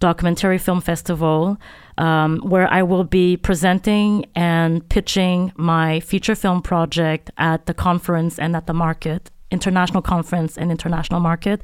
Documentary 0.00 0.58
Film 0.58 0.80
Festival, 0.80 1.58
um, 1.98 2.38
where 2.38 2.72
I 2.72 2.82
will 2.82 3.04
be 3.04 3.36
presenting 3.36 4.24
and 4.34 4.86
pitching 4.88 5.52
my 5.56 6.00
feature 6.00 6.34
film 6.34 6.62
project 6.62 7.30
at 7.36 7.66
the 7.66 7.74
conference 7.74 8.38
and 8.38 8.56
at 8.56 8.66
the 8.66 8.72
market, 8.72 9.30
international 9.50 10.00
conference 10.00 10.56
and 10.56 10.70
international 10.70 11.20
market, 11.20 11.60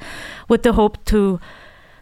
with 0.48 0.62
the 0.64 0.74
hope 0.74 1.02
to 1.06 1.40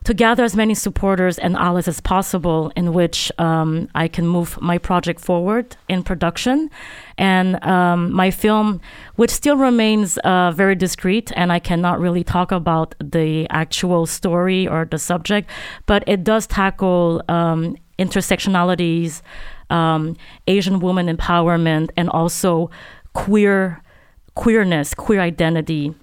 to 0.05 0.13
gather 0.13 0.45
as 0.45 0.55
many 0.55 0.75
supporters 0.75 1.39
and 1.39 1.57
allies 1.57 1.89
as 1.89 1.99
possible 2.01 2.71
in 2.77 2.93
which 2.93 3.33
um, 3.39 3.89
I 3.95 4.07
can 4.07 4.27
move 4.27 4.61
my 4.61 4.77
project 4.77 5.19
forward 5.19 5.77
in 5.89 6.03
production. 6.03 6.71
And 7.17 7.63
um, 7.65 8.13
my 8.13 8.31
film, 8.31 8.83
which 9.17 9.31
still 9.31 9.57
remains 9.57 10.19
uh, 10.19 10.53
very 10.53 10.75
discreet, 10.75 11.33
and 11.37 11.51
I 11.51 11.59
cannot 11.59 12.01
really 12.01 12.23
talk 12.23 12.53
about 12.53 12.95
the 13.01 13.47
actual 13.49 14.05
story 14.05 14.69
or 14.69 14.85
the 14.85 14.99
subject, 14.99 15.51
but 15.87 16.05
it 16.07 16.23
does 16.23 16.47
tackle 16.47 17.23
um, 17.29 17.77
intersectionalities, 17.99 19.23
um, 19.71 20.17
Asian 20.47 20.81
woman 20.81 21.15
empowerment, 21.15 21.91
and 21.97 22.11
also 22.11 22.71
queer 23.15 23.81
queerness, 24.35 24.95
queer 24.95 25.21
identity 25.21 25.95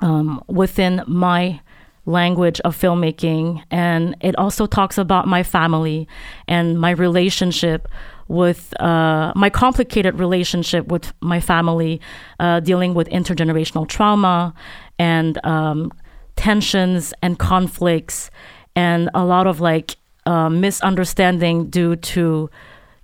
um, 0.00 0.42
within 0.46 1.02
my 1.06 1.58
language 2.06 2.60
of 2.60 2.76
filmmaking. 2.76 3.62
And 3.70 4.16
it 4.20 4.36
also 4.36 4.66
talks 4.66 4.96
about 4.96 5.26
my 5.26 5.42
family 5.42 6.08
and 6.48 6.80
my 6.80 6.90
relationship 6.90 7.88
with 8.28 8.78
uh, 8.80 9.32
my 9.36 9.50
complicated 9.50 10.18
relationship 10.18 10.86
with 10.88 11.12
my 11.20 11.40
family, 11.40 12.00
uh, 12.40 12.60
dealing 12.60 12.94
with 12.94 13.08
intergenerational 13.08 13.86
trauma 13.88 14.54
and 14.98 15.44
um, 15.44 15.92
tensions 16.36 17.14
and 17.22 17.38
conflicts, 17.38 18.30
and 18.74 19.10
a 19.14 19.24
lot 19.24 19.46
of 19.46 19.60
like 19.60 19.96
uh, 20.26 20.48
misunderstanding 20.48 21.70
due 21.70 21.96
to, 21.96 22.50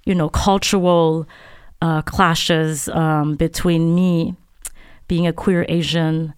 you 0.05 0.15
know, 0.15 0.29
cultural 0.29 1.27
uh, 1.81 2.03
clashes 2.03 2.89
um, 2.89 3.35
between 3.37 3.95
me 3.95 4.35
being 5.09 5.27
a 5.27 5.33
queer 5.33 5.65
Asian 5.69 6.35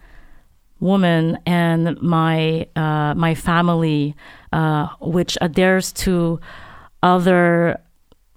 woman 0.80 1.38
and 1.46 2.00
my 2.02 2.66
uh, 2.76 3.14
my 3.14 3.34
family, 3.34 4.14
uh, 4.52 4.88
which 5.00 5.38
adheres 5.40 5.92
to 5.92 6.40
other 7.02 7.80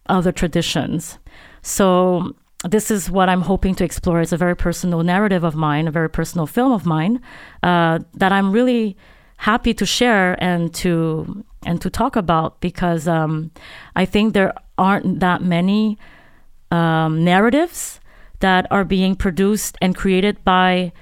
other 0.08 0.32
traditions. 0.32 1.20
So 1.62 2.36
this 2.64 2.90
is 2.90 3.10
what 3.10 3.30
I'm 3.30 3.42
hoping 3.42 3.76
to 3.76 3.84
explore. 3.84 4.22
It's 4.22 4.32
a 4.32 4.38
very 4.38 4.56
personal 4.56 5.04
narrative 5.04 5.44
of 5.44 5.56
mine, 5.56 5.88
a 5.88 5.92
very 5.92 6.10
personal 6.10 6.48
film 6.48 6.72
of 6.72 6.86
mine 6.86 7.22
uh, 7.64 8.00
that 8.14 8.32
I'm 8.32 8.52
really 8.52 8.98
happy 9.38 9.74
to 9.74 9.86
share 9.86 10.42
and 10.44 10.74
to 10.76 11.46
and 11.66 11.82
to 11.82 11.90
talk 11.90 12.16
about 12.16 12.60
because 12.62 13.08
um, 13.08 13.52
I 13.96 14.06
think 14.06 14.34
there 14.34 14.54
aren't 14.78 15.20
that 15.20 15.42
many 15.42 15.98
um, 16.72 17.24
narratives 17.24 18.00
that 18.40 18.68
are 18.72 18.84
being 18.84 19.16
produced 19.16 19.78
and 19.82 19.96
created 19.96 20.44
by 20.44 20.94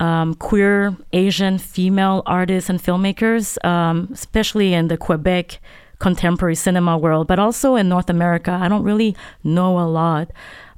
um, 0.00 0.34
queer 0.34 0.96
Asian 1.12 1.58
female 1.58 2.22
artists 2.26 2.68
and 2.70 2.82
filmmakers, 2.82 3.62
um, 3.64 4.08
especially 4.12 4.74
in 4.74 4.88
the 4.88 4.96
Quebec 4.96 5.60
contemporary 5.98 6.54
cinema 6.54 6.96
world, 6.96 7.26
but 7.26 7.38
also 7.38 7.76
in 7.76 7.88
North 7.88 8.10
America. 8.10 8.50
I 8.50 8.68
don't 8.68 8.82
really 8.82 9.14
know 9.44 9.78
a 9.78 9.86
lot 9.86 10.32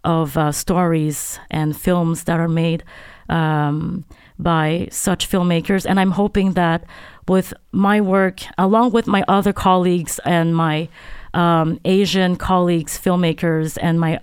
of 0.04 0.36
uh, 0.36 0.50
stories 0.50 1.38
and 1.50 1.76
films 1.76 2.24
that 2.24 2.40
are 2.40 2.48
made 2.48 2.82
um, 3.28 4.04
by 4.38 4.88
such 4.90 5.30
filmmakers. 5.30 5.86
And 5.88 6.00
I'm 6.00 6.10
hoping 6.10 6.52
that 6.54 6.84
with 7.28 7.54
my 7.70 8.00
work, 8.00 8.40
along 8.58 8.90
with 8.90 9.06
my 9.06 9.24
other 9.28 9.52
colleagues 9.52 10.18
and 10.24 10.56
my 10.56 10.88
um, 11.32 11.78
Asian 11.84 12.34
colleagues, 12.34 12.98
filmmakers, 12.98 13.78
and 13.80 14.00
my 14.00 14.20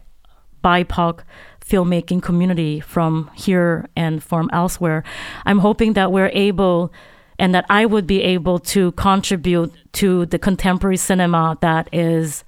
BIPOC 0.64 1.22
filmmaking 1.70 2.22
community 2.22 2.80
from 2.80 3.30
here 3.36 3.88
and 3.95 4.24
from 4.24 4.49
elsewhere, 4.51 5.03
I'm 5.45 5.59
hoping 5.59 5.93
that 5.93 6.11
we're 6.11 6.32
able 6.34 6.91
and 7.38 7.55
that 7.55 7.65
I 7.70 7.86
would 7.86 8.05
be 8.05 8.22
able 8.22 8.59
to 8.59 8.91
contribute 8.93 9.74
to 9.93 10.26
the 10.26 10.38
contemporary 10.39 10.97
cinema 10.97 11.57
that 11.61 11.88
is 11.93 12.43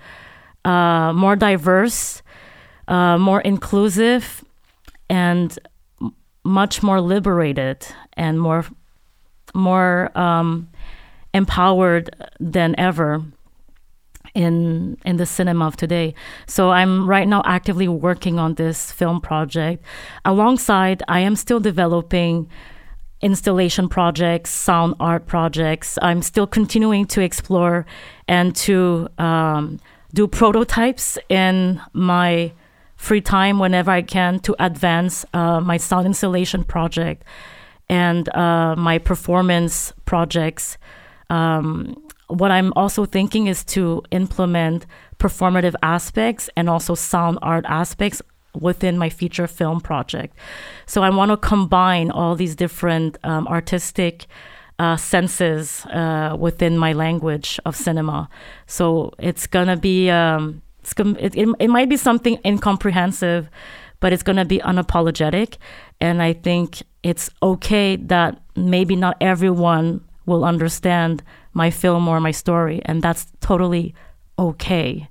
uh, 0.65 1.13
more 1.13 1.35
diverse, 1.35 2.21
uh, 2.87 3.17
more 3.17 3.41
inclusive, 3.41 4.43
and 5.09 5.57
much 6.43 6.83
more 6.83 6.99
liberated 6.99 7.85
and 8.13 8.39
more 8.39 8.65
more 9.53 10.17
um, 10.17 10.69
empowered 11.33 12.09
than 12.39 12.73
ever 12.77 13.21
in 14.33 14.97
in 15.05 15.17
the 15.17 15.25
cinema 15.25 15.67
of 15.67 15.75
today. 15.75 16.13
So 16.47 16.71
I'm 16.71 17.07
right 17.07 17.27
now 17.27 17.41
actively 17.45 17.87
working 17.87 18.39
on 18.39 18.55
this 18.55 18.91
film 18.91 19.21
project. 19.21 19.83
Alongside, 20.25 21.03
I 21.07 21.19
am 21.19 21.35
still 21.35 21.59
developing 21.59 22.49
installation 23.21 23.87
projects, 23.87 24.49
sound 24.49 24.95
art 24.99 25.27
projects. 25.27 25.97
I'm 26.01 26.21
still 26.21 26.47
continuing 26.47 27.05
to 27.07 27.21
explore 27.21 27.85
and 28.27 28.55
to 28.57 29.07
um, 29.17 29.79
do 30.13 30.27
prototypes 30.27 31.17
in 31.29 31.81
my 31.93 32.51
free 32.95 33.21
time 33.21 33.59
whenever 33.59 33.91
I 33.91 34.01
can 34.01 34.39
to 34.41 34.55
advance 34.63 35.25
uh, 35.33 35.59
my 35.59 35.77
sound 35.77 36.05
installation 36.05 36.63
project 36.63 37.23
and 37.89 38.33
uh, 38.35 38.75
my 38.75 38.97
performance 38.97 39.93
projects. 40.05 40.77
Um, 41.29 41.95
what 42.31 42.51
I'm 42.51 42.71
also 42.75 43.05
thinking 43.05 43.47
is 43.47 43.63
to 43.65 44.03
implement 44.11 44.85
performative 45.17 45.75
aspects 45.81 46.49
and 46.55 46.69
also 46.69 46.95
sound 46.95 47.37
art 47.41 47.65
aspects 47.67 48.21
within 48.59 48.97
my 48.97 49.09
feature 49.09 49.47
film 49.47 49.79
project. 49.81 50.35
So 50.85 51.03
I 51.03 51.09
want 51.09 51.31
to 51.31 51.37
combine 51.37 52.11
all 52.11 52.35
these 52.35 52.55
different 52.55 53.17
um, 53.23 53.47
artistic 53.47 54.25
uh, 54.79 54.97
senses 54.97 55.85
uh, 55.85 56.35
within 56.39 56.77
my 56.77 56.93
language 56.93 57.59
of 57.65 57.75
cinema. 57.75 58.29
So 58.65 59.13
it's 59.19 59.47
gonna 59.47 59.77
be 59.77 60.09
um, 60.09 60.61
it's 60.79 60.93
gonna, 60.93 61.17
it, 61.19 61.35
it, 61.35 61.47
it 61.59 61.67
might 61.67 61.89
be 61.89 61.97
something 61.97 62.39
incomprehensive, 62.43 63.49
but 63.99 64.11
it's 64.11 64.23
gonna 64.23 64.45
be 64.45 64.59
unapologetic, 64.59 65.57
and 65.99 66.21
I 66.21 66.33
think 66.33 66.81
it's 67.03 67.29
okay 67.41 67.95
that 67.95 68.41
maybe 68.55 68.95
not 68.95 69.17
everyone 69.21 70.01
will 70.25 70.43
understand 70.43 71.23
my 71.53 71.69
film 71.69 72.07
or 72.07 72.19
my 72.19 72.31
story, 72.31 72.81
and 72.85 73.01
that's 73.01 73.27
totally 73.39 73.93
okay. 74.37 75.09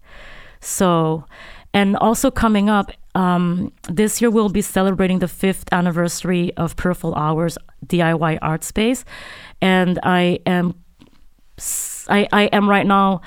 So, 0.61 1.25
and 1.73 1.97
also 1.97 2.31
coming 2.31 2.69
up 2.69 2.93
um, 3.15 3.73
this 3.89 4.21
year, 4.21 4.31
we'll 4.31 4.49
be 4.49 4.63
celebrating 4.63 5.19
the 5.19 5.29
fifth 5.29 5.65
anniversary 5.73 6.55
of 6.57 6.77
Peripheral 6.77 7.15
Hours 7.15 7.59
DIY 7.87 8.39
Art 8.41 8.65
Space, 8.65 9.05
and 9.61 9.99
I 10.03 10.41
am 10.47 10.75
I, 12.09 12.29
I 12.33 12.43
am 12.45 12.69
right 12.69 12.87
now 12.87 13.21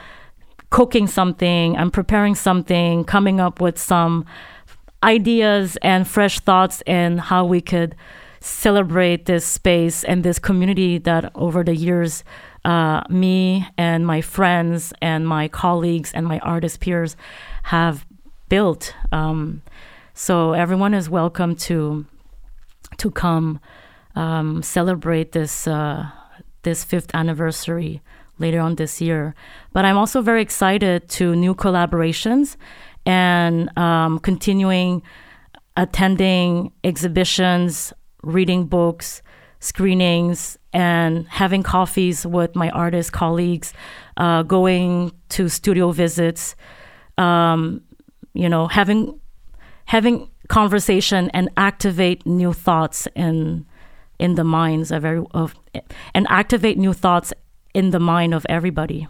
cooking 0.70 1.07
something. 1.07 1.78
I'm 1.78 1.91
preparing 1.91 2.36
something, 2.36 3.03
coming 3.03 3.39
up 3.39 3.61
with 3.61 3.78
some 3.78 4.26
ideas 5.03 5.78
and 5.82 6.07
fresh 6.07 6.39
thoughts 6.39 6.82
in 6.88 7.18
how 7.18 7.45
we 7.45 7.61
could 7.61 7.95
celebrate 8.39 9.26
this 9.26 9.45
space 9.45 10.03
and 10.03 10.24
this 10.24 10.39
community 10.39 10.97
that 10.97 11.32
over 11.36 11.64
the 11.64 11.76
years 11.76 12.24
uh, 12.66 13.03
me 13.09 13.68
and 13.78 14.05
my 14.05 14.22
friends 14.22 14.93
and 15.01 15.28
my 15.28 15.47
colleagues 15.47 16.11
and 16.14 16.26
my 16.26 16.39
artist 16.39 16.80
peers 16.80 17.16
have 17.64 18.05
built. 18.49 18.95
Um, 19.11 19.61
so 20.14 20.53
everyone 20.53 20.93
is 20.93 21.09
welcome 21.09 21.55
to 21.68 22.05
to 22.97 23.09
come 23.11 23.59
um, 24.16 24.61
celebrate 24.61 25.32
this 25.32 25.68
uh, 25.68 26.09
this 26.61 26.84
fifth 26.84 27.14
anniversary 27.14 28.01
later 28.39 28.59
on 28.59 28.76
this 28.76 29.01
year. 29.01 29.36
But 29.74 29.86
I'm 29.86 29.97
also 29.97 30.22
very 30.22 30.41
excited 30.41 31.09
to 31.09 31.36
new 31.36 31.55
collaborations 31.55 32.55
and 33.05 33.76
um, 33.78 34.20
continuing 34.20 35.01
attending 35.76 36.72
exhibitions, 36.84 37.93
reading 38.22 38.66
books, 38.66 39.22
screenings, 39.59 40.57
and 40.74 41.28
having 41.28 41.63
coffees 41.63 42.26
with 42.26 42.55
my 42.55 42.69
artist 42.71 43.11
colleagues, 43.11 43.74
uh, 44.17 44.43
going 44.43 45.11
to 45.30 45.47
studio 45.47 45.91
visits, 45.91 46.55
um, 47.17 47.82
you 48.34 48.49
know, 48.49 48.67
having 48.67 49.19
having 49.86 50.30
conversation 50.47 51.30
and 51.34 51.49
activate 51.57 52.26
new 52.26 52.53
thoughts 52.53 53.07
in 53.15 53.65
in 54.19 54.36
the 54.36 54.43
minds 54.43 54.91
of 54.91 55.05
every 55.05 55.26
of 55.32 55.55
and 56.13 56.28
activate 56.30 56.78
new 56.78 56.93
thoughts 56.93 57.34
in 57.74 57.91
the 57.91 57.99
mind 57.99 58.34
of 58.34 58.45
everybody. 58.49 59.07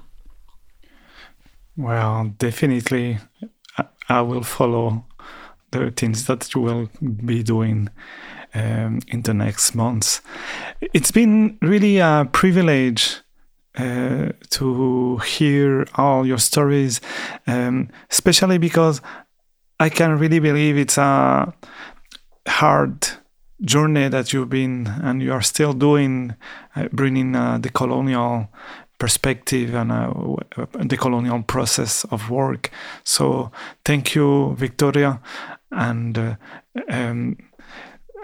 Well, 1.75 2.33
definitely, 2.37 3.17
I 4.09 4.21
will 4.21 4.43
follow 4.43 5.05
the 5.71 5.91
things 5.91 6.27
that 6.27 6.53
you 6.53 6.61
will 6.61 6.89
be 7.25 7.41
doing 7.41 7.89
um, 8.53 8.99
in 9.07 9.21
the 9.21 9.33
next 9.33 9.75
months. 9.75 10.21
It's 10.93 11.11
been 11.11 11.57
really 11.61 11.99
a 11.99 12.27
privilege 12.31 13.17
uh, 13.77 14.29
to 14.51 15.17
hear 15.17 15.85
all 15.95 16.25
your 16.25 16.37
stories, 16.37 17.01
um, 17.47 17.89
especially 18.11 18.57
because 18.57 19.01
I 19.79 19.89
can 19.89 20.19
really 20.19 20.39
believe 20.39 20.77
it's 20.77 20.97
a 20.97 21.53
hard 22.47 23.07
journey 23.61 24.09
that 24.09 24.33
you've 24.33 24.49
been 24.49 24.87
and 25.01 25.21
you 25.21 25.31
are 25.33 25.41
still 25.41 25.73
doing, 25.73 26.35
uh, 26.75 26.87
bringing 26.91 27.35
uh, 27.35 27.57
decolonial 27.59 28.49
perspective 28.99 29.73
and 29.73 29.91
uh, 29.91 30.13
decolonial 30.85 31.45
process 31.45 32.05
of 32.05 32.29
work. 32.29 32.69
So 33.03 33.51
thank 33.83 34.15
you, 34.15 34.55
Victoria, 34.55 35.19
and 35.71 36.17
uh, 36.17 36.35
um, 36.89 37.37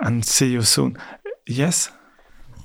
and 0.02 0.26
see 0.26 0.47
you 0.47 0.62
soon. 0.62 0.97
Yes. 1.47 1.91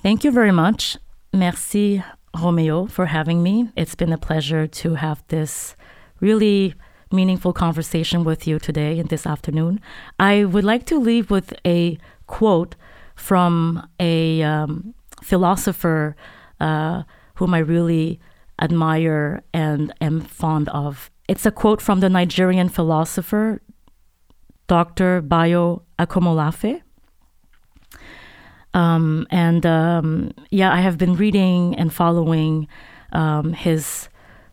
Thank 0.03 0.25
you 0.25 0.31
very 0.31 0.53
much. 0.53 0.97
Merci, 1.33 2.03
Romeo, 2.39 2.87
for 2.87 3.07
having 3.07 3.43
me. 3.43 3.71
It's 3.77 3.95
been 3.95 4.13
a 4.13 4.19
pleasure 4.19 4.67
to 4.67 4.95
have 4.95 5.25
this 5.29 5.77
really 6.21 6.75
meaningful 7.11 7.53
conversation 7.53 8.25
with 8.25 8.47
you 8.47 8.59
today 8.59 8.99
and 8.99 9.09
this 9.09 9.27
afternoon. 9.27 9.81
I 10.19 10.45
would 10.45 10.65
like 10.65 10.85
to 10.87 10.99
leave 10.99 11.31
with 11.31 11.55
a 11.65 11.99
quote 12.27 12.77
from 13.15 13.89
a 14.01 14.43
um, 14.43 14.95
philosopher 15.23 16.17
uh, 16.61 17.05
whom 17.37 17.55
I 17.55 17.59
really 17.59 18.21
admire 18.61 19.43
and 19.53 19.93
am 20.01 20.21
fond 20.21 20.69
of. 20.69 21.11
It's 21.29 21.47
a 21.47 21.51
quote 21.51 21.81
from 21.81 22.01
the 22.01 22.09
Nigerian 22.09 22.69
philosopher 22.69 23.61
Dr. 24.67 25.21
Bayo 25.21 25.83
Akomolafe. 25.99 26.81
Um, 28.75 29.27
and 29.31 29.65
um, 29.65 30.33
yeah, 30.51 30.73
I 30.73 30.81
have 30.81 30.99
been 30.99 31.15
reading 31.15 31.75
and 31.77 31.93
following 31.93 32.69
um, 33.13 33.53
his 33.55 34.09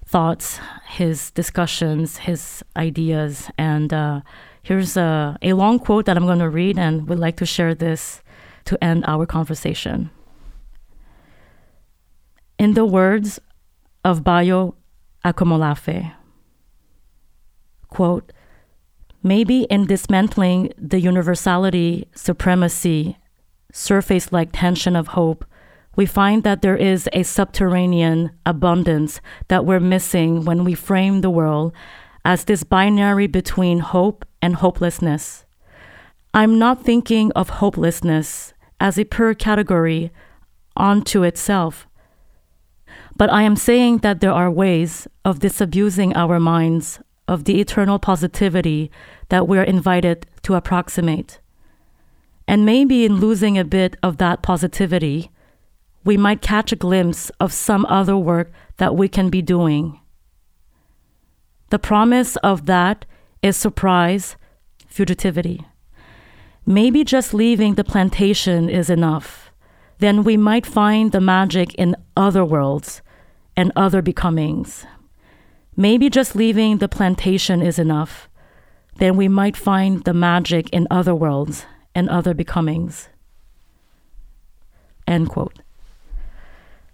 thoughts, 0.05 0.59
his 0.87 1.31
discussions, 1.31 2.17
his 2.17 2.63
ideas, 2.77 3.49
and 3.57 3.93
uh, 3.93 4.21
Here's 4.63 4.95
a, 4.95 5.37
a 5.41 5.53
long 5.53 5.79
quote 5.79 6.05
that 6.05 6.17
I'm 6.17 6.25
going 6.25 6.39
to 6.39 6.49
read, 6.49 6.77
and 6.77 7.07
would 7.07 7.19
like 7.19 7.37
to 7.37 7.45
share 7.45 7.73
this 7.73 8.21
to 8.65 8.81
end 8.83 9.03
our 9.07 9.25
conversation. 9.25 10.11
In 12.59 12.75
the 12.75 12.85
words 12.85 13.39
of 14.05 14.23
Bayo 14.23 14.75
Akomolafe, 15.25 16.13
quote, 17.89 18.31
maybe 19.23 19.63
in 19.63 19.87
dismantling 19.87 20.71
the 20.77 20.99
universality, 20.99 22.07
supremacy, 22.13 23.17
surface 23.71 24.31
like 24.31 24.49
tension 24.53 24.95
of 24.95 25.07
hope, 25.07 25.45
we 25.95 26.05
find 26.05 26.43
that 26.43 26.61
there 26.61 26.77
is 26.77 27.09
a 27.11 27.23
subterranean 27.23 28.31
abundance 28.45 29.19
that 29.49 29.65
we're 29.65 29.79
missing 29.79 30.45
when 30.45 30.63
we 30.63 30.73
frame 30.73 31.21
the 31.21 31.29
world 31.29 31.73
as 32.23 32.45
this 32.45 32.63
binary 32.63 33.27
between 33.27 33.79
hope 33.79 34.25
and 34.41 34.55
hopelessness. 34.55 35.45
I'm 36.33 36.57
not 36.57 36.83
thinking 36.83 37.31
of 37.33 37.49
hopelessness 37.59 38.53
as 38.79 38.97
a 38.97 39.03
pure 39.03 39.33
category 39.33 40.11
unto 40.77 41.23
itself, 41.23 41.87
but 43.17 43.29
I 43.29 43.41
am 43.43 43.57
saying 43.57 43.97
that 43.99 44.21
there 44.21 44.31
are 44.31 44.49
ways 44.49 45.07
of 45.25 45.39
disabusing 45.39 46.15
our 46.15 46.39
minds 46.39 47.01
of 47.27 47.43
the 47.43 47.59
eternal 47.59 47.99
positivity 47.99 48.89
that 49.27 49.47
we're 49.47 49.63
invited 49.63 50.25
to 50.43 50.55
approximate. 50.55 51.40
And 52.51 52.65
maybe 52.65 53.05
in 53.05 53.21
losing 53.21 53.57
a 53.57 53.63
bit 53.63 53.95
of 54.03 54.17
that 54.17 54.41
positivity, 54.41 55.31
we 56.03 56.17
might 56.17 56.41
catch 56.41 56.73
a 56.73 56.75
glimpse 56.75 57.29
of 57.39 57.53
some 57.53 57.85
other 57.85 58.17
work 58.17 58.51
that 58.75 58.93
we 58.93 59.07
can 59.07 59.29
be 59.29 59.41
doing. 59.41 60.01
The 61.69 61.79
promise 61.79 62.35
of 62.43 62.65
that 62.65 63.05
is 63.41 63.55
surprise, 63.55 64.35
fugitivity. 64.93 65.63
Maybe 66.65 67.05
just 67.05 67.33
leaving 67.33 67.75
the 67.75 67.85
plantation 67.85 68.69
is 68.69 68.89
enough. 68.89 69.49
Then 69.99 70.21
we 70.21 70.35
might 70.35 70.65
find 70.65 71.13
the 71.13 71.21
magic 71.21 71.73
in 71.75 71.95
other 72.17 72.43
worlds 72.43 73.01
and 73.55 73.71
other 73.77 74.01
becomings. 74.01 74.85
Maybe 75.77 76.09
just 76.09 76.35
leaving 76.35 76.79
the 76.79 76.89
plantation 76.89 77.61
is 77.61 77.79
enough. 77.79 78.27
Then 78.97 79.15
we 79.15 79.29
might 79.29 79.55
find 79.55 80.03
the 80.03 80.13
magic 80.13 80.69
in 80.71 80.85
other 80.91 81.15
worlds 81.15 81.65
and 81.95 82.09
other 82.09 82.33
becomings. 82.33 83.09
End 85.07 85.29
quote. 85.29 85.59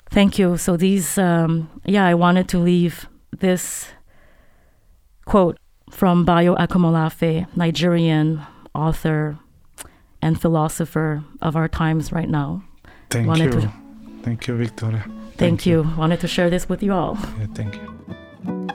Thank 0.09 0.39
you. 0.39 0.57
So 0.57 0.77
these, 0.77 1.17
um, 1.17 1.69
yeah, 1.85 2.05
I 2.05 2.13
wanted 2.13 2.47
to 2.49 2.57
leave 2.59 3.07
this 3.31 3.87
quote 5.25 5.57
from 5.89 6.25
Bayo 6.25 6.55
Akomolafe, 6.55 7.45
Nigerian 7.55 8.41
author 8.73 9.37
and 10.21 10.39
philosopher 10.41 11.23
of 11.41 11.55
our 11.55 11.67
times 11.67 12.11
right 12.11 12.29
now. 12.29 12.63
Thank 13.09 13.27
Wanted 13.27 13.53
you. 13.53 13.61
to- 13.61 13.71
Thank 14.23 14.47
you, 14.47 14.57
Victoria. 14.57 15.05
Thank, 15.37 15.65
you. 15.65 15.83
Wanted 15.97 16.19
to 16.21 16.27
share 16.27 16.49
this 16.49 16.67
with 16.67 16.81
you 16.83 16.91
all. 16.91 17.17
Yeah, 17.39 17.45
thank 17.53 17.75
you. 17.75 18.67